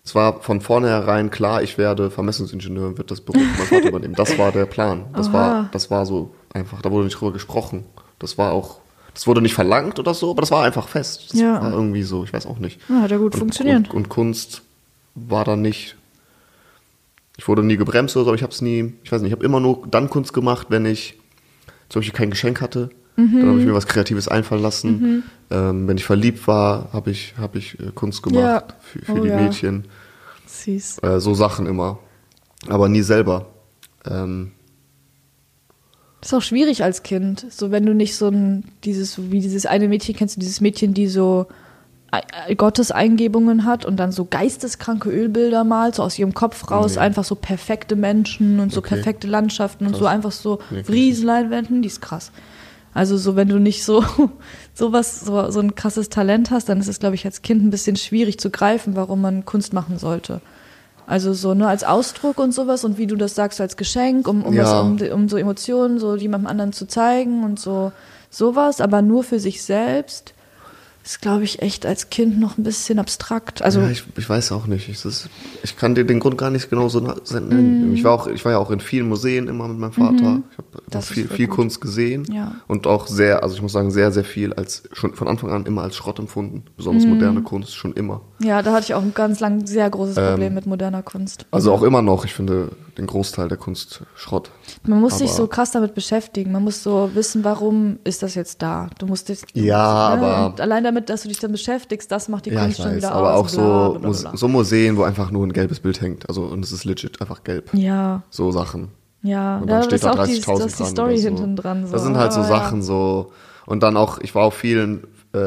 Es 0.06 0.16
war 0.16 0.42
von 0.42 0.60
vornherein 0.60 1.30
klar, 1.32 1.64
ich 1.64 1.78
werde 1.78 2.12
Vermessungsingenieur 2.12 2.88
und 2.90 2.98
wird 2.98 3.10
das 3.10 3.22
Beruf 3.22 3.42
meinem 3.42 3.68
Vater 3.68 3.88
übernehmen. 3.88 4.16
Das 4.16 4.38
war 4.38 4.52
der 4.52 4.66
Plan. 4.66 5.06
Das 5.16 5.28
Aha. 5.30 5.34
war, 5.34 5.70
das 5.72 5.90
war 5.90 6.06
so 6.06 6.36
einfach. 6.54 6.82
Da 6.82 6.92
wurde 6.92 7.06
nicht 7.06 7.20
drüber 7.20 7.32
gesprochen. 7.32 7.86
Das 8.20 8.38
war 8.38 8.52
auch. 8.52 8.82
Das 9.14 9.28
wurde 9.28 9.42
nicht 9.42 9.54
verlangt 9.54 10.00
oder 10.00 10.14
so, 10.14 10.32
aber 10.32 10.42
das 10.42 10.52
war 10.52 10.64
einfach 10.64 10.88
fest. 10.88 11.32
Das 11.34 11.40
Ja. 11.40 11.62
war 11.62 11.72
irgendwie 11.72 12.04
so, 12.04 12.24
ich 12.24 12.34
weiß 12.34 12.46
auch 12.48 12.58
nicht. 12.60 12.80
Ja, 12.90 13.02
hat 13.02 13.12
ja 13.12 13.18
gut 13.18 13.34
Und- 13.34 13.40
funktioniert. 13.40 13.90
Und, 13.90 13.94
und 13.96 14.10
Kunst 14.10 14.62
war 15.16 15.46
da 15.46 15.56
nicht. 15.56 15.96
Ich 17.38 17.48
wurde 17.48 17.64
nie 17.64 17.78
gebremst 17.78 18.16
oder 18.16 18.26
so, 18.26 18.30
aber 18.32 18.36
ich 18.36 18.44
habe 18.44 18.54
es 18.54 18.62
nie, 18.62 18.94
ich 19.04 19.12
weiß 19.12 19.22
nicht, 19.22 19.30
ich 19.32 19.36
habe 19.36 19.46
immer 19.46 19.60
nur 19.60 19.88
dann 19.90 20.10
Kunst 20.10 20.34
gemacht, 20.34 20.68
wenn 20.70 20.86
ich 20.86 21.18
zum 21.90 22.00
Beispiel 22.02 22.16
kein 22.18 22.30
Geschenk 22.30 22.62
hatte. 22.62 22.90
Mhm. 23.16 23.40
Dann 23.40 23.50
habe 23.50 23.60
ich 23.60 23.66
mir 23.66 23.74
was 23.76 23.86
Kreatives 23.86 24.28
einfallen 24.28 24.62
lassen. 24.64 25.24
Ähm, 25.52 25.88
wenn 25.88 25.98
ich 25.98 26.06
verliebt 26.06 26.48
war, 26.48 26.92
habe 26.94 27.12
ich, 27.12 27.36
hab 27.40 27.56
ich 27.56 27.80
äh, 27.80 27.92
Kunst 27.94 28.24
gemacht 28.24 28.42
Ja. 28.42 28.64
für, 28.82 29.00
für 29.06 29.12
Oh 29.14 29.24
die 29.24 29.30
ja. 29.30 29.40
Mädchen. 29.40 29.86
Süß. 30.48 31.00
Äh, 31.04 31.20
so 31.20 31.34
Sachen 31.36 31.68
immer. 31.68 32.00
Aber 32.68 32.90
nie 32.90 33.02
selber. 33.04 33.48
Ähm, 34.10 34.52
ist 36.28 36.34
auch 36.34 36.42
schwierig 36.42 36.84
als 36.84 37.04
Kind. 37.04 37.46
So, 37.50 37.72
wenn 37.72 37.86
du 37.86 37.94
nicht 37.94 38.16
so 38.16 38.28
ein, 38.30 38.64
dieses, 38.84 39.32
wie 39.32 39.40
dieses 39.40 39.66
eine 39.66 39.88
Mädchen, 39.88 40.16
kennst 40.16 40.36
du 40.36 40.40
dieses 40.40 40.62
Mädchen, 40.62 40.94
die 40.94 41.08
so 41.08 41.48
äh, 42.12 42.56
Gotteseingebungen 42.56 43.66
hat 43.66 43.86
und 43.86 43.98
dann 43.98 44.12
so 44.12 44.26
geisteskranke 44.26 45.10
Ölbilder 45.10 45.64
malt, 45.64 45.96
so 45.96 46.04
aus 46.04 46.18
ihrem 46.20 46.34
Kopf 46.34 46.70
raus, 46.72 46.96
Nee. 46.96 47.02
einfach 47.02 47.24
so 47.24 47.36
perfekte 47.36 47.96
Menschen 47.96 48.60
und 48.60 48.72
so 48.72 48.80
Okay. 48.80 48.96
perfekte 48.96 49.28
Landschaften 49.28 49.88
und 49.88 49.96
so 49.96 50.06
einfach 50.06 50.32
so 50.32 50.60
Nee, 50.70 50.84
Riesenleinwänden, 50.88 51.82
die 51.82 51.88
ist 51.88 52.02
krass. 52.02 52.32
Also 52.94 53.18
so, 53.18 53.36
wenn 53.36 53.50
du 53.50 53.58
nicht 53.60 53.84
so 53.84 54.06
sowas, 54.76 55.22
so, 55.22 55.50
so 55.50 55.60
ein 55.60 55.74
krasses 55.76 56.10
Talent 56.10 56.52
hast, 56.52 56.70
dann 56.70 56.80
ist 56.80 56.88
es, 56.88 57.00
glaube 57.00 57.16
ich, 57.16 57.26
als 57.26 57.42
Kind 57.42 57.64
ein 57.64 57.72
bisschen 57.72 57.96
schwierig 57.96 58.38
zu 58.40 58.50
greifen, 58.52 58.96
warum 58.96 59.20
man 59.22 59.46
Kunst 59.46 59.74
machen 59.74 59.98
sollte. 59.98 60.42
Also 61.06 61.34
so 61.34 61.54
nur 61.54 61.68
als 61.68 61.84
Ausdruck 61.84 62.40
und 62.40 62.54
sowas 62.54 62.86
und 62.86 62.98
wie 62.98 63.08
du 63.08 63.16
das 63.16 63.36
sagst 63.36 63.60
als 63.60 63.76
Geschenk, 63.78 64.28
um, 64.28 64.44
um, 64.44 64.54
Ja. 64.54 64.64
was, 64.64 64.74
um, 64.74 64.98
um 65.14 65.30
so 65.30 65.38
Emotionen 65.38 66.00
so 66.00 66.16
jemandem 66.16 66.48
anderen 66.48 66.74
zu 66.74 66.88
zeigen 66.88 67.44
und 67.44 67.60
so 67.60 67.92
sowas, 68.30 68.82
aber 68.82 69.02
nur 69.02 69.24
für 69.24 69.40
sich 69.40 69.62
selbst 69.64 70.34
ist, 71.04 71.22
glaube 71.22 71.44
ich, 71.44 71.62
echt 71.62 71.86
als 71.86 72.10
Kind 72.10 72.40
noch 72.40 72.58
ein 72.58 72.64
bisschen 72.64 72.98
abstrakt. 72.98 73.62
Also 73.62 73.82
ja, 73.82 73.90
ich, 73.90 74.06
ich 74.18 74.30
weiß 74.30 74.54
auch 74.54 74.68
nicht. 74.68 74.88
Ich, 74.88 75.02
das, 75.02 75.28
ich 75.62 75.76
kann 75.76 75.96
dir 75.96 76.06
den 76.06 76.20
Grund 76.22 76.38
gar 76.38 76.50
nicht 76.50 76.70
genau 76.70 76.88
so 76.88 77.02
nennen. 77.02 77.94
Ich, 77.94 78.06
war 78.06 78.14
auch, 78.14 78.28
ich 78.28 78.44
war 78.46 78.54
ja 78.54 78.58
auch 78.58 78.72
in 78.72 78.80
vielen 78.80 79.10
Museen 79.10 79.48
immer 79.48 79.68
mit 79.68 79.80
meinem 79.80 79.92
Vater. 79.92 80.42
Ich 80.52 80.58
habe 80.96 81.00
ist 81.00 81.10
viel, 81.10 81.28
viel. 81.28 81.48
Kunst 81.48 81.82
gesehen. 81.82 82.26
Ja. 82.32 82.56
Und 82.68 82.88
auch 82.88 83.08
sehr, 83.08 83.44
also 83.44 83.54
ich 83.56 83.62
muss 83.62 83.74
sagen, 83.74 83.92
sehr, 83.92 84.14
sehr 84.14 84.24
viel 84.24 84.54
als 84.54 84.84
schon 84.94 85.14
von 85.14 85.28
Anfang 85.28 85.52
an 85.52 85.66
immer 85.66 85.82
als 85.82 85.98
Schrott 85.98 86.20
empfunden. 86.20 86.64
Besonders 86.78 87.06
moderne 87.06 87.42
Kunst, 87.42 87.76
schon 87.76 87.94
immer. 87.94 88.22
ja, 88.40 88.62
da 88.62 88.72
hatte 88.72 88.86
ich 88.86 88.94
auch 88.94 89.02
ein 89.02 89.14
ganz 89.14 89.42
lang 89.42 89.68
sehr 89.68 89.90
großes 89.90 90.16
Problem 90.16 90.54
mit 90.54 90.66
moderner 90.66 91.04
Kunst. 91.04 91.42
Ähm, 91.42 91.48
Also 91.52 91.74
auch 91.74 91.84
immer 91.84 92.02
noch, 92.02 92.24
ich 92.24 92.34
finde 92.34 92.70
den 92.98 93.08
Großteil 93.08 93.48
der 93.48 93.58
Kunst 93.58 94.04
Schrott. 94.16 94.52
Man 94.86 95.00
muss 95.02 95.18
sich 95.18 95.30
aber- 95.30 95.38
so 95.38 95.48
krass 95.48 95.72
damit 95.72 95.94
beschäftigen. 95.96 96.52
Man 96.52 96.64
muss 96.64 96.84
so 96.84 97.10
wissen, 97.14 97.44
warum 97.44 98.00
ist 98.04 98.22
das 98.24 98.36
jetzt 98.36 98.62
da. 98.62 98.90
Du 99.00 99.06
musst 99.08 99.30
dich, 99.30 99.42
Ja, 99.54 100.16
musst, 100.16 100.24
aber- 100.30 100.46
Und 100.48 100.62
allein 100.62 100.84
damit, 100.84 101.10
dass 101.10 101.24
du 101.24 101.28
dich 101.30 101.40
dann 101.40 101.52
beschäftigst, 101.52 102.12
das 102.12 102.30
macht 102.30 102.46
die 102.46 102.52
Ja, 102.52 102.62
Kunst 102.62 102.78
ich 102.80 102.84
schon 102.84 102.92
weiß, 102.92 102.98
wieder 102.98 103.12
aber 103.14 103.34
aus. 103.34 103.40
auch 103.40 103.44
und 103.44 103.50
so, 103.50 103.58
bla, 103.62 103.90
bla, 103.90 104.00
bla, 104.00 104.08
Mus- 104.10 104.22
bla. 104.22 104.38
so 104.38 104.48
Museen, 104.48 104.98
wo 104.98 105.04
einfach 105.04 105.32
nur 105.32 105.46
ein 105.46 105.54
gelbes 105.54 105.80
Bild 105.80 106.02
hängt. 106.02 106.28
Also 106.30 106.44
und 106.44 106.64
es 106.64 106.72
ist 106.72 106.86
legit 106.86 107.22
einfach 107.22 107.44
gelb. 107.44 107.74
Ja, 107.74 108.24
So 108.30 108.52
Sachen. 108.52 108.90
ja. 109.22 109.58
Und 109.58 109.62
ja, 109.62 109.66
dann 109.68 109.68
das 109.80 109.86
steht 109.86 110.04
da 110.04 110.12
auch 110.12 110.26
die, 110.26 110.40
30.000 110.42 110.60
das 110.66 110.72
ist 110.74 110.80
die 110.80 110.86
Story 110.86 111.18
so. 111.18 111.24
hinten 111.30 111.56
dran. 111.56 111.86
So. 111.88 111.94
Das 111.94 112.04
sind 112.04 112.18
halt 112.18 112.34
so 112.34 112.42
Ah, 112.42 112.44
Sachen 112.44 112.80
Ja. 112.80 112.86
so. 112.86 113.32
Und 113.66 113.82
dann 113.84 113.96
auch, 113.98 114.20
ich 114.20 114.36
war 114.36 114.44
auf 114.44 114.56
vielen 114.56 115.08
äh, 115.34 115.38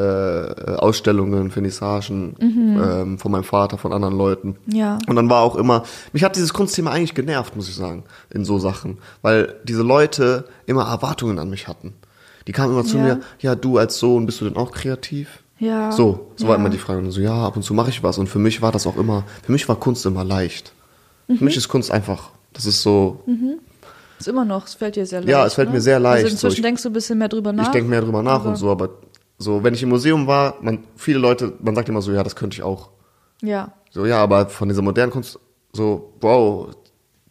Ausstellungen, 0.75 1.49
Vernissagen 1.51 2.35
Mhm. 2.39 2.81
ähm, 2.83 3.19
von 3.19 3.31
meinem 3.31 3.43
Vater, 3.45 3.77
von 3.77 3.93
anderen 3.93 4.17
Leuten. 4.17 4.57
Ja. 4.67 4.97
Und 5.07 5.15
dann 5.15 5.29
war 5.29 5.41
auch 5.41 5.55
immer, 5.55 5.83
mich 6.13 6.23
hat 6.23 6.35
dieses 6.35 6.53
Kunstthema 6.53 6.91
eigentlich 6.91 7.15
genervt, 7.15 7.55
muss 7.55 7.69
ich 7.69 7.75
sagen, 7.75 8.03
in 8.29 8.43
so 8.45 8.59
Sachen. 8.59 8.97
Weil 9.21 9.55
diese 9.63 9.83
Leute 9.83 10.45
immer 10.65 10.83
Erwartungen 10.87 11.39
an 11.39 11.49
mich 11.49 11.67
hatten. 11.67 11.93
Die 12.47 12.51
kamen 12.51 12.73
immer 12.73 12.83
zu 12.85 12.97
Ja. 12.97 13.03
mir, 13.03 13.19
ja, 13.39 13.55
du 13.55 13.77
als 13.77 13.97
Sohn, 13.99 14.25
bist 14.25 14.41
du 14.41 14.45
denn 14.45 14.57
auch 14.57 14.71
kreativ? 14.71 15.43
Ja. 15.59 15.91
So, 15.91 16.31
so 16.35 16.47
war 16.47 16.55
Ja. 16.55 16.59
immer 16.59 16.69
die 16.69 16.77
Frage. 16.77 16.99
Und 16.99 17.11
so, 17.11 17.19
ja, 17.21 17.45
ab 17.47 17.55
und 17.55 17.63
zu 17.63 17.73
mache 17.73 17.89
ich 17.89 18.03
was. 18.03 18.17
Und 18.17 18.27
für 18.27 18.39
mich 18.39 18.61
war 18.61 18.71
das 18.71 18.85
auch 18.87 18.97
immer, 18.97 19.23
für 19.43 19.51
mich 19.51 19.67
war 19.69 19.75
Kunst 19.77 20.05
immer 20.05 20.23
leicht. 20.23 20.71
Mhm. 21.27 21.37
Für 21.37 21.43
mich 21.45 21.57
ist 21.57 21.67
Kunst 21.69 21.91
einfach, 21.91 22.29
das 22.53 22.65
ist 22.65 22.81
so, 22.81 23.21
Ist 24.19 24.27
immer 24.27 24.45
noch, 24.45 24.65
es 24.65 24.73
fällt 24.73 24.95
dir 24.95 25.05
sehr 25.05 25.19
leicht. 25.21 25.29
Ja, 25.29 25.45
es 25.45 25.53
fällt 25.53 25.69
ne? 25.69 25.75
mir 25.75 25.81
sehr 25.81 25.99
leicht. 25.99 26.23
Also 26.25 26.33
inzwischen 26.35 26.51
So, 26.51 26.57
ich- 26.57 26.61
denkst 26.63 26.83
du 26.83 26.89
ein 26.89 26.93
bisschen 26.93 27.17
mehr 27.19 27.29
drüber 27.29 27.53
nach. 27.53 27.65
ich 27.65 27.69
denke 27.69 27.89
mehr 27.89 28.01
drüber 28.01 28.23
nach 28.23 28.43
und 28.45 28.55
so, 28.55 28.69
aber 28.71 28.89
so, 29.37 29.63
wenn 29.63 29.73
ich 29.73 29.83
im 29.83 29.89
Museum 29.89 30.27
war, 30.27 30.55
man, 30.61 30.83
viele 30.95 31.19
Leute, 31.19 31.53
man 31.61 31.75
sagt 31.75 31.89
immer 31.89 32.01
so, 32.01 32.11
ja, 32.11 32.23
das 32.23 32.35
könnte 32.35 32.55
ich 32.55 32.63
auch. 32.63 32.89
Ja. 33.41 33.71
So, 33.91 34.05
ja, 34.05 34.17
aber 34.17 34.47
von 34.49 34.67
dieser 34.69 34.81
modernen 34.81 35.11
Kunst, 35.11 35.39
so, 35.73 36.13
wow, 36.21 36.69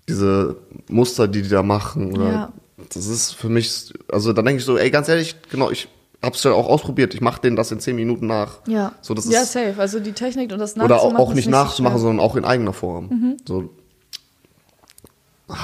diese 0.08 0.56
Muster, 0.88 1.26
die 1.26 1.42
die 1.42 1.48
da 1.48 1.62
machen, 1.62 2.12
oder, 2.12 2.32
Ja. 2.32 2.52
das 2.94 3.06
ist 3.06 3.32
für 3.32 3.48
mich, 3.48 3.92
also 4.10 4.32
da 4.32 4.42
denke 4.42 4.58
ich 4.58 4.64
so, 4.64 4.78
ey, 4.78 4.90
ganz 4.90 5.08
ehrlich, 5.08 5.34
genau, 5.50 5.70
ich 5.70 5.88
hab's 6.22 6.44
ja 6.44 6.52
auch 6.52 6.68
ausprobiert, 6.68 7.14
ich 7.14 7.20
mache 7.20 7.40
denen 7.40 7.56
das 7.56 7.72
in 7.72 7.80
zehn 7.80 7.96
Minuten 7.96 8.26
nach. 8.26 8.58
Ja. 8.66 8.92
So, 9.02 9.14
das 9.14 9.28
ja, 9.28 9.42
ist, 9.42 9.52
safe. 9.52 9.74
Also 9.78 10.00
die 10.00 10.12
Technik 10.12 10.52
und 10.52 10.58
das 10.58 10.76
oder 10.76 10.88
nachzumachen 10.88 11.16
auch, 11.16 11.20
auch 11.20 11.30
ist 11.30 11.36
nicht 11.36 11.44
so 11.46 11.50
nachzumachen. 11.50 11.96
Mhm. 11.98 12.00
sondern 12.02 12.20
auch 12.24 12.36
in 12.36 12.44
eigener 12.44 12.72
Form. 12.72 13.36
So, 13.46 13.70
ah, 15.48 15.54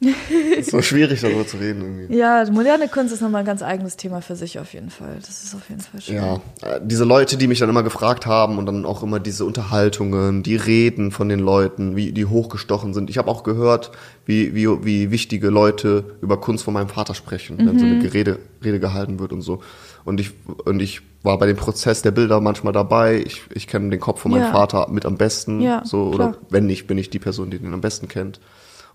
ist 0.56 0.70
so 0.70 0.80
schwierig 0.80 1.20
darüber 1.20 1.44
zu 1.46 1.56
reden 1.56 1.82
irgendwie. 1.82 2.16
Ja, 2.16 2.44
die 2.44 2.52
moderne 2.52 2.86
Kunst 2.88 3.12
ist 3.12 3.20
nochmal 3.20 3.40
ein 3.40 3.46
ganz 3.46 3.62
eigenes 3.62 3.96
Thema 3.96 4.20
für 4.22 4.36
sich 4.36 4.58
auf 4.60 4.72
jeden 4.72 4.90
Fall. 4.90 5.16
Das 5.20 5.42
ist 5.42 5.54
auf 5.56 5.68
jeden 5.68 5.80
Fall 5.80 6.00
schön. 6.00 6.14
Ja, 6.16 6.34
äh, 6.62 6.80
diese 6.84 7.02
Leute, 7.04 7.36
die 7.36 7.48
mich 7.48 7.58
dann 7.58 7.68
immer 7.68 7.82
gefragt 7.82 8.24
haben 8.24 8.58
und 8.58 8.66
dann 8.66 8.84
auch 8.84 9.02
immer 9.02 9.18
diese 9.18 9.44
Unterhaltungen, 9.44 10.42
die 10.44 10.54
Reden 10.56 11.10
von 11.10 11.28
den 11.28 11.40
Leuten, 11.40 11.96
wie 11.96 12.12
die 12.12 12.26
hochgestochen 12.26 12.94
sind. 12.94 13.10
Ich 13.10 13.18
habe 13.18 13.28
auch 13.28 13.42
gehört, 13.42 13.90
wie, 14.24 14.54
wie, 14.54 14.68
wie 14.84 15.10
wichtige 15.10 15.48
Leute 15.50 16.16
über 16.20 16.40
Kunst 16.40 16.62
von 16.64 16.74
meinem 16.74 16.88
Vater 16.88 17.14
sprechen, 17.14 17.58
wenn 17.58 17.78
so 17.78 17.84
Mhm. 17.86 18.00
eine 18.00 18.12
Rede, 18.14 18.38
Rede 18.62 18.78
gehalten 18.78 19.18
wird 19.18 19.32
und 19.32 19.40
so. 19.42 19.62
Und 20.04 20.20
ich, 20.20 20.30
und 20.64 20.80
ich 20.80 21.00
war 21.24 21.38
bei 21.38 21.46
dem 21.46 21.56
Prozess 21.56 22.02
der 22.02 22.12
Bilder 22.12 22.40
manchmal 22.40 22.72
dabei. 22.72 23.20
Ich, 23.26 23.42
ich 23.52 23.66
kenne 23.66 23.90
den 23.90 23.98
Kopf 24.00 24.20
von 24.22 24.30
meinem 24.30 24.42
Ja. 24.44 24.52
Vater 24.52 24.88
mit 24.90 25.04
am 25.04 25.16
besten. 25.16 25.60
Ja, 25.60 25.82
so, 25.84 26.10
klar. 26.12 26.28
oder 26.30 26.38
wenn 26.50 26.66
nicht, 26.66 26.86
bin 26.86 26.98
ich 26.98 27.10
die 27.10 27.18
Person, 27.18 27.50
die 27.50 27.58
den 27.58 27.74
am 27.74 27.80
besten 27.80 28.06
kennt. 28.06 28.38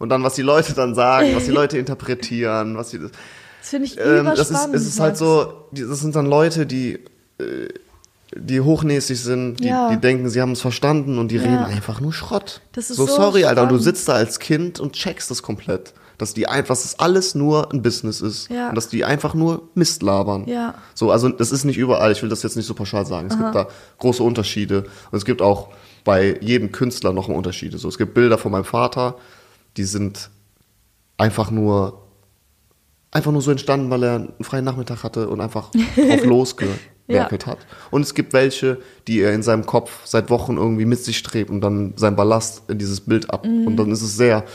Und 0.04 0.10
dann, 0.10 0.22
was 0.22 0.34
die 0.36 0.42
Leute 0.42 0.74
dann 0.74 0.96
sagen, 0.96 1.34
was 1.34 1.46
die 1.46 1.52
Leute 1.62 1.78
interpretieren, 1.78 2.76
was 2.76 2.90
sie, 2.90 3.00
Das 3.00 3.70
finde 3.70 3.86
ich 3.88 3.98
ähm, 3.98 4.26
das 4.26 4.52
ist, 4.52 4.68
es 4.74 4.86
ist 4.86 5.00
halt 5.00 5.16
so, 5.16 5.54
das 5.72 6.02
sind 6.02 6.14
dann 6.14 6.26
Leute, 6.26 6.66
die, 6.66 6.96
äh, 7.40 7.70
die 8.36 8.60
hochnäsig 8.60 9.18
sind, 9.18 9.62
die, 9.62 9.68
Ja. 9.68 9.90
die 9.90 9.96
denken, 9.98 10.28
sie 10.30 10.42
haben 10.42 10.52
es 10.52 10.60
verstanden 10.60 11.18
und 11.20 11.30
die 11.30 11.38
Ja. 11.38 11.44
reden 11.44 11.64
einfach 11.64 12.02
nur 12.02 12.12
Schrott. 12.12 12.60
Das 12.74 12.90
ist 12.90 12.98
so, 12.98 13.06
so 13.08 13.16
sorry, 13.16 13.46
Alter, 13.46 13.62
und 13.62 13.70
du 13.70 13.76
spannend. 13.76 13.84
sitzt 13.96 14.10
da 14.10 14.14
als 14.16 14.40
Kind 14.40 14.82
und 14.82 14.92
checkst 14.92 15.32
das 15.32 15.42
komplett. 15.42 15.94
Dass 16.18 16.34
die 16.34 16.48
einfach, 16.48 16.70
dass 16.76 16.84
das 16.84 17.00
alles 17.00 17.34
nur 17.34 17.72
ein 17.72 17.82
Business 17.82 18.20
ist. 18.20 18.50
Ja. 18.50 18.70
Und 18.70 18.76
dass 18.76 18.90
die 18.90 19.06
einfach 19.06 19.34
nur 19.34 19.70
Mist 19.74 20.04
labern. 20.04 20.46
Ja. 20.48 20.76
So, 20.94 21.12
also 21.12 21.30
das 21.30 21.54
ist 21.54 21.64
nicht 21.64 21.78
überall, 21.78 22.12
ich 22.12 22.22
will 22.22 22.30
das 22.30 22.44
jetzt 22.44 22.58
nicht 22.58 22.68
so 22.68 22.74
pauschal 22.74 23.06
sagen. 23.06 23.28
Es 23.30 23.38
gibt 23.38 23.56
da 23.56 23.68
große 24.00 24.22
Unterschiede. 24.22 24.84
Und 25.12 25.18
es 25.18 25.24
gibt 25.26 25.42
auch 25.42 25.70
bei 26.04 26.38
jedem 26.42 26.72
Künstler 26.74 27.14
noch 27.14 27.30
Unterschiede. 27.30 27.78
So, 27.78 27.88
es 27.88 27.98
gibt 27.98 28.14
Bilder 28.14 28.38
von 28.38 28.52
meinem 28.52 28.66
Vater, 28.66 29.16
die 29.78 29.84
sind 29.84 30.30
einfach 31.18 31.52
nur 31.52 32.00
einfach 33.12 33.32
nur 33.32 33.42
so 33.42 33.52
entstanden, 33.52 33.90
weil 33.92 34.04
er 34.04 34.16
einen 34.16 34.34
freien 34.42 34.66
Nachmittag 34.66 35.04
hatte 35.04 35.30
und 35.30 35.40
einfach 35.40 35.70
drauf 35.96 36.26
losgewerkelt 36.26 37.46
hat. 37.46 37.60
Und 37.92 38.02
es 38.02 38.14
gibt 38.16 38.34
welche, 38.34 38.80
die 39.08 39.22
er 39.22 39.34
in 39.34 39.44
seinem 39.44 39.66
Kopf 39.68 39.92
seit 40.06 40.30
Wochen 40.32 40.58
irgendwie 40.58 40.86
mit 40.86 41.00
sich 41.00 41.18
strebt 41.20 41.52
und 41.52 41.62
dann 41.62 41.94
sein 41.96 42.16
Ballast 42.16 42.64
in 42.70 42.80
dieses 42.80 43.02
Bild 43.02 43.30
ab. 43.30 43.46
Und 43.46 43.78
dann 43.78 43.92
ist 43.92 44.02
es 44.02 44.18
sehr, 44.18 44.46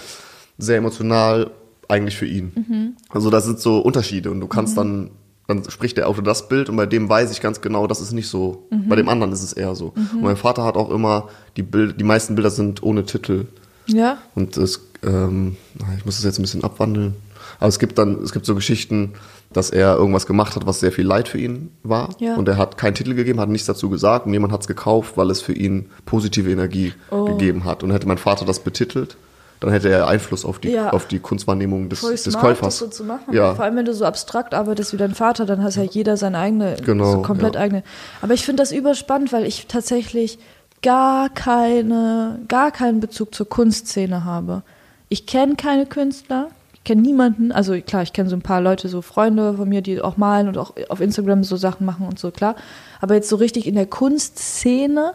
sehr 0.59 0.79
emotional 0.79 1.53
eigentlich 1.89 2.17
für 2.17 2.27
ihn. 2.27 2.97
Also 3.11 3.31
das 3.31 3.45
sind 3.45 3.61
so 3.61 3.79
Unterschiede 3.79 4.31
und 4.31 4.41
du 4.41 4.49
kannst 4.49 4.77
dann, 4.77 5.11
dann 5.47 5.63
spricht 5.71 5.97
der 5.97 6.09
Autor 6.09 6.25
das 6.25 6.49
Bild 6.49 6.69
und 6.69 6.77
bei 6.77 6.85
dem 6.87 7.09
weiß 7.09 7.31
ich 7.31 7.41
ganz 7.41 7.61
genau, 7.61 7.87
das 7.87 8.01
ist 8.01 8.13
nicht 8.13 8.27
so. 8.29 8.67
Bei 8.89 8.97
dem 8.97 9.09
anderen 9.09 9.33
ist 9.33 9.43
es 9.45 9.53
eher 9.53 9.75
so. 9.77 9.93
Und 10.15 10.23
mein 10.23 10.37
Vater 10.37 10.65
hat 10.65 10.77
auch 10.77 10.91
immer, 10.91 11.29
die 11.57 11.63
Bild, 11.63 12.01
die 12.01 12.05
meisten 12.05 12.35
Bilder 12.35 12.51
sind 12.51 12.83
ohne 12.83 13.05
Titel. 13.05 13.47
Ja, 13.87 14.19
Und 14.35 14.57
es, 14.59 14.88
ähm, 15.03 15.57
ich 15.97 16.05
muss 16.05 16.17
das 16.17 16.25
jetzt 16.25 16.39
ein 16.39 16.43
bisschen 16.43 16.65
abwandeln. 16.65 17.15
Aber 17.61 17.69
es 17.69 17.79
gibt 17.79 17.99
dann, 17.99 18.23
es 18.23 18.33
gibt 18.33 18.47
so 18.47 18.55
Geschichten, 18.55 19.15
dass 19.53 19.71
er 19.71 19.97
irgendwas 19.97 20.27
gemacht 20.27 20.55
hat, 20.57 20.67
was 20.67 20.81
sehr 20.81 20.93
viel 20.93 21.07
Leid 21.07 21.29
für 21.29 21.39
ihn 21.39 21.71
war. 21.83 22.11
Ja. 22.19 22.37
Und 22.37 22.47
er 22.49 22.57
hat 22.57 22.77
keinen 22.77 22.95
Titel 22.95 23.15
gegeben, 23.15 23.41
hat 23.41 23.49
nichts 23.49 23.67
dazu 23.67 23.89
gesagt 23.89 24.27
und 24.27 24.33
jemand 24.33 24.53
hat 24.53 24.61
es 24.61 24.67
gekauft, 24.67 25.17
weil 25.17 25.31
es 25.31 25.41
für 25.41 25.55
ihn 25.55 25.91
positive 26.05 26.51
Energie 26.51 26.93
Oh. 27.11 27.25
gegeben 27.25 27.65
hat. 27.65 27.83
Und 27.83 27.91
hätte 27.91 28.07
mein 28.07 28.19
Vater 28.19 28.45
das 28.45 28.61
betitelt, 28.61 29.17
dann 29.61 29.71
hätte 29.71 29.89
er 29.89 30.07
Einfluss 30.07 30.45
auf 30.45 30.59
die, 30.59 30.71
Ja. 30.71 30.91
auf 30.91 31.07
die 31.09 31.19
Kunstwahrnehmung 31.19 31.89
des, 31.89 32.01
Voll 32.01 32.13
des 32.13 32.25
smart, 32.25 32.41
Käufers. 32.45 32.61
das 32.61 32.79
so 32.79 32.87
zu 32.89 33.05
machen. 33.05 33.33
Ja. 33.35 33.55
Vor 33.55 33.65
allem, 33.65 33.77
wenn 33.77 33.87
du 33.87 33.95
so 33.95 34.05
abstrakt 34.05 34.53
arbeitest 34.55 34.93
wie 34.93 34.99
dein 34.99 35.15
Vater, 35.15 35.47
dann 35.47 35.63
hast 35.65 35.77
ja 35.77 35.83
jeder 35.83 36.17
seine 36.17 36.39
eigene, 36.39 36.77
Genau, 36.85 37.13
so 37.13 37.23
komplett 37.23 37.55
ja. 37.55 37.63
eigene. 37.63 37.83
Aber 38.21 38.35
ich 38.35 38.45
finde 38.45 38.63
das 38.63 38.71
überspannend, 38.73 39.33
weil 39.33 39.45
ich 39.47 39.67
tatsächlich 39.67 40.39
gar 40.83 41.29
keine, 41.31 42.39
gar 42.47 42.71
keinen 42.71 43.01
Bezug 43.01 43.35
zur 43.35 43.49
Kunstszene 43.49 44.25
habe. 44.25 44.63
Ich 45.09 45.27
kenne 45.27 45.57
keine 45.57 45.87
Künstler, 45.87 46.49
ich 46.75 46.85
kenne 46.85 47.03
niemanden, 47.03 47.53
also 47.53 47.79
klar, 47.81 48.03
ich 48.03 48.13
kenne 48.13 48.29
so 48.29 48.37
ein 48.37 48.43
paar 48.43 48.61
Leute, 48.61 48.89
so 48.89 49.03
Freunde 49.03 49.55
von 49.55 49.69
mir, 49.69 49.83
die 49.83 50.01
auch 50.01 50.17
malen 50.17 50.49
und 50.49 50.59
auch 50.59 50.75
auf 50.89 51.01
Instagram 51.01 51.45
so 51.45 51.57
Sachen 51.57 51.87
machen 51.87 52.07
und 52.07 52.19
so, 52.19 52.31
klar. 52.31 52.57
Aber 53.01 53.15
jetzt 53.15 53.29
so 53.29 53.37
richtig 53.37 53.67
in 53.67 53.75
der 53.75 53.87
Kunstszene 53.87 55.15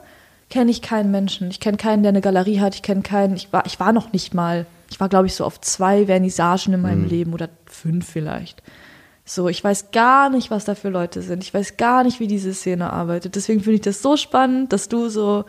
kenne 0.50 0.72
ich 0.72 0.82
keinen 0.82 1.10
Menschen. 1.10 1.50
Ich 1.50 1.60
kenne 1.60 1.78
keinen, 1.78 2.04
der 2.04 2.10
eine 2.10 2.22
Galerie 2.22 2.60
hat. 2.60 2.76
Ich 2.76 2.84
kenne 2.84 3.02
keinen, 3.02 3.36
ich 3.36 3.52
war, 3.52 3.66
ich 3.66 3.80
war 3.80 3.92
noch 3.92 4.14
nicht 4.14 4.34
mal, 4.34 4.66
ich 4.92 5.00
war 5.00 5.10
glaube 5.10 5.28
ich 5.28 5.36
so 5.36 5.46
auf 5.46 5.60
zwei 5.62 6.06
Vernissagen 6.06 6.74
in 6.74 6.82
meinem 6.82 7.08
Leben 7.08 7.34
oder 7.34 7.50
fünf 7.66 8.08
vielleicht. 8.08 8.62
So, 9.26 9.48
ich 9.48 9.64
weiß 9.64 9.92
gar 9.92 10.30
nicht, 10.30 10.52
was 10.52 10.66
da 10.66 10.76
für 10.76 10.90
Leute 10.90 11.22
sind. 11.22 11.44
Ich 11.44 11.54
weiß 11.54 11.78
gar 11.78 12.04
nicht, 12.04 12.20
wie 12.20 12.28
diese 12.28 12.54
Szene 12.54 12.92
arbeitet. 12.92 13.36
Deswegen 13.36 13.62
finde 13.62 13.76
ich 13.76 13.82
das 13.82 14.02
so 14.02 14.18
spannend, 14.18 14.74
dass 14.74 14.90
du 14.90 15.08
so, 15.08 15.46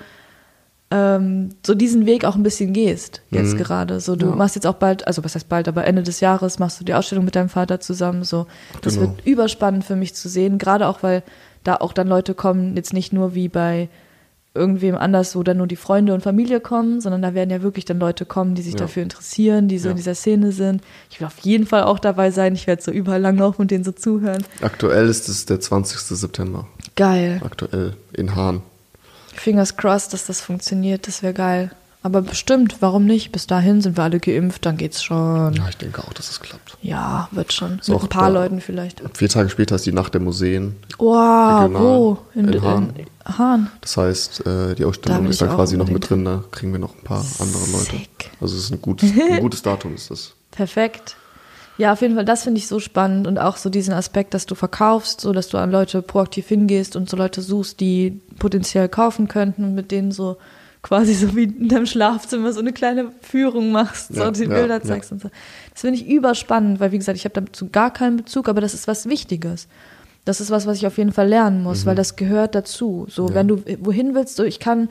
ähm, 0.90 1.50
so 1.66 1.74
diesen 1.74 2.06
Weg 2.06 2.24
auch 2.24 2.36
ein 2.36 2.42
bisschen 2.42 2.72
gehst, 2.72 3.22
jetzt 3.30 3.56
gerade. 3.56 4.00
So, 4.00 4.16
du 4.16 4.26
Ja. 4.26 4.36
machst 4.36 4.54
jetzt 4.54 4.66
auch 4.66 4.74
bald, 4.74 5.06
also 5.06 5.24
was 5.24 5.34
heißt 5.34 5.48
bald, 5.48 5.66
aber 5.66 5.84
Ende 5.86 6.02
des 6.02 6.20
Jahres 6.20 6.58
machst 6.58 6.80
du 6.80 6.84
die 6.84 6.94
Ausstellung 6.94 7.24
mit 7.24 7.34
deinem 7.34 7.48
Vater 7.48 7.80
zusammen. 7.80 8.22
So, 8.24 8.46
das 8.82 8.94
Genau. 8.94 9.08
wird 9.08 9.26
überspannend 9.26 9.84
für 9.84 9.96
mich 9.96 10.14
zu 10.14 10.28
sehen, 10.28 10.58
gerade 10.58 10.86
auch, 10.86 11.02
weil 11.02 11.22
da 11.64 11.76
auch 11.76 11.92
dann 11.94 12.06
Leute 12.08 12.34
kommen, 12.34 12.76
jetzt 12.76 12.92
nicht 12.92 13.12
nur 13.12 13.34
wie 13.34 13.48
bei 13.48 13.88
irgendwem 14.56 14.94
anders, 14.94 15.34
wo 15.34 15.42
dann 15.42 15.56
nur 15.56 15.66
die 15.66 15.74
Freunde 15.74 16.14
und 16.14 16.20
Familie 16.22 16.60
kommen, 16.60 17.00
sondern 17.00 17.22
da 17.22 17.34
werden 17.34 17.50
ja 17.50 17.62
wirklich 17.62 17.86
dann 17.86 17.98
Leute 17.98 18.24
kommen, 18.24 18.54
die 18.54 18.62
sich 18.62 18.74
Ja. 18.74 18.80
dafür 18.80 19.02
interessieren, 19.02 19.66
die 19.66 19.78
so 19.78 19.88
Ja. 19.88 19.90
in 19.92 19.96
dieser 19.96 20.14
Szene 20.14 20.52
sind. 20.52 20.80
Ich 21.10 21.18
will 21.18 21.26
auf 21.26 21.38
jeden 21.40 21.66
Fall 21.66 21.82
auch 21.82 21.98
dabei 21.98 22.30
sein. 22.30 22.54
Ich 22.54 22.68
werde 22.68 22.80
so 22.80 22.92
überall 22.92 23.20
langlaufen 23.20 23.62
und 23.62 23.72
denen 23.72 23.82
so 23.82 23.90
zuhören. 23.90 24.44
Aktuell 24.60 25.08
ist 25.08 25.28
es 25.28 25.46
der 25.46 25.58
20. 25.58 26.14
September. 26.14 26.68
Geil. 26.94 27.40
Aktuell 27.44 27.96
in 28.12 28.36
Hahn. 28.36 28.62
Fingers 29.40 29.76
crossed, 29.76 30.12
dass 30.12 30.26
das 30.26 30.40
funktioniert. 30.40 31.06
Das 31.06 31.22
wäre 31.22 31.34
geil. 31.34 31.70
Aber 32.02 32.20
bestimmt, 32.20 32.76
warum 32.80 33.06
nicht? 33.06 33.32
Bis 33.32 33.46
dahin 33.46 33.80
sind 33.80 33.96
wir 33.96 34.04
alle 34.04 34.20
geimpft, 34.20 34.66
dann 34.66 34.76
geht's 34.76 35.02
schon. 35.02 35.54
Ja, 35.54 35.66
ich 35.70 35.78
denke 35.78 36.02
auch, 36.02 36.12
dass 36.12 36.28
es 36.28 36.38
klappt. 36.38 36.76
Ja, 36.82 37.28
wird 37.30 37.50
schon. 37.54 37.78
So 37.80 37.94
Mit 37.94 38.02
ein 38.02 38.08
paar 38.10 38.30
da- 38.30 38.40
Leuten 38.42 38.60
vielleicht. 38.60 39.00
Vier 39.16 39.30
Tage 39.30 39.48
später 39.48 39.76
ist 39.76 39.86
die 39.86 39.92
Nacht 39.92 40.12
der 40.12 40.20
Museen. 40.20 40.76
Wow, 40.98 41.62
Regional. 41.62 41.82
wo? 41.82 42.18
In, 42.34 42.48
In 42.52 42.62
Hahn. 42.62 42.92
in 42.96 43.38
Hahn. 43.38 43.70
Das 43.80 43.96
heißt, 43.96 44.40
äh, 44.46 44.74
die 44.74 44.82
Da 44.82 44.88
Ausstellung 44.88 45.24
will 45.24 45.30
ist 45.30 45.42
auch 45.42 45.54
quasi 45.54 45.78
noch 45.78 45.88
mit 45.88 46.10
drin. 46.10 46.26
Da 46.26 46.44
kriegen 46.50 46.72
wir 46.72 46.78
noch 46.78 46.94
ein 46.94 47.04
paar 47.04 47.24
andere 47.38 47.64
Leute. 47.72 47.92
Sick. 47.92 48.30
Also 48.38 48.54
es 48.56 48.64
ist 48.64 48.70
ein 48.72 48.82
gutes, 48.82 49.10
ein 49.10 49.40
gutes 49.40 49.62
Datum 49.62 49.94
ist 49.94 50.10
das. 50.10 50.34
Perfekt. 50.50 51.16
Ja, 51.76 51.92
auf 51.92 52.02
jeden 52.02 52.14
Fall, 52.14 52.24
das 52.24 52.44
finde 52.44 52.58
ich 52.58 52.68
so 52.68 52.78
spannend 52.78 53.26
und 53.26 53.38
auch 53.38 53.56
so 53.56 53.68
diesen 53.68 53.94
Aspekt, 53.94 54.32
dass 54.34 54.46
du 54.46 54.54
verkaufst, 54.54 55.20
so 55.20 55.32
dass 55.32 55.48
du 55.48 55.58
an 55.58 55.70
Leute 55.72 56.02
proaktiv 56.02 56.46
hingehst 56.48 56.94
und 56.94 57.10
so 57.10 57.16
Leute 57.16 57.42
suchst, 57.42 57.80
die 57.80 58.20
potenziell 58.38 58.88
kaufen 58.88 59.26
könnten 59.26 59.64
und 59.64 59.74
mit 59.74 59.90
denen 59.90 60.12
so 60.12 60.36
quasi 60.82 61.14
so 61.14 61.34
wie 61.34 61.44
in 61.44 61.68
deinem 61.68 61.86
Schlafzimmer 61.86 62.52
so 62.52 62.60
eine 62.60 62.72
kleine 62.72 63.10
Führung 63.22 63.72
machst, 63.72 64.14
so 64.14 64.20
Ja, 64.22 64.30
die 64.30 64.42
ja, 64.42 64.48
Bilder 64.50 64.74
ja. 64.76 64.82
zeigst 64.82 65.10
und 65.10 65.22
so. 65.22 65.30
Das 65.72 65.80
finde 65.80 65.98
ich 65.98 66.06
überspannend, 66.06 66.78
weil 66.78 66.92
wie 66.92 66.98
gesagt, 66.98 67.18
ich 67.18 67.24
habe 67.24 67.40
dazu 67.40 67.68
gar 67.70 67.90
keinen 67.92 68.18
Bezug, 68.18 68.48
aber 68.48 68.60
das 68.60 68.74
ist 68.74 68.86
was 68.86 69.08
Wichtiges. 69.08 69.66
Das 70.26 70.40
ist 70.40 70.50
was, 70.50 70.66
was 70.66 70.76
ich 70.78 70.86
auf 70.86 70.96
jeden 70.96 71.12
Fall 71.12 71.28
lernen 71.28 71.62
muss, 71.62 71.84
weil 71.86 71.94
das 71.96 72.16
gehört 72.16 72.54
dazu. 72.54 73.06
So, 73.10 73.24
Mhm. 73.24 73.28
Ja. 73.30 73.34
wenn 73.34 73.48
du 73.48 73.62
wohin 73.80 74.14
willst, 74.14 74.36
so 74.36 74.44
ich 74.44 74.58
kann 74.60 74.88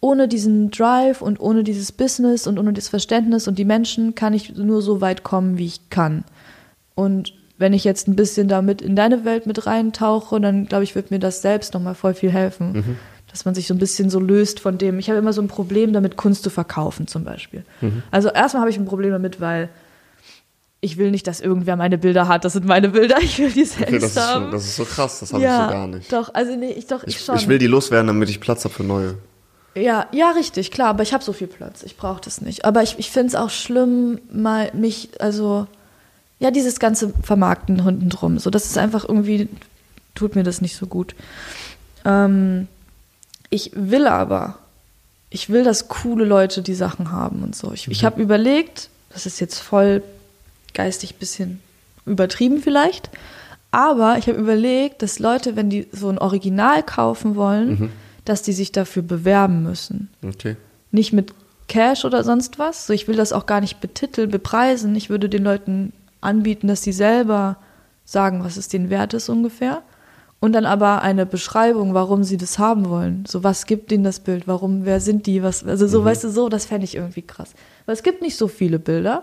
ohne 0.00 0.28
diesen 0.28 0.70
Drive 0.70 1.20
und 1.20 1.40
ohne 1.40 1.62
dieses 1.62 1.92
Business 1.92 2.46
und 2.46 2.58
ohne 2.58 2.72
das 2.72 2.88
Verständnis 2.88 3.46
und 3.46 3.58
die 3.58 3.64
Menschen 3.64 4.14
kann 4.14 4.32
ich 4.32 4.56
nur 4.56 4.82
so 4.82 5.00
weit 5.00 5.22
kommen, 5.22 5.58
wie 5.58 5.66
ich 5.66 5.90
kann. 5.90 6.24
Und 6.94 7.34
wenn 7.58 7.74
ich 7.74 7.84
jetzt 7.84 8.08
ein 8.08 8.16
bisschen 8.16 8.48
damit 8.48 8.80
in 8.80 8.96
deine 8.96 9.26
Welt 9.26 9.46
mit 9.46 9.66
reintauche, 9.66 10.40
dann 10.40 10.66
glaube 10.66 10.84
ich, 10.84 10.94
wird 10.94 11.10
mir 11.10 11.18
das 11.18 11.42
selbst 11.42 11.74
nochmal 11.74 11.94
voll 11.94 12.14
viel 12.14 12.30
helfen. 12.30 12.72
Mhm. 12.72 12.96
Dass 13.30 13.44
man 13.44 13.54
sich 13.54 13.66
so 13.68 13.74
ein 13.74 13.78
bisschen 13.78 14.10
so 14.10 14.18
löst 14.18 14.58
von 14.58 14.78
dem. 14.78 14.98
Ich 14.98 15.08
habe 15.08 15.18
immer 15.18 15.32
so 15.32 15.40
ein 15.42 15.46
Problem 15.46 15.92
damit, 15.92 16.16
Kunst 16.16 16.42
zu 16.42 16.50
verkaufen 16.50 17.06
zum 17.06 17.22
Beispiel. 17.22 17.64
Mhm. 17.80 18.02
Also 18.10 18.30
erstmal 18.30 18.62
habe 18.62 18.70
ich 18.70 18.78
ein 18.78 18.86
Problem 18.86 19.12
damit, 19.12 19.40
weil 19.40 19.68
ich 20.80 20.96
will 20.96 21.10
nicht, 21.10 21.26
dass 21.26 21.40
irgendwer 21.40 21.76
meine 21.76 21.98
Bilder 21.98 22.26
hat. 22.26 22.44
Das 22.44 22.54
sind 22.54 22.64
meine 22.64 22.88
Bilder. 22.88 23.18
Ich 23.20 23.38
will 23.38 23.50
die 23.50 23.66
selbst 23.66 23.88
Okay, 23.88 23.98
das, 23.98 24.10
ist 24.12 24.20
haben. 24.20 24.44
schon, 24.44 24.52
das 24.52 24.64
ist 24.64 24.76
so 24.76 24.84
krass, 24.84 25.20
das 25.20 25.32
habe 25.32 25.42
ja, 25.42 25.60
ich 25.60 25.66
so 25.66 25.72
gar 25.72 25.86
nicht. 25.86 26.12
Doch, 26.12 26.34
also 26.34 26.56
nee, 26.56 26.72
ich 26.72 26.86
doch, 26.86 27.04
ich, 27.04 27.16
Ich, 27.16 27.24
schon. 27.24 27.36
ich 27.36 27.46
will 27.46 27.58
die 27.58 27.66
loswerden, 27.66 28.06
damit 28.06 28.30
ich 28.30 28.40
Platz 28.40 28.64
habe 28.64 28.74
für 28.74 28.82
neue. 28.84 29.16
Ja, 29.74 30.08
ja, 30.12 30.30
richtig, 30.32 30.70
klar, 30.70 30.88
aber 30.88 31.02
ich 31.02 31.12
habe 31.12 31.22
so 31.22 31.32
viel 31.32 31.46
Platz. 31.46 31.82
Ich 31.82 31.96
brauche 31.96 32.20
das 32.20 32.40
nicht. 32.40 32.64
Aber 32.64 32.82
ich, 32.82 32.98
ich 32.98 33.10
finde 33.10 33.28
es 33.28 33.34
auch 33.34 33.50
schlimm, 33.50 34.20
mal 34.32 34.70
mich, 34.74 35.10
also, 35.20 35.66
ja, 36.40 36.50
dieses 36.50 36.80
ganze 36.80 37.12
Vermarkten 37.22 37.84
Hunden 37.84 38.08
drum. 38.08 38.38
So, 38.38 38.50
das 38.50 38.66
ist 38.66 38.78
einfach 38.78 39.04
irgendwie, 39.08 39.48
tut 40.14 40.34
mir 40.34 40.42
das 40.42 40.60
nicht 40.60 40.76
so 40.76 40.86
gut. 40.86 41.14
Ähm, 42.04 42.66
ich 43.48 43.72
will 43.74 44.06
aber, 44.06 44.58
ich 45.28 45.50
will, 45.50 45.62
dass 45.62 45.88
coole 45.88 46.24
Leute 46.24 46.62
die 46.62 46.74
Sachen 46.74 47.12
haben 47.12 47.42
und 47.42 47.54
so. 47.54 47.72
Ich, 47.72 47.88
ich 47.88 48.04
habe 48.04 48.20
überlegt, 48.20 48.88
das 49.10 49.26
ist 49.26 49.40
jetzt 49.40 49.58
voll 49.58 50.02
geistig 50.74 51.16
bisschen 51.16 51.60
übertrieben 52.06 52.62
vielleicht, 52.62 53.10
aber 53.70 54.18
ich 54.18 54.26
habe 54.26 54.38
überlegt, 54.38 55.02
dass 55.02 55.18
Leute, 55.18 55.54
wenn 55.54 55.70
die 55.70 55.86
so 55.92 56.08
ein 56.08 56.18
Original 56.18 56.82
kaufen 56.82 57.36
wollen, 57.36 57.92
dass 58.24 58.42
die 58.42 58.52
sich 58.52 58.72
dafür 58.72 59.02
bewerben 59.02 59.62
müssen. 59.62 60.08
Okay. 60.24 60.56
Nicht 60.92 61.12
mit 61.12 61.32
Cash 61.68 62.04
oder 62.04 62.24
sonst 62.24 62.58
was. 62.58 62.86
So, 62.86 62.92
ich 62.92 63.08
will 63.08 63.16
das 63.16 63.32
auch 63.32 63.46
gar 63.46 63.60
nicht 63.60 63.80
betiteln, 63.80 64.30
bepreisen. 64.30 64.94
Ich 64.96 65.08
würde 65.10 65.28
den 65.28 65.44
Leuten 65.44 65.92
anbieten, 66.20 66.68
dass 66.68 66.82
sie 66.82 66.92
selber 66.92 67.56
sagen, 68.04 68.42
was 68.44 68.56
es 68.56 68.68
denen 68.68 68.90
wert 68.90 69.14
ist 69.14 69.28
ungefähr. 69.28 69.82
Und 70.40 70.52
dann 70.52 70.64
aber 70.64 71.02
eine 71.02 71.26
Beschreibung, 71.26 71.92
warum 71.94 72.24
sie 72.24 72.38
das 72.38 72.58
haben 72.58 72.88
wollen. 72.88 73.24
So, 73.28 73.44
was 73.44 73.66
gibt 73.66 73.92
ihnen 73.92 74.04
das 74.04 74.20
Bild? 74.20 74.48
Warum, 74.48 74.84
wer 74.86 74.98
sind 75.00 75.26
die? 75.26 75.42
Was, 75.42 75.64
also 75.64 75.86
so, 75.86 76.02
weißt 76.04 76.24
du, 76.24 76.30
so, 76.30 76.48
das 76.48 76.64
fände 76.64 76.84
ich 76.84 76.94
irgendwie 76.96 77.22
krass. 77.22 77.50
Weil 77.84 77.92
es 77.94 78.02
gibt 78.02 78.22
nicht 78.22 78.36
so 78.36 78.48
viele 78.48 78.78
Bilder. 78.78 79.22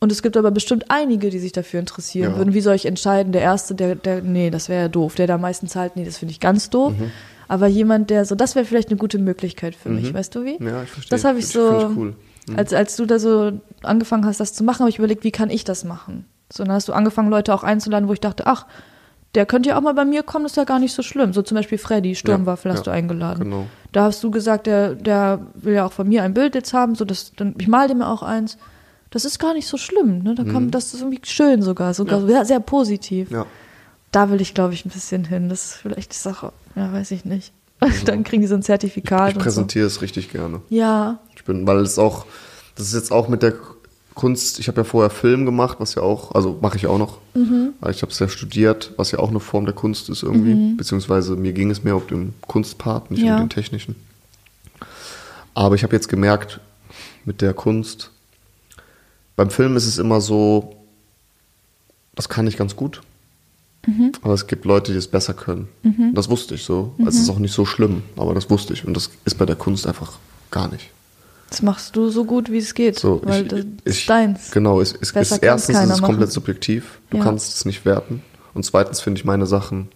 Und 0.00 0.12
es 0.12 0.20
gibt 0.22 0.36
aber 0.36 0.50
bestimmt 0.50 0.86
einige, 0.90 1.30
die 1.30 1.38
sich 1.38 1.52
dafür 1.52 1.80
interessieren 1.80 2.32
Ja. 2.32 2.38
würden. 2.38 2.54
Wie 2.54 2.60
soll 2.60 2.74
ich 2.74 2.86
entscheiden? 2.86 3.32
Der 3.32 3.42
Erste, 3.42 3.74
der, 3.74 3.94
der, 3.94 4.20
nee, 4.22 4.50
das 4.50 4.68
wäre 4.68 4.82
ja 4.82 4.88
doof. 4.88 5.14
Der, 5.14 5.26
der 5.26 5.36
am 5.36 5.40
meisten 5.42 5.68
zahlt, 5.68 5.96
nee, 5.96 6.04
das 6.04 6.18
finde 6.18 6.32
ich 6.32 6.40
ganz 6.40 6.70
doof. 6.70 6.92
Mhm. 6.98 7.10
Aber 7.48 7.66
jemand, 7.66 8.10
der 8.10 8.24
so, 8.26 8.34
das 8.34 8.54
wäre 8.54 8.64
vielleicht 8.66 8.90
eine 8.90 8.98
gute 8.98 9.18
Möglichkeit 9.18 9.74
für 9.74 9.88
mich, 9.88 10.12
weißt 10.12 10.34
du 10.34 10.44
wie? 10.44 10.62
Ja, 10.62 10.82
ich 10.82 10.90
verstehe. 10.90 11.10
Das 11.10 11.24
habe 11.24 11.38
ich 11.38 11.46
Find 11.46 11.54
so, 11.64 11.78
ich 11.78 11.96
cool. 11.96 12.14
Mhm. 12.46 12.58
als, 12.58 12.72
als 12.74 12.96
du 12.96 13.06
da 13.06 13.18
so 13.18 13.52
angefangen 13.82 14.26
hast, 14.26 14.38
das 14.38 14.52
zu 14.52 14.64
machen, 14.64 14.80
habe 14.80 14.90
ich 14.90 14.98
überlegt, 14.98 15.24
wie 15.24 15.30
kann 15.30 15.48
ich 15.48 15.64
das 15.64 15.84
machen? 15.84 16.26
So, 16.52 16.62
dann 16.64 16.72
hast 16.74 16.88
du 16.88 16.92
angefangen, 16.92 17.30
Leute 17.30 17.54
auch 17.54 17.64
einzuladen, 17.64 18.08
wo 18.08 18.12
ich 18.12 18.20
dachte, 18.20 18.46
ach, 18.46 18.66
der 19.34 19.44
könnte 19.46 19.70
ja 19.70 19.76
auch 19.78 19.82
mal 19.82 19.94
bei 19.94 20.04
mir 20.04 20.22
kommen, 20.22 20.44
das 20.44 20.52
ist 20.52 20.56
ja 20.56 20.64
gar 20.64 20.78
nicht 20.78 20.94
so 20.94 21.02
schlimm. 21.02 21.32
So 21.32 21.42
zum 21.42 21.56
Beispiel 21.56 21.78
Freddy, 21.78 22.14
Sturmwaffel, 22.14 22.70
Ja, 22.70 22.76
hast 22.76 22.86
ja, 22.86 22.92
du 22.92 22.96
eingeladen. 22.96 23.44
genau. 23.44 23.66
Da 23.92 24.04
hast 24.04 24.22
du 24.24 24.30
gesagt, 24.30 24.66
der, 24.66 24.94
der 24.94 25.40
will 25.54 25.74
ja 25.74 25.86
auch 25.86 25.92
von 25.92 26.08
mir 26.08 26.22
ein 26.22 26.34
Bild 26.34 26.54
jetzt 26.54 26.72
haben, 26.72 26.94
so 26.94 27.04
dass, 27.04 27.32
dann, 27.34 27.54
ich 27.58 27.68
mal 27.68 27.88
dem 27.88 28.02
auch 28.02 28.22
eins. 28.22 28.58
Das 29.10 29.24
ist 29.24 29.38
gar 29.38 29.54
nicht 29.54 29.66
so 29.66 29.78
schlimm, 29.78 30.22
ne? 30.22 30.34
Da 30.34 30.44
kommt, 30.44 30.74
das 30.74 30.92
ist 30.92 31.00
irgendwie 31.00 31.20
schön 31.24 31.62
sogar, 31.62 31.94
sogar 31.94 32.26
sehr, 32.26 32.44
sehr 32.44 32.60
positiv. 32.60 33.30
Mhm. 33.30 33.36
Ja. 33.36 33.46
Da 34.12 34.30
will 34.30 34.40
ich, 34.40 34.54
glaube 34.54 34.74
ich, 34.74 34.84
ein 34.84 34.90
bisschen 34.90 35.24
hin. 35.24 35.48
Das 35.48 35.64
ist 35.66 35.74
vielleicht 35.74 36.12
die 36.12 36.16
Sache, 36.18 36.52
ja, 36.76 36.92
weiß 36.92 37.10
ich 37.10 37.24
nicht. 37.24 37.52
Dann 38.06 38.24
kriegen 38.24 38.42
die 38.42 38.48
so 38.48 38.54
ein 38.54 38.62
Zertifikat 38.62 39.28
Ich 39.30 39.34
so. 39.34 39.40
präsentiere 39.40 39.86
es 39.86 40.02
richtig 40.02 40.30
gerne. 40.30 40.60
Ja, 40.68 41.20
Ich 41.36 41.44
bin, 41.44 41.66
weil 41.66 41.78
es 41.78 41.98
auch, 41.98 42.26
das 42.74 42.86
ist 42.88 42.94
jetzt 42.94 43.12
auch 43.12 43.28
mit 43.28 43.42
der 43.42 43.54
Kunst, 44.14 44.58
ich 44.58 44.66
habe 44.66 44.80
ja 44.80 44.84
vorher 44.84 45.10
Film 45.10 45.44
gemacht, 45.46 45.76
was 45.78 45.94
ja 45.94 46.02
auch, 46.02 46.32
also 46.34 46.58
mache 46.60 46.76
ich 46.76 46.86
auch 46.88 46.98
noch. 46.98 47.18
Aber 47.80 47.90
Ich 47.90 48.02
habe 48.02 48.10
es 48.10 48.18
ja 48.18 48.28
studiert, 48.28 48.92
was 48.96 49.12
ja 49.12 49.20
auch 49.20 49.28
eine 49.30 49.38
Form 49.38 49.64
der 49.64 49.74
Kunst 49.74 50.08
ist 50.08 50.24
irgendwie. 50.24 50.74
Beziehungsweise 50.74 51.36
mir 51.36 51.52
ging 51.52 51.70
es 51.70 51.84
mehr 51.84 51.94
um 51.94 52.04
den 52.08 52.34
Kunstpart, 52.40 53.12
nicht 53.12 53.22
Ja. 53.22 53.34
um 53.36 53.42
den 53.44 53.50
technischen. 53.50 53.94
Aber 55.54 55.74
ich 55.76 55.84
habe 55.84 55.94
jetzt 55.94 56.08
gemerkt, 56.08 56.58
mit 57.24 57.42
der 57.42 57.54
Kunst, 57.54 58.10
beim 59.36 59.50
Film 59.50 59.76
ist 59.76 59.86
es 59.86 59.98
immer 59.98 60.20
so, 60.20 60.74
das 62.16 62.28
kann 62.28 62.46
ich 62.48 62.56
ganz 62.56 62.74
gut. 62.74 63.02
Aber 64.22 64.34
es 64.34 64.46
gibt 64.46 64.64
Leute, 64.66 64.92
die 64.92 64.98
es 64.98 65.08
besser 65.08 65.32
können. 65.34 65.68
Das 66.14 66.28
wusste 66.28 66.54
ich 66.54 66.64
so. 66.64 66.92
Also 66.98 67.08
Es 67.08 67.16
ist 67.20 67.30
auch 67.30 67.38
nicht 67.38 67.54
so 67.54 67.64
schlimm, 67.64 68.02
aber 68.16 68.34
das 68.34 68.50
wusste 68.50 68.72
ich. 68.74 68.84
Und 68.86 68.94
das 68.94 69.10
ist 69.24 69.38
bei 69.38 69.46
der 69.46 69.56
Kunst 69.56 69.86
einfach 69.86 70.18
gar 70.50 70.68
nicht. 70.68 70.90
das 71.48 71.62
machst 71.62 71.96
du 71.96 72.10
so 72.10 72.24
gut, 72.24 72.50
wie 72.52 72.58
es 72.58 72.74
geht. 72.74 72.98
So, 72.98 73.22
weil 73.24 73.42
ich, 73.44 73.48
das 73.48 73.60
ich, 73.60 73.66
ist 74.00 74.08
deins. 74.10 74.50
Genau, 74.50 74.80
es, 74.82 74.92
es 74.92 75.10
ist 75.12 75.42
erstens 75.42 75.76
ist 75.78 75.82
es 75.84 75.88
machen. 75.88 76.02
komplett 76.04 76.32
subjektiv. 76.32 76.98
Du 77.10 77.16
Ja. 77.18 77.24
kannst 77.24 77.54
es 77.56 77.64
nicht 77.64 77.84
werten. 77.86 78.22
Und 78.54 78.64
zweitens 78.64 79.00
finde 79.00 79.18
ich 79.20 79.24
meine 79.24 79.46
Sachen 79.46 79.88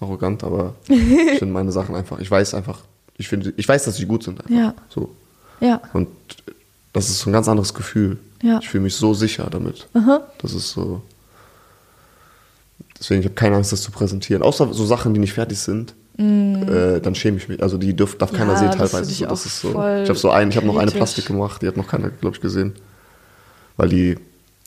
arrogant, 0.00 0.44
aber 0.44 0.74
ich 0.88 1.38
finde 1.38 1.52
meine 1.54 1.72
Sachen 1.72 1.94
einfach, 1.96 2.18
ich 2.20 2.30
weiß 2.30 2.54
einfach, 2.54 2.80
ich 3.18 3.28
finde, 3.28 3.52
ich 3.56 3.66
weiß, 3.68 3.84
dass 3.84 3.96
sie 3.96 4.06
gut 4.06 4.22
sind. 4.24 4.40
Einfach. 4.40 4.54
Ja. 4.54 4.74
So. 4.88 5.14
Ja, 5.60 5.80
Und 5.92 6.08
das 6.92 7.08
ist 7.08 7.20
so 7.20 7.30
ein 7.30 7.32
ganz 7.32 7.48
anderes 7.48 7.72
Gefühl. 7.74 8.18
Ja. 8.42 8.58
Ich 8.60 8.68
fühle 8.68 8.82
mich 8.84 8.96
so 8.96 9.14
sicher 9.14 9.48
damit. 9.50 9.88
Aha. 9.94 10.22
Das 10.38 10.52
ist 10.54 10.70
so. 10.70 11.02
Deswegen, 13.02 13.20
ich 13.20 13.26
habe 13.26 13.34
keine 13.34 13.56
Angst, 13.56 13.72
das 13.72 13.82
zu 13.82 13.90
präsentieren. 13.90 14.44
Außer 14.44 14.72
so 14.72 14.86
Sachen, 14.86 15.12
die 15.12 15.18
nicht 15.18 15.32
fertig 15.32 15.58
sind. 15.58 15.94
Äh, 16.18 17.00
dann 17.00 17.16
schäme 17.16 17.38
ich 17.38 17.48
mich. 17.48 17.60
Also 17.60 17.76
die 17.78 17.96
dürf, 17.96 18.16
darf 18.16 18.32
keiner 18.32 18.52
Mm. 18.52 18.54
Ja, 18.54 18.56
sehen 18.58 18.66
das 18.78 18.92
teilweise. 18.92 19.10
So, 19.12 19.24
das 19.26 19.46
ist 19.46 19.60
so. 19.60 19.68
Ich 19.70 19.74
habe 20.08 20.14
so 20.14 20.30
ein, 20.30 20.50
ich 20.50 20.56
habe 20.56 20.66
noch 20.66 20.76
eine. 20.76 20.90
Plastik 20.92 21.26
gemacht, 21.26 21.62
die 21.62 21.66
hat 21.66 21.76
noch 21.76 21.88
keiner, 21.88 22.10
glaube 22.10 22.36
ich, 22.36 22.40
gesehen. 22.40 22.74
Weil 23.76 23.88
die, 23.88 24.18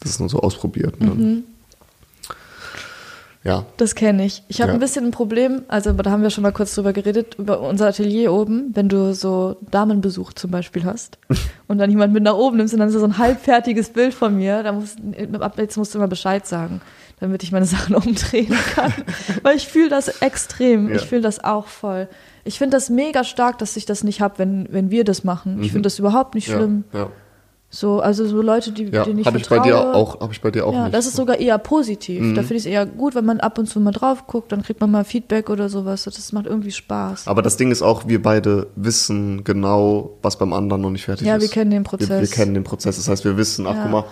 das 0.02 0.12
ist 0.12 0.20
nur 0.20 0.28
so 0.28 0.40
ausprobiert. 0.42 0.96
Und 1.00 1.06
Mhm. 1.06 1.08
dann, 1.08 1.44
ja. 3.44 3.64
Das 3.78 3.94
kenne 3.94 4.26
ich. 4.26 4.42
Ich 4.48 4.60
habe 4.60 4.70
Ja. 4.72 4.74
ein 4.74 4.80
bisschen 4.80 5.06
ein 5.06 5.12
Problem, 5.12 5.62
also 5.68 5.94
da 5.94 6.10
haben 6.10 6.24
wir 6.24 6.32
schon 6.32 6.42
mal 6.42 6.52
kurz 6.52 6.74
drüber 6.74 6.94
geredet, 6.94 7.36
über 7.38 7.62
unser 7.62 7.88
Atelier 7.88 8.34
oben, 8.34 8.72
wenn 8.74 8.90
du 8.90 9.14
so 9.14 9.58
Damenbesuch 9.70 10.34
zum 10.34 10.50
Beispiel 10.50 10.84
hast 10.84 11.20
und 11.68 11.78
dann 11.78 11.92
jemand 11.92 12.12
mit 12.12 12.24
nach 12.24 12.34
oben 12.34 12.58
nimmst 12.58 12.74
und 12.74 12.80
dann 12.80 12.90
ist 12.90 12.96
da 12.96 13.00
so 13.00 13.06
ein 13.06 13.20
halbfertiges 13.20 13.90
Bild 13.92 14.16
von 14.16 14.36
mir, 14.36 14.64
da 14.64 14.72
musst, 14.72 14.98
ab 15.40 15.60
jetzt 15.60 15.78
musst 15.78 15.94
du 15.94 16.00
immer 16.00 16.08
Bescheid 16.08 16.48
sagen, 16.48 16.82
damit 17.20 17.44
ich 17.44 17.52
meine 17.52 17.66
Sachen 17.76 17.96
umdrehen 17.96 18.54
kann. 18.74 18.94
Weil 19.44 19.56
ich 19.58 19.68
fühle 19.68 19.90
das 19.90 20.08
extrem. 20.22 20.90
Ja. 20.90 20.96
Ich 20.96 21.04
fühle 21.04 21.22
das 21.22 21.44
auch 21.44 21.68
voll. 21.68 22.08
Ich 22.44 22.58
finde 22.60 22.78
das 22.78 22.90
mega 22.90 23.24
stark, 23.24 23.58
dass 23.58 23.76
ich 23.78 23.86
das 23.86 24.04
nicht 24.04 24.22
habe, 24.22 24.36
wenn, 24.38 24.68
wenn 24.72 24.92
wir 24.92 25.04
das 25.04 25.24
machen. 25.24 25.62
Ich 25.64 25.72
finde 25.72 25.88
das 25.88 25.98
überhaupt 26.00 26.36
nicht 26.36 26.46
schlimm. 26.48 26.84
Mhm. 26.92 27.00
Ja, 27.00 27.10
So, 27.72 28.00
also 28.02 28.28
so 28.28 28.42
Leute, 28.42 28.72
die, 28.72 28.84
ja. 28.86 29.04
denen 29.04 29.18
ich 29.20 29.26
habe 29.26 29.38
ich 29.40 29.46
vertraue. 29.48 29.64
bei 29.64 29.70
dir 29.70 29.96
auch, 29.96 30.20
habe 30.22 30.32
ich 30.32 30.42
bei 30.42 30.52
dir 30.52 30.66
auch 30.68 30.74
Ja, 30.74 30.84
nicht. 30.84 30.94
das 30.94 31.08
ist 31.08 31.16
sogar 31.16 31.40
eher 31.40 31.58
positiv. 31.58 32.22
Da 32.36 32.42
finde 32.42 32.56
ich 32.56 32.62
es 32.62 32.66
eher 32.68 32.86
gut, 32.86 33.16
wenn 33.16 33.26
man 33.26 33.40
ab 33.40 33.58
und 33.58 33.66
zu 33.68 33.80
mal 33.80 33.92
drauf 33.92 34.28
guckt, 34.28 34.52
dann 34.52 34.62
kriegt 34.62 34.80
man 34.80 34.92
mal 34.92 35.04
Feedback 35.04 35.50
oder 35.50 35.68
sowas. 35.70 36.04
Das 36.04 36.32
macht 36.34 36.46
irgendwie 36.46 36.72
Spaß. 36.72 37.28
Aber 37.28 37.42
das 37.42 37.58
Ding 37.58 37.72
ist 37.72 37.82
auch, 37.82 38.08
wir 38.08 38.22
beide 38.22 38.68
wissen 38.76 39.44
genau, 39.44 40.12
was 40.22 40.38
beim 40.38 40.54
anderen 40.54 40.82
noch 40.84 40.92
nicht 40.92 41.06
fertig 41.06 41.26
Ja, 41.26 41.38
ist. 41.38 41.42
wir 41.42 41.50
kennen 41.50 41.72
den 41.72 41.82
Wir, 41.84 41.90
Prozess. 41.90 42.22
wir 42.22 42.28
kennen 42.28 42.54
den 42.54 42.64
Prozess. 42.64 42.98
Das 42.98 43.08
heißt, 43.10 43.26
wir 43.26 43.36
wissen, 43.38 43.66
ach 43.68 43.74
Ja. 43.76 43.82
guck 43.82 43.92
mal, 43.92 44.04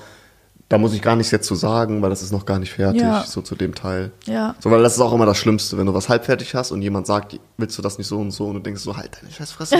da 0.73 0.79
muss 0.79 0.93
ich 0.93 1.01
gar 1.03 1.15
nichts 1.15 1.31
jetzt 1.31 1.45
zu 1.47 1.53
sagen, 1.55 2.01
weil 2.01 2.09
das 2.09 2.23
ist 2.23 2.31
noch 2.31 2.45
gar 2.45 2.57
nicht 2.57 2.71
fertig, 2.73 3.01
Ja. 3.01 3.23
so 3.25 3.41
zu 3.41 3.55
dem 3.55 3.75
Teil. 3.75 4.11
Ja. 4.25 4.55
So, 4.59 4.71
weil 4.71 4.81
das 4.81 4.95
ist 4.95 5.01
auch 5.01 5.13
immer 5.13 5.25
das 5.27 5.37
Schlimmste, 5.37 5.77
wenn 5.77 5.85
du 5.85 5.93
was 5.93 6.09
halbfertig 6.09 6.55
hast 6.55 6.71
und 6.71 6.81
jemand 6.81 7.05
sagt, 7.05 7.39
willst 7.57 7.77
du 7.77 7.81
das 7.83 7.97
nicht 7.99 8.07
so 8.07 8.19
und 8.19 8.31
so 8.31 8.47
und 8.47 8.55
du 8.55 8.59
denkst 8.61 8.81
so, 8.81 8.97
halt 8.97 9.11
deine 9.21 9.31
Scheißfresse. 9.31 9.75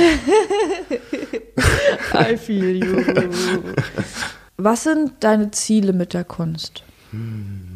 I 2.13 2.37
feel 2.37 2.83
you. 2.83 3.03
Was 4.57 4.83
sind 4.83 5.13
deine 5.21 5.51
Ziele 5.51 5.93
mit 5.93 6.13
der 6.13 6.23
Kunst? 6.23 6.83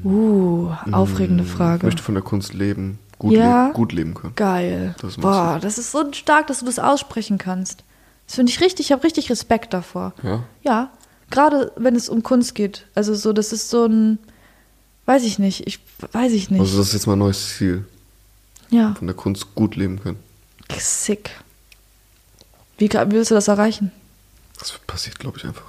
Uh, 0.03 0.71
aufregende 0.91 1.43
Ich 1.43 1.49
Frage. 1.49 1.85
möchte 1.85 2.01
von 2.03 2.15
der 2.15 2.23
Kunst 2.23 2.53
leben, 2.53 2.97
gut, 3.19 3.33
Ja. 3.33 3.67
le 3.67 3.73
gut 3.73 3.93
leben 3.93 4.13
können. 4.13 4.33
Geil. 4.35 4.95
Das 5.01 5.17
Boah, 5.17 5.59
das 5.61 5.77
ist 5.77 5.91
so 5.91 6.03
stark, 6.13 6.47
dass 6.47 6.59
du 6.59 6.65
das 6.65 6.79
aussprechen 6.79 7.37
kannst. 7.37 7.83
Das 8.25 8.35
finde 8.35 8.51
ich 8.51 8.59
richtig, 8.61 8.87
ich 8.87 8.91
habe 8.91 9.03
richtig 9.03 9.29
Respekt 9.29 9.73
davor. 9.73 10.13
Ja? 10.23 10.43
Ja, 10.63 10.89
gerade 11.29 11.71
wenn 11.75 11.95
es 11.95 12.09
um 12.09 12.23
Kunst 12.23 12.55
geht. 12.55 12.85
Also 12.95 13.13
so, 13.15 13.33
das 13.33 13.51
ist 13.53 13.69
so 13.69 13.85
ein, 13.85 14.17
weiß 15.05 15.23
ich 15.23 15.39
nicht, 15.39 15.65
ich 15.67 15.79
weiß 16.11 16.31
ich 16.33 16.49
nicht. 16.49 16.59
Also 16.61 16.77
das 16.77 16.87
ist 16.87 16.93
jetzt 16.93 17.07
mein 17.07 17.19
neues 17.19 17.57
Ziel, 17.57 17.85
ja, 18.69 18.93
von 18.95 19.07
der 19.07 19.15
Kunst 19.15 19.53
gut 19.55 19.75
leben 19.75 19.99
können. 20.01 20.17
sick. 20.77 21.31
Wie, 22.77 22.89
wie 22.91 23.11
willst 23.11 23.31
du 23.31 23.35
das 23.35 23.47
erreichen? 23.47 23.91
Das 24.59 24.71
passiert, 24.85 25.17
glaube 25.19 25.37
ich, 25.37 25.45
einfach. 25.45 25.63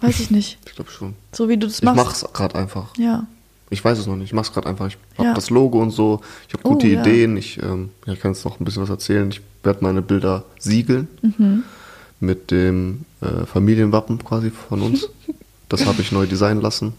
Weiß 0.00 0.18
ich 0.18 0.30
nicht. 0.30 0.58
Ich 0.66 0.74
glaube 0.74 0.90
schon. 0.90 1.14
So 1.32 1.48
wie 1.48 1.56
du 1.56 1.66
das 1.66 1.76
Ich 1.76 1.82
machst. 1.82 1.96
mach's 1.96 2.26
gerade 2.32 2.54
einfach. 2.56 2.96
Ja. 2.96 3.26
Ich 3.68 3.84
weiß 3.84 3.98
es 3.98 4.06
noch 4.06 4.16
nicht. 4.16 4.28
Ich 4.28 4.32
mach's 4.32 4.52
gerade 4.52 4.66
einfach. 4.68 4.88
Ich 4.88 4.96
habe 5.16 5.28
Ja. 5.28 5.34
das 5.34 5.50
Logo 5.50 5.80
und 5.80 5.90
so. 5.92 6.22
Ich 6.48 6.54
habe 6.54 6.66
Oh, 6.66 6.72
gute 6.72 6.88
ja. 6.88 7.00
Ideen. 7.02 7.36
Ich, 7.36 7.62
ähm, 7.62 7.90
ja, 8.06 8.14
ich 8.14 8.20
kann 8.20 8.32
jetzt 8.32 8.44
noch 8.44 8.58
ein 8.58 8.64
bisschen 8.64 8.82
was 8.82 8.88
erzählen. 8.90 9.30
Ich 9.30 9.40
werde 9.62 9.84
meine 9.84 10.02
Bilder 10.02 10.44
siegeln 10.58 11.06
Mhm. 11.22 11.62
Mit 12.20 12.50
dem 12.50 13.04
äh, 13.20 13.46
Familienwappen 13.46 14.22
quasi 14.24 14.50
von 14.50 14.82
uns. 14.82 15.08
das 15.68 15.86
habe 15.86 16.02
ich 16.02 16.12
neu 16.12 16.26
designen 16.26 16.60
lassen 16.60 16.92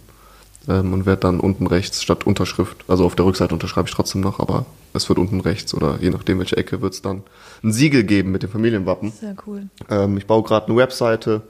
ähm, 0.67 0.93
und 0.93 1.05
werde 1.05 1.21
dann 1.21 1.39
unten 1.39 1.67
rechts 1.67 2.01
statt 2.01 2.25
Unterschrift, 2.25 2.83
also 2.87 3.05
auf 3.05 3.15
der 3.15 3.25
Rückseite 3.25 3.53
unterschreibe 3.53 3.87
ich 3.87 3.95
trotzdem 3.95 4.21
noch, 4.21 4.39
aber 4.39 4.65
es 4.93 5.07
wird 5.09 5.19
unten 5.19 5.39
rechts 5.39 5.73
oder 5.73 5.97
je 6.01 6.09
nachdem 6.09 6.39
welche 6.39 6.57
Ecke 6.57 6.81
wird 6.81 6.93
es 6.93 7.01
dann 7.01 7.23
ein 7.63 7.71
Siegel 7.71 8.03
geben 8.03 8.31
mit 8.31 8.43
dem 8.43 8.49
Familienwappen. 8.49 9.11
Sehr 9.11 9.35
cool. 9.47 9.67
Ähm, 9.89 10.17
ich 10.17 10.25
baue 10.25 10.43
gerade 10.43 10.67
eine 10.67 10.75
Webseite 10.75 11.41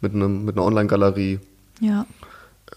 mit, 0.00 0.14
einem, 0.14 0.44
mit 0.44 0.56
einer 0.56 0.64
Online-Galerie 0.64 1.38
Ja. 1.80 2.06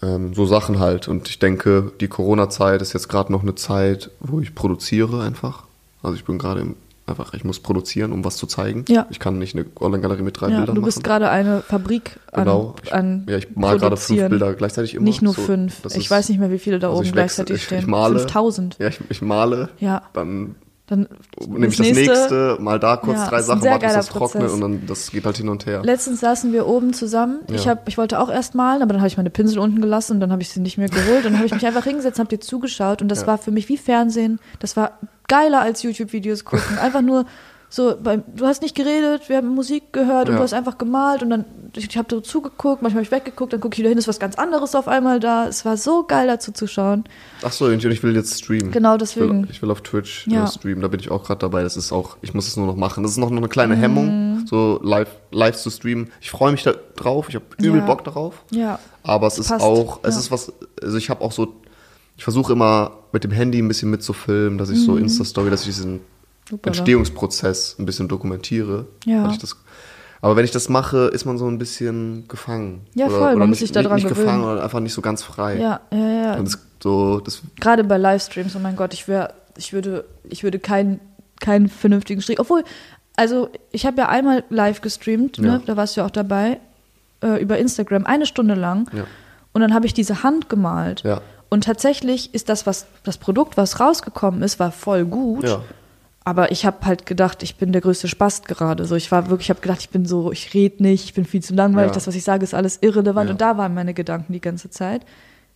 ähm, 0.02 0.34
so 0.34 0.44
Sachen 0.46 0.78
halt. 0.78 1.08
Und 1.08 1.28
ich 1.28 1.38
denke, 1.38 1.92
die 2.00 2.08
Corona-Zeit 2.08 2.82
ist 2.82 2.92
jetzt 2.92 3.08
gerade 3.08 3.32
noch 3.32 3.42
eine 3.42 3.54
Zeit, 3.54 4.10
wo 4.20 4.40
ich 4.40 4.54
produziere 4.54 5.22
einfach. 5.22 5.64
Also 6.02 6.16
ich 6.16 6.24
bin 6.24 6.36
gerade 6.38 6.60
im, 6.60 6.76
einfach, 7.06 7.34
ich 7.34 7.44
muss 7.44 7.60
produzieren, 7.60 8.12
um 8.12 8.24
was 8.24 8.36
zu 8.36 8.46
zeigen. 8.46 8.84
Ja. 8.88 9.06
Ich 9.10 9.18
kann 9.18 9.38
nicht 9.38 9.54
eine 9.54 9.66
Online-Galerie 9.80 10.22
mit 10.22 10.40
drei 10.40 10.48
ja 10.48 10.56
Bildern 10.58 10.74
du 10.76 10.82
bist 10.82 10.98
machen. 10.98 11.04
gerade 11.04 11.28
eine 11.30 11.60
Fabrik 11.62 12.18
an, 12.32 12.44
Genau. 12.44 12.74
Ich, 12.82 12.94
an 12.94 13.26
ja, 13.28 13.36
ich 13.38 13.54
mal 13.56 13.78
gerade 13.78 13.96
fünf. 13.96 14.28
Bilder 14.28 14.54
gleichzeitig 14.54 14.94
immer. 14.94 15.04
Nicht 15.04 15.22
nur 15.22 15.34
So, 15.34 15.42
fünf. 15.42 15.84
Ich 15.86 15.96
ist- 15.96 16.10
weiß 16.10 16.28
nicht 16.30 16.38
mehr, 16.38 16.50
wie 16.50 16.58
viele 16.58 16.78
da 16.78 16.88
also 16.88 16.98
oben 16.98 17.06
ich 17.06 17.12
gleichzeitig 17.12 17.56
ich, 17.56 17.64
stehen. 17.64 17.80
Ich 17.80 17.86
male. 17.86 18.18
5000. 18.20 18.76
Ja, 18.78 18.88
ich, 18.88 19.00
ich 19.08 19.20
male. 19.22 19.68
Ja. 19.78 20.02
Dann 20.14 20.54
Dann 20.86 21.08
nehme 21.46 21.66
ich 21.68 21.76
das 21.78 21.86
nächste, 21.92 22.58
mal 22.60 22.78
da 22.78 22.96
kurz 22.98 23.16
Ja, 23.18 23.28
drei 23.28 23.40
Sachen, 23.42 23.62
warte 23.64 23.86
bis 23.86 23.94
das 23.94 24.08
trocknet 24.08 24.50
und 24.50 24.60
dann 24.60 24.86
das 24.86 25.10
geht 25.10 25.24
halt 25.24 25.38
hin 25.38 25.48
und 25.48 25.64
her. 25.64 25.80
Letztens 25.82 26.20
saßen 26.20 26.52
wir 26.52 26.66
oben 26.66 26.92
zusammen. 26.92 27.40
Ich, 27.50 27.64
Ja. 27.64 27.70
hab, 27.70 27.88
ich 27.88 27.96
wollte 27.96 28.18
auch 28.20 28.28
erst 28.30 28.54
malen, 28.54 28.82
aber 28.82 28.92
dann 28.92 29.00
habe 29.00 29.08
ich 29.08 29.16
meine 29.16 29.30
Pinsel 29.30 29.58
unten 29.60 29.80
gelassen 29.80 30.12
und 30.14 30.20
dann 30.20 30.30
habe 30.30 30.42
ich 30.42 30.50
sie 30.50 30.60
nicht 30.60 30.76
mehr 30.76 30.88
geholt. 30.90 31.18
Und 31.24 31.32
dann 31.32 31.36
habe 31.36 31.46
ich 31.46 31.54
mich 31.54 31.64
einfach 31.66 31.84
hingesetzt 31.84 32.18
und 32.18 32.26
habe 32.26 32.36
dir 32.36 32.40
zugeschaut. 32.42 33.00
Und 33.00 33.08
das 33.08 33.22
Ja. 33.22 33.26
war 33.28 33.38
für 33.38 33.50
mich 33.50 33.68
wie 33.70 33.78
Fernsehen. 33.78 34.38
Das 34.58 34.76
war 34.76 34.98
geiler 35.28 35.60
als 35.60 35.82
YouTube-Videos 35.82 36.44
gucken. 36.44 36.78
Einfach 36.82 37.02
nur 37.02 37.24
so, 37.70 37.96
beim, 38.00 38.22
du 38.36 38.46
hast 38.46 38.62
nicht 38.62 38.76
geredet, 38.76 39.28
wir 39.28 39.38
haben 39.38 39.48
Musik 39.48 39.92
gehört 39.92 40.28
und 40.28 40.34
Ja. 40.34 40.38
du 40.38 40.44
hast 40.44 40.54
einfach 40.54 40.78
gemalt. 40.78 41.24
Und 41.24 41.30
dann, 41.30 41.44
ich 41.74 41.96
habe 41.98 42.06
so 42.08 42.20
zugeguckt, 42.20 42.82
manchmal 42.82 43.02
habe 43.02 43.02
ich 43.02 43.10
weggeguckt, 43.10 43.52
dann 43.52 43.58
gucke 43.60 43.74
ich 43.74 43.80
wieder 43.80 43.88
hin, 43.88 43.98
ist 43.98 44.06
was 44.06 44.20
ganz 44.20 44.36
anderes 44.36 44.76
auf 44.76 44.86
einmal 44.86 45.18
da. 45.18 45.48
Es 45.48 45.64
war 45.64 45.76
so 45.76 46.04
geil 46.04 46.28
dazu 46.28 46.52
zu 46.52 46.68
schauen. 46.68 47.02
Ach 47.42 47.50
so, 47.50 47.64
und 47.64 47.84
ich 47.84 48.02
will 48.04 48.14
jetzt 48.14 48.38
streamen. 48.38 48.70
Genau, 48.70 48.92
Ich 48.94 49.00
deswegen. 49.00 49.42
will, 49.42 49.50
ich 49.50 49.60
will 49.60 49.72
auf 49.72 49.80
Twitch 49.80 50.24
Ja. 50.28 50.44
äh, 50.44 50.46
streamen, 50.46 50.82
da 50.82 50.88
bin 50.88 51.00
ich 51.00 51.10
auch 51.10 51.24
gerade 51.24 51.40
dabei. 51.40 51.64
Das 51.64 51.76
ist 51.76 51.90
auch, 51.90 52.16
ich 52.22 52.32
muss 52.32 52.46
es 52.46 52.56
nur 52.56 52.66
noch 52.66 52.76
machen. 52.76 53.02
Das 53.02 53.10
ist 53.10 53.18
noch 53.18 53.32
eine 53.32 53.40
Mhm. 53.40 53.48
kleine 53.48 53.74
Hemmung, 53.74 54.44
so 54.46 54.78
live, 54.80 55.08
live 55.32 55.56
zu 55.56 55.68
streamen. 55.70 56.12
Ich 56.20 56.30
freue 56.30 56.52
mich 56.52 56.62
da 56.62 56.74
drauf, 56.94 57.28
ich 57.28 57.34
habe 57.34 57.46
übel 57.58 57.80
Ja. 57.80 57.86
Bock 57.86 58.04
darauf. 58.04 58.44
Ja. 58.52 58.78
Aber 59.02 59.26
es 59.26 59.36
ist 59.40 59.48
Passt, 59.48 59.64
auch, 59.64 59.98
es 60.04 60.14
ja. 60.14 60.20
ist 60.20 60.30
was, 60.30 60.52
also 60.80 60.96
ich 60.96 61.10
habe 61.10 61.22
auch 61.24 61.32
so, 61.32 61.56
ich 62.16 62.24
versuche 62.24 62.52
immer 62.52 62.92
mit 63.12 63.24
dem 63.24 63.30
Handy 63.30 63.60
ein 63.60 63.68
bisschen 63.68 63.90
mitzufilmen, 63.90 64.58
dass 64.58 64.70
ich 64.70 64.80
so 64.80 64.96
Insta-Story, 64.96 65.50
dass 65.50 65.60
ich 65.60 65.66
diesen 65.66 66.00
Hoppala. 66.50 66.76
Entstehungsprozess 66.76 67.76
ein 67.78 67.86
bisschen 67.86 68.08
dokumentiere. 68.08 68.86
Ja. 69.04 69.34
Das, 69.40 69.56
aber 70.20 70.36
wenn 70.36 70.44
ich 70.44 70.50
das 70.50 70.68
mache, 70.68 71.08
ist 71.08 71.24
man 71.24 71.38
so 71.38 71.46
ein 71.46 71.58
bisschen 71.58 72.26
gefangen. 72.28 72.82
Ja, 72.94 73.08
voll, 73.08 73.36
man 73.36 73.48
muss 73.48 73.58
sich 73.58 73.72
da 73.72 73.82
dran 73.82 73.96
nicht, 73.96 74.04
nicht 74.04 74.16
gefangen, 74.16 74.44
oder 74.44 74.62
einfach 74.62 74.80
nicht 74.80 74.94
so 74.94 75.02
ganz 75.02 75.22
frei. 75.22 75.58
Ja, 75.58 75.80
ja, 75.92 75.98
ja. 75.98 76.42
Das, 76.42 76.58
so, 76.82 77.20
das, 77.20 77.42
Gerade 77.60 77.84
bei 77.84 77.98
Livestreams, 77.98 78.54
oh 78.56 78.58
mein 78.58 78.76
Gott, 78.76 78.94
ich 78.94 79.08
wäre, 79.08 79.34
ich 79.56 79.72
würde, 79.72 80.04
ich 80.28 80.42
würde 80.42 80.58
keinen, 80.58 81.00
keinen 81.40 81.68
vernünftigen 81.68 82.22
Strich. 82.22 82.40
Obwohl, 82.40 82.64
also 83.16 83.48
ich 83.70 83.86
habe 83.86 83.98
ja 83.98 84.08
einmal 84.08 84.44
live 84.50 84.80
gestreamt, 84.80 85.38
ne? 85.38 85.48
Ja. 85.48 85.62
da 85.64 85.76
warst 85.76 85.96
du 85.96 86.00
ja 86.00 86.06
auch 86.06 86.10
dabei, 86.10 86.58
äh, 87.22 87.40
über 87.40 87.58
Instagram, 87.58 88.06
eine 88.06 88.26
Stunde 88.26 88.54
lang. 88.54 88.88
Ja. 88.92 89.04
Und 89.52 89.60
dann 89.60 89.72
habe 89.72 89.86
ich 89.86 89.94
diese 89.94 90.22
Hand 90.22 90.48
gemalt. 90.48 91.02
Ja. 91.04 91.20
Und 91.54 91.62
tatsächlich 91.62 92.34
ist 92.34 92.48
das, 92.48 92.66
was 92.66 92.86
das 93.04 93.16
Produkt, 93.16 93.56
was 93.56 93.78
rausgekommen 93.78 94.42
ist, 94.42 94.58
war 94.58 94.72
voll 94.72 95.04
gut. 95.04 95.44
Ja. 95.44 95.62
Aber 96.24 96.50
ich 96.50 96.66
habe 96.66 96.84
halt 96.84 97.06
gedacht, 97.06 97.44
ich 97.44 97.54
bin 97.54 97.70
der 97.70 97.80
größte 97.80 98.08
Spast 98.08 98.48
gerade. 98.48 98.86
So, 98.86 98.96
ich 98.96 99.12
war 99.12 99.30
wirklich, 99.30 99.46
ich 99.46 99.50
habe 99.50 99.60
gedacht, 99.60 99.78
ich 99.78 99.90
bin 99.90 100.04
so, 100.04 100.32
ich 100.32 100.52
rede 100.52 100.82
nicht, 100.82 101.04
ich 101.04 101.14
bin 101.14 101.24
viel 101.24 101.44
zu 101.44 101.54
langweilig, 101.54 101.90
Ja. 101.90 101.94
das, 101.94 102.08
was 102.08 102.16
ich 102.16 102.24
sage, 102.24 102.42
ist 102.42 102.54
alles 102.54 102.78
irrelevant. 102.80 103.28
Ja. 103.28 103.32
Und 103.34 103.40
da 103.40 103.56
waren 103.56 103.72
meine 103.72 103.94
Gedanken 103.94 104.32
die 104.32 104.40
ganze 104.40 104.68
Zeit. 104.68 105.02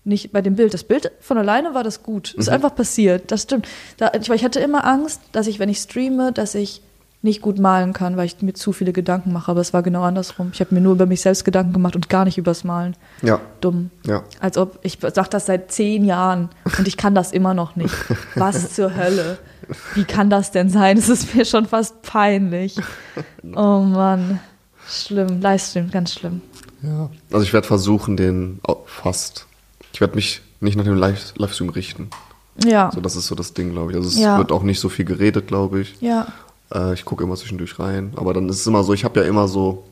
Nicht 0.05 0.31
bei 0.31 0.41
dem 0.41 0.55
Bild. 0.55 0.73
Das 0.73 0.85
Bild 0.85 1.11
von 1.19 1.37
alleine 1.37 1.75
war 1.75 1.83
das 1.83 2.05
gut. 2.05 2.33
Mhm. 2.37 2.43
Ist 2.43 2.49
einfach 2.49 2.77
passiert. 2.77 3.33
Das 3.33 3.43
stimmt. 3.43 3.67
Da, 3.97 4.13
ich, 4.15 4.31
ich 4.31 4.45
hatte 4.45 4.61
immer 4.61 4.85
Angst, 4.85 5.21
dass 5.33 5.49
ich, 5.49 5.59
wenn 5.59 5.69
ich 5.69 5.79
streame, 5.79 6.31
dass 6.31 6.55
ich 6.55 6.81
nicht 7.21 7.43
gut 7.43 7.59
malen 7.59 7.93
kann, 7.93 8.17
weil 8.17 8.27
ich 8.27 8.41
mir 8.43 8.53
zu 8.55 8.73
viele 8.73 8.93
Gedanken 8.93 9.33
mache. 9.33 9.51
Aber 9.51 9.61
es 9.61 9.73
war 9.73 9.83
genau 9.83 10.03
andersrum. 10.03 10.51
Ich 10.53 10.61
habe 10.61 10.73
mir 10.75 10.81
nur 10.81 10.93
über 10.93 11.07
mich 11.07 11.21
selbst 11.21 11.45
Gedanken 11.45 11.73
gemacht 11.73 11.97
und 11.97 12.09
gar 12.09 12.25
nicht 12.25 12.39
übers 12.39 12.63
Malen. 12.63 12.95
ja, 13.23 13.41
Dumm. 13.61 13.91
ja. 14.07 14.23
Als 14.41 14.57
ob, 14.57 14.79
ich 14.83 14.99
sag 15.01 15.29
das 15.31 15.47
seit 15.47 15.73
zehn 15.73 16.05
Jahren 16.05 16.49
und 16.79 16.87
ich 16.87 16.97
kann 16.97 17.15
das 17.17 17.33
immer 17.33 17.55
noch 17.55 17.75
nicht. 17.75 17.95
Was 18.37 18.73
zur 18.75 18.95
Hölle? 18.95 19.39
Wie 19.95 20.05
kann 20.05 20.31
das 20.31 20.53
denn 20.53 20.71
sein? 20.71 20.97
Es 20.97 21.09
ist 21.09 21.35
mir 21.35 21.45
schon 21.45 21.67
fast 21.67 22.03
peinlich. 22.03 22.77
Oh 23.55 23.81
Mann. 23.81 24.39
Schlimm. 24.89 25.41
Livestream, 25.41 25.91
ganz 25.91 26.15
schlimm. 26.15 26.41
Ja. 26.83 27.11
Also 27.33 27.43
ich 27.45 27.53
werde 27.53 27.67
versuchen, 27.67 28.17
den 28.17 28.61
fast. 28.87 29.47
Ich 29.93 30.01
werde 30.01 30.15
mich 30.15 30.41
nicht 30.61 30.77
nach 30.77 30.85
dem 30.85 30.97
Live 30.97 31.35
Livestream 31.37 31.69
richten. 31.71 32.11
Ja. 32.65 32.91
So, 32.95 33.01
das 33.01 33.17
ist 33.17 33.27
so 33.27 33.35
das 33.35 33.53
Ding, 33.55 33.73
glaube 33.73 33.91
ich. 33.91 33.97
Also 33.97 34.09
es 34.09 34.19
Ja. 34.19 34.39
wird 34.39 34.53
auch 34.53 34.63
nicht 34.63 34.79
so 34.81 34.89
viel 34.89 35.05
geredet, 35.05 35.49
glaube 35.49 35.81
ich. 35.81 35.97
Ja. 36.01 36.29
Äh, 36.75 36.95
ich 36.95 37.05
gucke 37.05 37.25
immer 37.25 37.37
zwischendurch 37.37 37.79
rein. 37.79 38.13
Aber 38.17 38.35
dann 38.35 38.49
ist 38.49 38.61
es 38.61 38.67
immer 38.67 38.83
so, 38.85 38.93
ich 38.93 39.05
habe 39.05 39.21
ja 39.21 39.27
immer 39.27 39.49
so, 39.49 39.85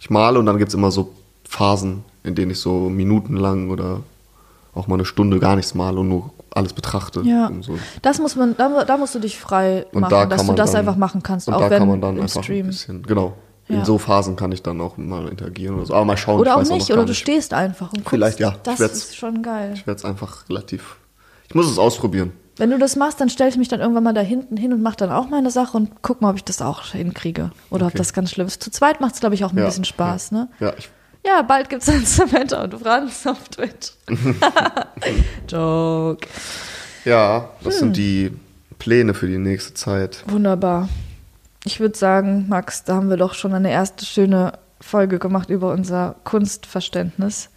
ich 0.00 0.10
male 0.10 0.38
und 0.38 0.46
dann 0.46 0.58
gibt 0.58 0.68
es 0.68 0.74
immer 0.74 0.90
so 0.90 1.12
Phasen, 1.48 2.04
in 2.24 2.34
denen 2.34 2.52
ich 2.52 2.60
so 2.60 2.88
minutenlang 2.88 3.70
oder 3.70 4.00
auch 4.74 4.86
mal 4.86 4.94
eine 4.94 5.04
Stunde 5.04 5.38
gar 5.38 5.56
nichts 5.56 5.74
male 5.74 6.00
und 6.00 6.08
nur 6.08 6.30
alles 6.54 6.72
betrachte. 6.72 7.20
Ja. 7.22 7.46
Und 7.48 7.62
so. 7.62 7.78
Das 8.00 8.18
muss 8.18 8.36
man, 8.36 8.56
da, 8.56 8.84
da 8.84 8.96
musst 8.96 9.14
du 9.14 9.18
dich 9.18 9.38
frei 9.38 9.86
Und 9.92 10.00
machen, 10.02 10.10
da 10.10 10.26
dass 10.26 10.46
du 10.46 10.52
das 10.54 10.72
dann, 10.72 10.80
einfach 10.80 10.96
machen 10.96 11.22
kannst, 11.22 11.48
und 11.48 11.54
auch 11.54 11.60
da 11.60 11.70
wenn 11.70 11.78
kann 11.80 11.88
man 11.88 12.00
dann 12.00 12.16
im 12.16 12.22
einfach 12.22 12.42
Stream. 12.42 12.66
ein 12.66 12.68
bisschen, 12.68 13.02
genau. 13.02 13.34
Ja. 13.68 13.78
in 13.78 13.84
so 13.84 13.96
Phasen 13.96 14.34
kann 14.34 14.50
ich 14.52 14.62
dann 14.62 14.80
auch 14.80 14.96
mal 14.96 15.28
interagieren 15.28 15.76
oder 15.76 15.86
so. 15.86 15.94
Aber 15.94 16.04
mal 16.04 16.16
schauen. 16.16 16.40
Oder 16.40 16.50
ich 16.50 16.56
auch 16.56 16.74
nicht, 16.74 16.88
noch 16.88 16.96
oder 16.96 17.04
du 17.04 17.10
nicht. 17.10 17.20
stehst 17.20 17.54
einfach 17.54 17.88
und 17.88 17.98
guckst. 17.98 18.10
Vielleicht, 18.10 18.40
ja. 18.40 18.56
Das 18.64 18.80
ist 18.80 19.16
schon 19.16 19.42
geil. 19.42 19.72
Ich 19.74 19.86
werde 19.86 19.98
es 19.98 20.04
einfach 20.04 20.48
relativ. 20.48 20.96
Ich 21.48 21.54
muss 21.54 21.70
es 21.70 21.78
ausprobieren. 21.78 22.32
Wenn 22.56 22.70
du 22.70 22.78
das 22.78 22.96
machst, 22.96 23.20
dann 23.20 23.30
stelle 23.30 23.48
ich 23.50 23.56
mich 23.56 23.68
dann 23.68 23.80
irgendwann 23.80 24.04
mal 24.04 24.12
da 24.12 24.20
hinten 24.20 24.56
hin 24.58 24.72
und 24.72 24.82
mache 24.82 24.96
dann 24.96 25.10
auch 25.10 25.28
meine 25.28 25.50
Sache 25.50 25.76
und 25.76 26.02
guck 26.02 26.20
mal, 26.20 26.30
ob 26.30 26.36
ich 26.36 26.44
das 26.44 26.60
auch 26.60 26.84
hinkriege. 26.86 27.50
Oder 27.70 27.86
ob 27.86 27.92
Okay. 27.92 27.98
das 27.98 28.12
ganz 28.12 28.30
schlimm 28.30 28.46
ist. 28.46 28.62
Zu 28.62 28.70
zweit 28.70 29.00
macht 29.00 29.14
es, 29.14 29.20
glaube 29.20 29.34
ich, 29.34 29.44
auch 29.44 29.52
ein 29.52 29.58
Ja, 29.58 29.64
bisschen 29.64 29.84
Spaß, 29.84 30.30
ja. 30.32 30.36
ne? 30.38 30.48
Ja, 30.60 30.72
ich, 30.76 30.90
Ja, 31.24 31.42
bald 31.42 31.70
gibt 31.70 31.82
es 31.82 31.88
ein 31.88 32.04
Samantha 32.04 32.62
und 32.64 32.78
Franz 32.78 33.26
auf 33.26 33.48
Twitch. 33.48 33.92
Joke. 35.48 36.26
ja 37.04 37.48
das 37.62 37.74
Hm. 37.74 37.80
sind 37.80 37.96
die 37.96 38.32
Pläne 38.78 39.14
für 39.14 39.26
die 39.28 39.38
nächste 39.38 39.74
Zeit. 39.74 40.24
Wunderbar. 40.26 40.88
Ich 41.64 41.78
würde 41.80 41.96
sagen, 41.96 42.46
Max, 42.48 42.84
da 42.84 42.96
haben 42.96 43.08
wir 43.10 43.16
doch 43.16 43.34
schon 43.34 43.54
eine 43.54 43.70
erste 43.70 44.04
schöne 44.04 44.54
Folge 44.80 45.18
gemacht 45.20 45.48
über 45.48 45.72
unser 45.72 46.16
Kunstverständnis. 46.24 47.50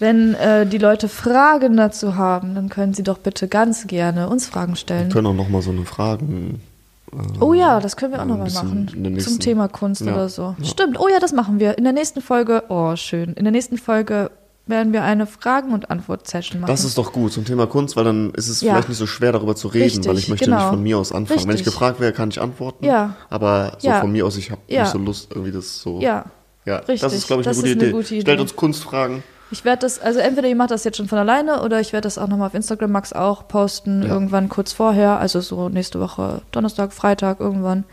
Wenn 0.00 0.34
äh, 0.34 0.64
die 0.66 0.78
Leute 0.78 1.08
Fragen 1.08 1.76
dazu 1.76 2.14
haben, 2.16 2.54
dann 2.54 2.68
können 2.68 2.94
sie 2.94 3.02
doch 3.02 3.18
bitte 3.18 3.48
ganz 3.48 3.86
gerne 3.86 4.28
uns 4.28 4.46
Fragen 4.46 4.72
Wir 4.72 4.76
stellen. 4.76 5.10
können 5.10 5.26
auch 5.26 5.34
nochmal 5.34 5.62
so 5.62 5.70
eine 5.70 5.84
Fragen. 5.84 6.60
äh, 7.12 7.16
Oh 7.40 7.52
ja, 7.54 7.80
das 7.80 7.96
können 7.96 8.12
wir 8.12 8.20
auch 8.22 8.26
nochmal 8.26 8.50
machen. 8.50 8.88
nächsten- 8.94 9.32
Zum 9.32 9.40
Thema 9.40 9.66
Kunst 9.68 10.02
Ja, 10.02 10.12
oder 10.14 10.28
so. 10.28 10.54
ja. 10.58 10.64
Stimmt. 10.64 11.00
Oh 11.00 11.08
ja, 11.08 11.18
das 11.18 11.32
machen 11.32 11.58
wir. 11.58 11.76
In 11.78 11.84
der 11.84 11.92
nächsten 11.92 12.20
Folge, 12.20 12.62
oh 12.68 12.94
schön, 12.96 13.32
in 13.34 13.44
der 13.44 13.50
nächsten 13.52 13.76
Folge 13.76 14.30
werden 14.66 14.92
wir 14.92 15.02
eine 15.02 15.26
Fragen- 15.26 15.72
und 15.72 15.90
Antwort-Session 15.90 16.60
machen. 16.60 16.70
Das 16.70 16.84
ist 16.84 16.98
doch 16.98 17.10
gut 17.12 17.32
zum 17.32 17.44
Thema 17.46 17.66
Kunst, 17.66 17.96
weil 17.96 18.04
dann 18.04 18.30
ist 18.34 18.48
es 18.48 18.60
Ja. 18.60 18.72
vielleicht 18.74 18.90
nicht 18.90 18.98
so 18.98 19.06
schwer 19.06 19.32
darüber 19.32 19.56
zu 19.56 19.68
reden, 19.68 19.84
Richtig, 19.84 20.06
weil 20.06 20.18
ich 20.18 20.28
möchte 20.28 20.44
genau. 20.44 20.58
nicht 20.58 20.68
von 20.68 20.82
mir 20.82 20.98
aus 20.98 21.10
anfangen. 21.10 21.40
Wenn 21.40 21.48
ich 21.48 21.60
Richtig. 21.60 21.72
gefragt 21.72 21.98
werde, 22.00 22.14
kann 22.14 22.28
ich 22.28 22.40
antworten. 22.40 22.84
Ja. 22.84 23.16
Aber 23.30 23.78
so 23.78 23.88
Ja. 23.88 24.00
von 24.00 24.12
mir 24.12 24.26
aus, 24.26 24.36
ich 24.36 24.50
habe 24.50 24.60
nicht 24.68 24.86
so 24.86 24.98
Lust, 24.98 25.28
irgendwie 25.32 25.52
das 25.52 25.80
so. 25.80 26.00
ja. 26.00 26.26
ja. 26.66 26.76
richtig. 26.76 27.00
Das 27.00 27.14
ist, 27.14 27.26
glaube 27.26 27.40
ich, 27.42 27.48
eine, 27.48 27.56
gute, 27.56 27.66
ist 27.68 27.72
eine 27.76 27.82
Idee. 27.84 27.92
gute 27.92 28.14
Idee. 28.14 28.20
Stellt 28.20 28.40
uns 28.40 28.54
Kunstfragen. 28.54 29.22
Ich 29.50 29.64
werde 29.64 29.80
das, 29.80 29.98
also 29.98 30.20
entweder 30.20 30.48
ihr 30.48 30.56
macht 30.56 30.70
das 30.70 30.84
jetzt 30.84 30.96
schon 30.98 31.08
von 31.08 31.18
alleine 31.18 31.62
oder 31.62 31.80
ich 31.80 31.92
werde 31.94 32.06
das 32.06 32.18
auch 32.18 32.28
nochmal 32.28 32.48
auf 32.48 32.54
Instagram 32.54 32.92
Max 32.92 33.12
auch 33.14 33.48
posten, 33.48 34.02
Ja. 34.02 34.08
irgendwann 34.08 34.48
kurz 34.48 34.72
vorher, 34.72 35.18
also 35.18 35.40
so 35.40 35.68
nächste 35.70 36.00
Woche, 36.00 36.42
Donnerstag, 36.52 36.92
Freitag, 36.92 37.40
irgendwann. 37.40 37.84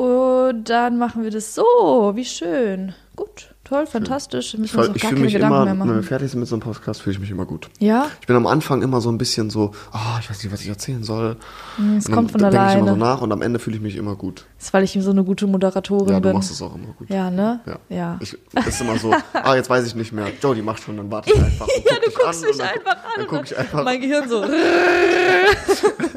Und 0.00 0.64
dann 0.68 0.98
machen 0.98 1.22
wir 1.22 1.30
das 1.30 1.54
so, 1.54 2.12
wie 2.14 2.24
schön. 2.26 2.92
Gut, 3.16 3.54
toll, 3.64 3.86
fantastisch. 3.86 4.52
Ich, 4.52 4.60
Müssen 4.60 4.74
wir 4.76 4.80
uns 4.80 4.90
auch 4.90 4.96
ich 4.96 5.00
gar 5.00 5.08
fühle 5.08 5.20
keine 5.20 5.24
mich 5.24 5.32
Gedanken 5.32 5.54
immer, 5.56 5.64
mehr 5.64 5.72
wenn 5.72 5.78
wir 5.88 5.94
machen. 5.94 6.02
fertig 6.02 6.30
sind 6.30 6.40
mit 6.40 6.48
so 6.50 6.54
einem 6.56 6.60
Podcast, 6.60 7.00
fühle 7.00 7.14
ich 7.14 7.20
mich 7.20 7.30
immer 7.30 7.46
gut. 7.46 7.70
Ja, 7.78 8.08
Ich 8.20 8.26
bin 8.26 8.36
am 8.36 8.46
Anfang 8.46 8.82
immer 8.82 9.00
so 9.00 9.08
ein 9.10 9.16
bisschen 9.16 9.48
so, 9.48 9.70
ah, 9.92 10.18
ich 10.20 10.28
weiß 10.28 10.44
nicht, 10.44 10.52
was 10.52 10.60
ich 10.60 10.68
erzählen 10.68 11.02
soll. 11.02 11.36
Hm, 11.76 11.96
es 11.96 12.04
Und 12.04 12.08
dann 12.10 12.14
kommt 12.14 12.32
von 12.32 12.40
denke 12.42 12.56
ich 12.56 12.62
immer 12.62 12.72
so 12.72 12.78
alleine. 12.90 12.98
nach 12.98 13.22
und 13.22 13.32
am 13.32 13.40
Ende 13.40 13.58
fühle 13.58 13.76
ich 13.76 13.82
mich 13.82 13.96
immer 13.96 14.16
gut. 14.16 14.44
Das 14.58 14.66
ist, 14.66 14.74
weil 14.74 14.84
ich 14.84 14.92
so 15.00 15.10
eine 15.10 15.24
gute 15.24 15.46
Moderatorin 15.46 16.10
Ja, 16.10 16.20
du 16.20 16.28
bin. 16.28 16.32
machst 16.34 16.50
es 16.50 16.60
auch 16.60 16.74
immer 16.74 16.92
gut. 16.98 17.08
Ja, 17.08 17.30
ne? 17.30 17.60
Ja. 17.64 17.78
Ja. 17.88 18.18
Ich, 18.20 18.36
ist 18.66 18.80
immer 18.82 18.98
so, 18.98 19.14
ah, 19.32 19.54
jetzt 19.54 19.70
weiß 19.70 19.86
ich 19.86 19.94
nicht 19.94 20.12
mehr. 20.12 20.26
Jodie 20.42 20.60
macht 20.60 20.82
schon, 20.82 20.98
dann 20.98 21.10
warte 21.10 21.32
ich 21.32 21.38
einfach. 21.42 21.66
Ja, 21.68 21.74
guck 22.04 22.12
du 22.12 22.22
guckst 22.22 22.44
mich 22.44 22.56
dann, 22.58 22.68
einfach 22.68 22.92
an. 22.92 22.98
Dann 23.16 23.22
und 23.24 23.28
gucke 23.30 23.44
ich 23.46 23.56
einfach. 23.56 23.82
Mein 23.82 23.98
Gehirn 24.02 24.28
so. 24.28 24.44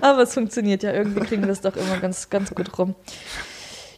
Aber 0.00 0.22
es 0.22 0.34
funktioniert 0.34 0.82
ja. 0.82 0.92
Irgendwie 0.92 1.20
kriegen 1.20 1.42
wir 1.44 1.52
es 1.52 1.60
doch 1.60 1.76
immer 1.76 1.98
ganz, 1.98 2.30
ganz 2.30 2.54
gut 2.54 2.78
rum. 2.78 2.94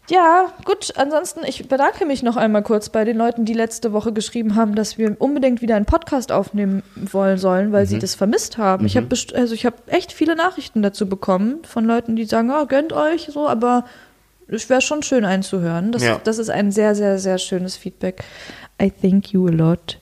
Ja, 0.08 0.52
gut. 0.64 0.92
Ansonsten, 0.96 1.44
ich 1.46 1.68
bedanke 1.68 2.04
mich 2.04 2.24
noch 2.24 2.36
einmal 2.36 2.62
kurz 2.64 2.88
bei 2.88 3.04
den 3.04 3.16
Leuten, 3.16 3.44
die 3.44 3.52
letzte 3.52 3.92
Woche 3.92 4.12
geschrieben 4.12 4.56
haben, 4.56 4.74
dass 4.74 4.98
wir 4.98 5.14
unbedingt 5.20 5.62
wieder 5.62 5.76
einen 5.76 5.84
Podcast 5.84 6.32
aufnehmen 6.32 6.82
wollen 6.96 7.38
sollen, 7.38 7.70
weil 7.70 7.86
sie 7.86 7.94
Mhm. 7.96 8.00
das 8.00 8.16
vermisst 8.16 8.58
haben. 8.58 8.86
Ich 8.86 8.96
habe 8.96 9.06
also 9.36 9.54
ich 9.54 9.64
habe 9.64 9.76
echt 9.86 10.12
viele 10.12 10.34
Nachrichten 10.34 10.82
dazu 10.82 11.08
bekommen 11.08 11.60
von 11.64 11.84
Leuten, 11.84 12.16
die 12.16 12.24
sagen, 12.24 12.50
oh, 12.50 12.66
gönnt 12.66 12.92
euch 12.92 13.28
so, 13.32 13.48
aber 13.48 13.84
es 14.48 14.68
wäre 14.68 14.80
schon 14.80 15.04
schön 15.04 15.24
einzuhören. 15.24 15.92
Das, 15.92 16.02
Ja. 16.02 16.20
das 16.24 16.38
ist 16.38 16.50
ein 16.50 16.72
sehr, 16.72 16.96
sehr, 16.96 17.20
sehr 17.20 17.38
schönes 17.38 17.76
Feedback. 17.76 18.24
I 18.82 18.90
thank 18.90 19.32
you 19.32 19.46
a 19.46 19.50
lot. 19.52 19.99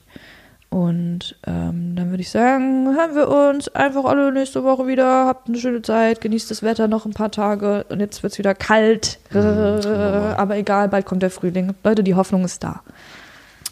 Und 0.71 1.35
ähm, 1.47 1.95
dann 1.95 2.11
würde 2.11 2.21
ich 2.21 2.29
sagen, 2.29 2.95
hören 2.95 3.15
wir 3.15 3.27
uns 3.27 3.69
einfach 3.69 4.05
alle 4.05 4.31
nächste 4.31 4.63
Woche 4.63 4.85
wieder. 4.85 5.25
Habt 5.25 5.47
eine 5.47 5.57
schöne 5.57 5.81
Zeit, 5.81 6.21
genießt 6.21 6.51
das 6.51 6.61
Wetter 6.61 6.87
noch 6.87 7.05
ein 7.07 7.13
paar 7.13 7.31
Tage. 7.31 7.85
Und 7.89 7.99
jetzt 8.01 8.21
wird 8.21 8.33
es 8.33 8.39
wieder 8.39 8.53
kalt. 8.53 9.17
Aber 9.33 10.57
egal, 10.57 10.87
bald 10.89 11.05
kommt 11.07 11.23
der 11.23 11.31
Frühling. 11.31 11.73
Leute, 11.83 12.03
die 12.03 12.13
Hoffnung 12.13 12.45
ist 12.45 12.63
da. 12.63 12.81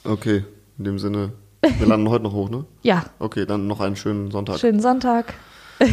Okay, 0.03 0.43
in 0.79 0.85
dem 0.85 0.97
Sinne, 0.97 1.33
wir 1.61 1.85
landen 1.87 2.09
heute 2.09 2.23
noch 2.23 2.33
hoch, 2.33 2.49
ne? 2.49 2.65
Ja, 2.81 3.03
Okay, 3.19 3.45
dann 3.45 3.67
noch 3.67 3.79
einen 3.79 3.95
schönen 3.95 4.31
Sonntag. 4.31 4.57
schönen 4.57 4.79
Sonntag. 4.79 5.33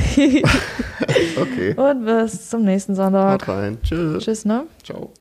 Okay, 1.37 1.75
Und 1.75 2.07
bis 2.07 2.49
zum 2.49 2.65
nächsten 2.65 2.95
Sonntag. 2.95 3.43
haut 3.47 3.49
rein. 3.55 3.79
Tschüss. 3.83 4.25
Tschüss, 4.25 4.45
ne? 4.47 4.65
Ciao. 4.83 5.13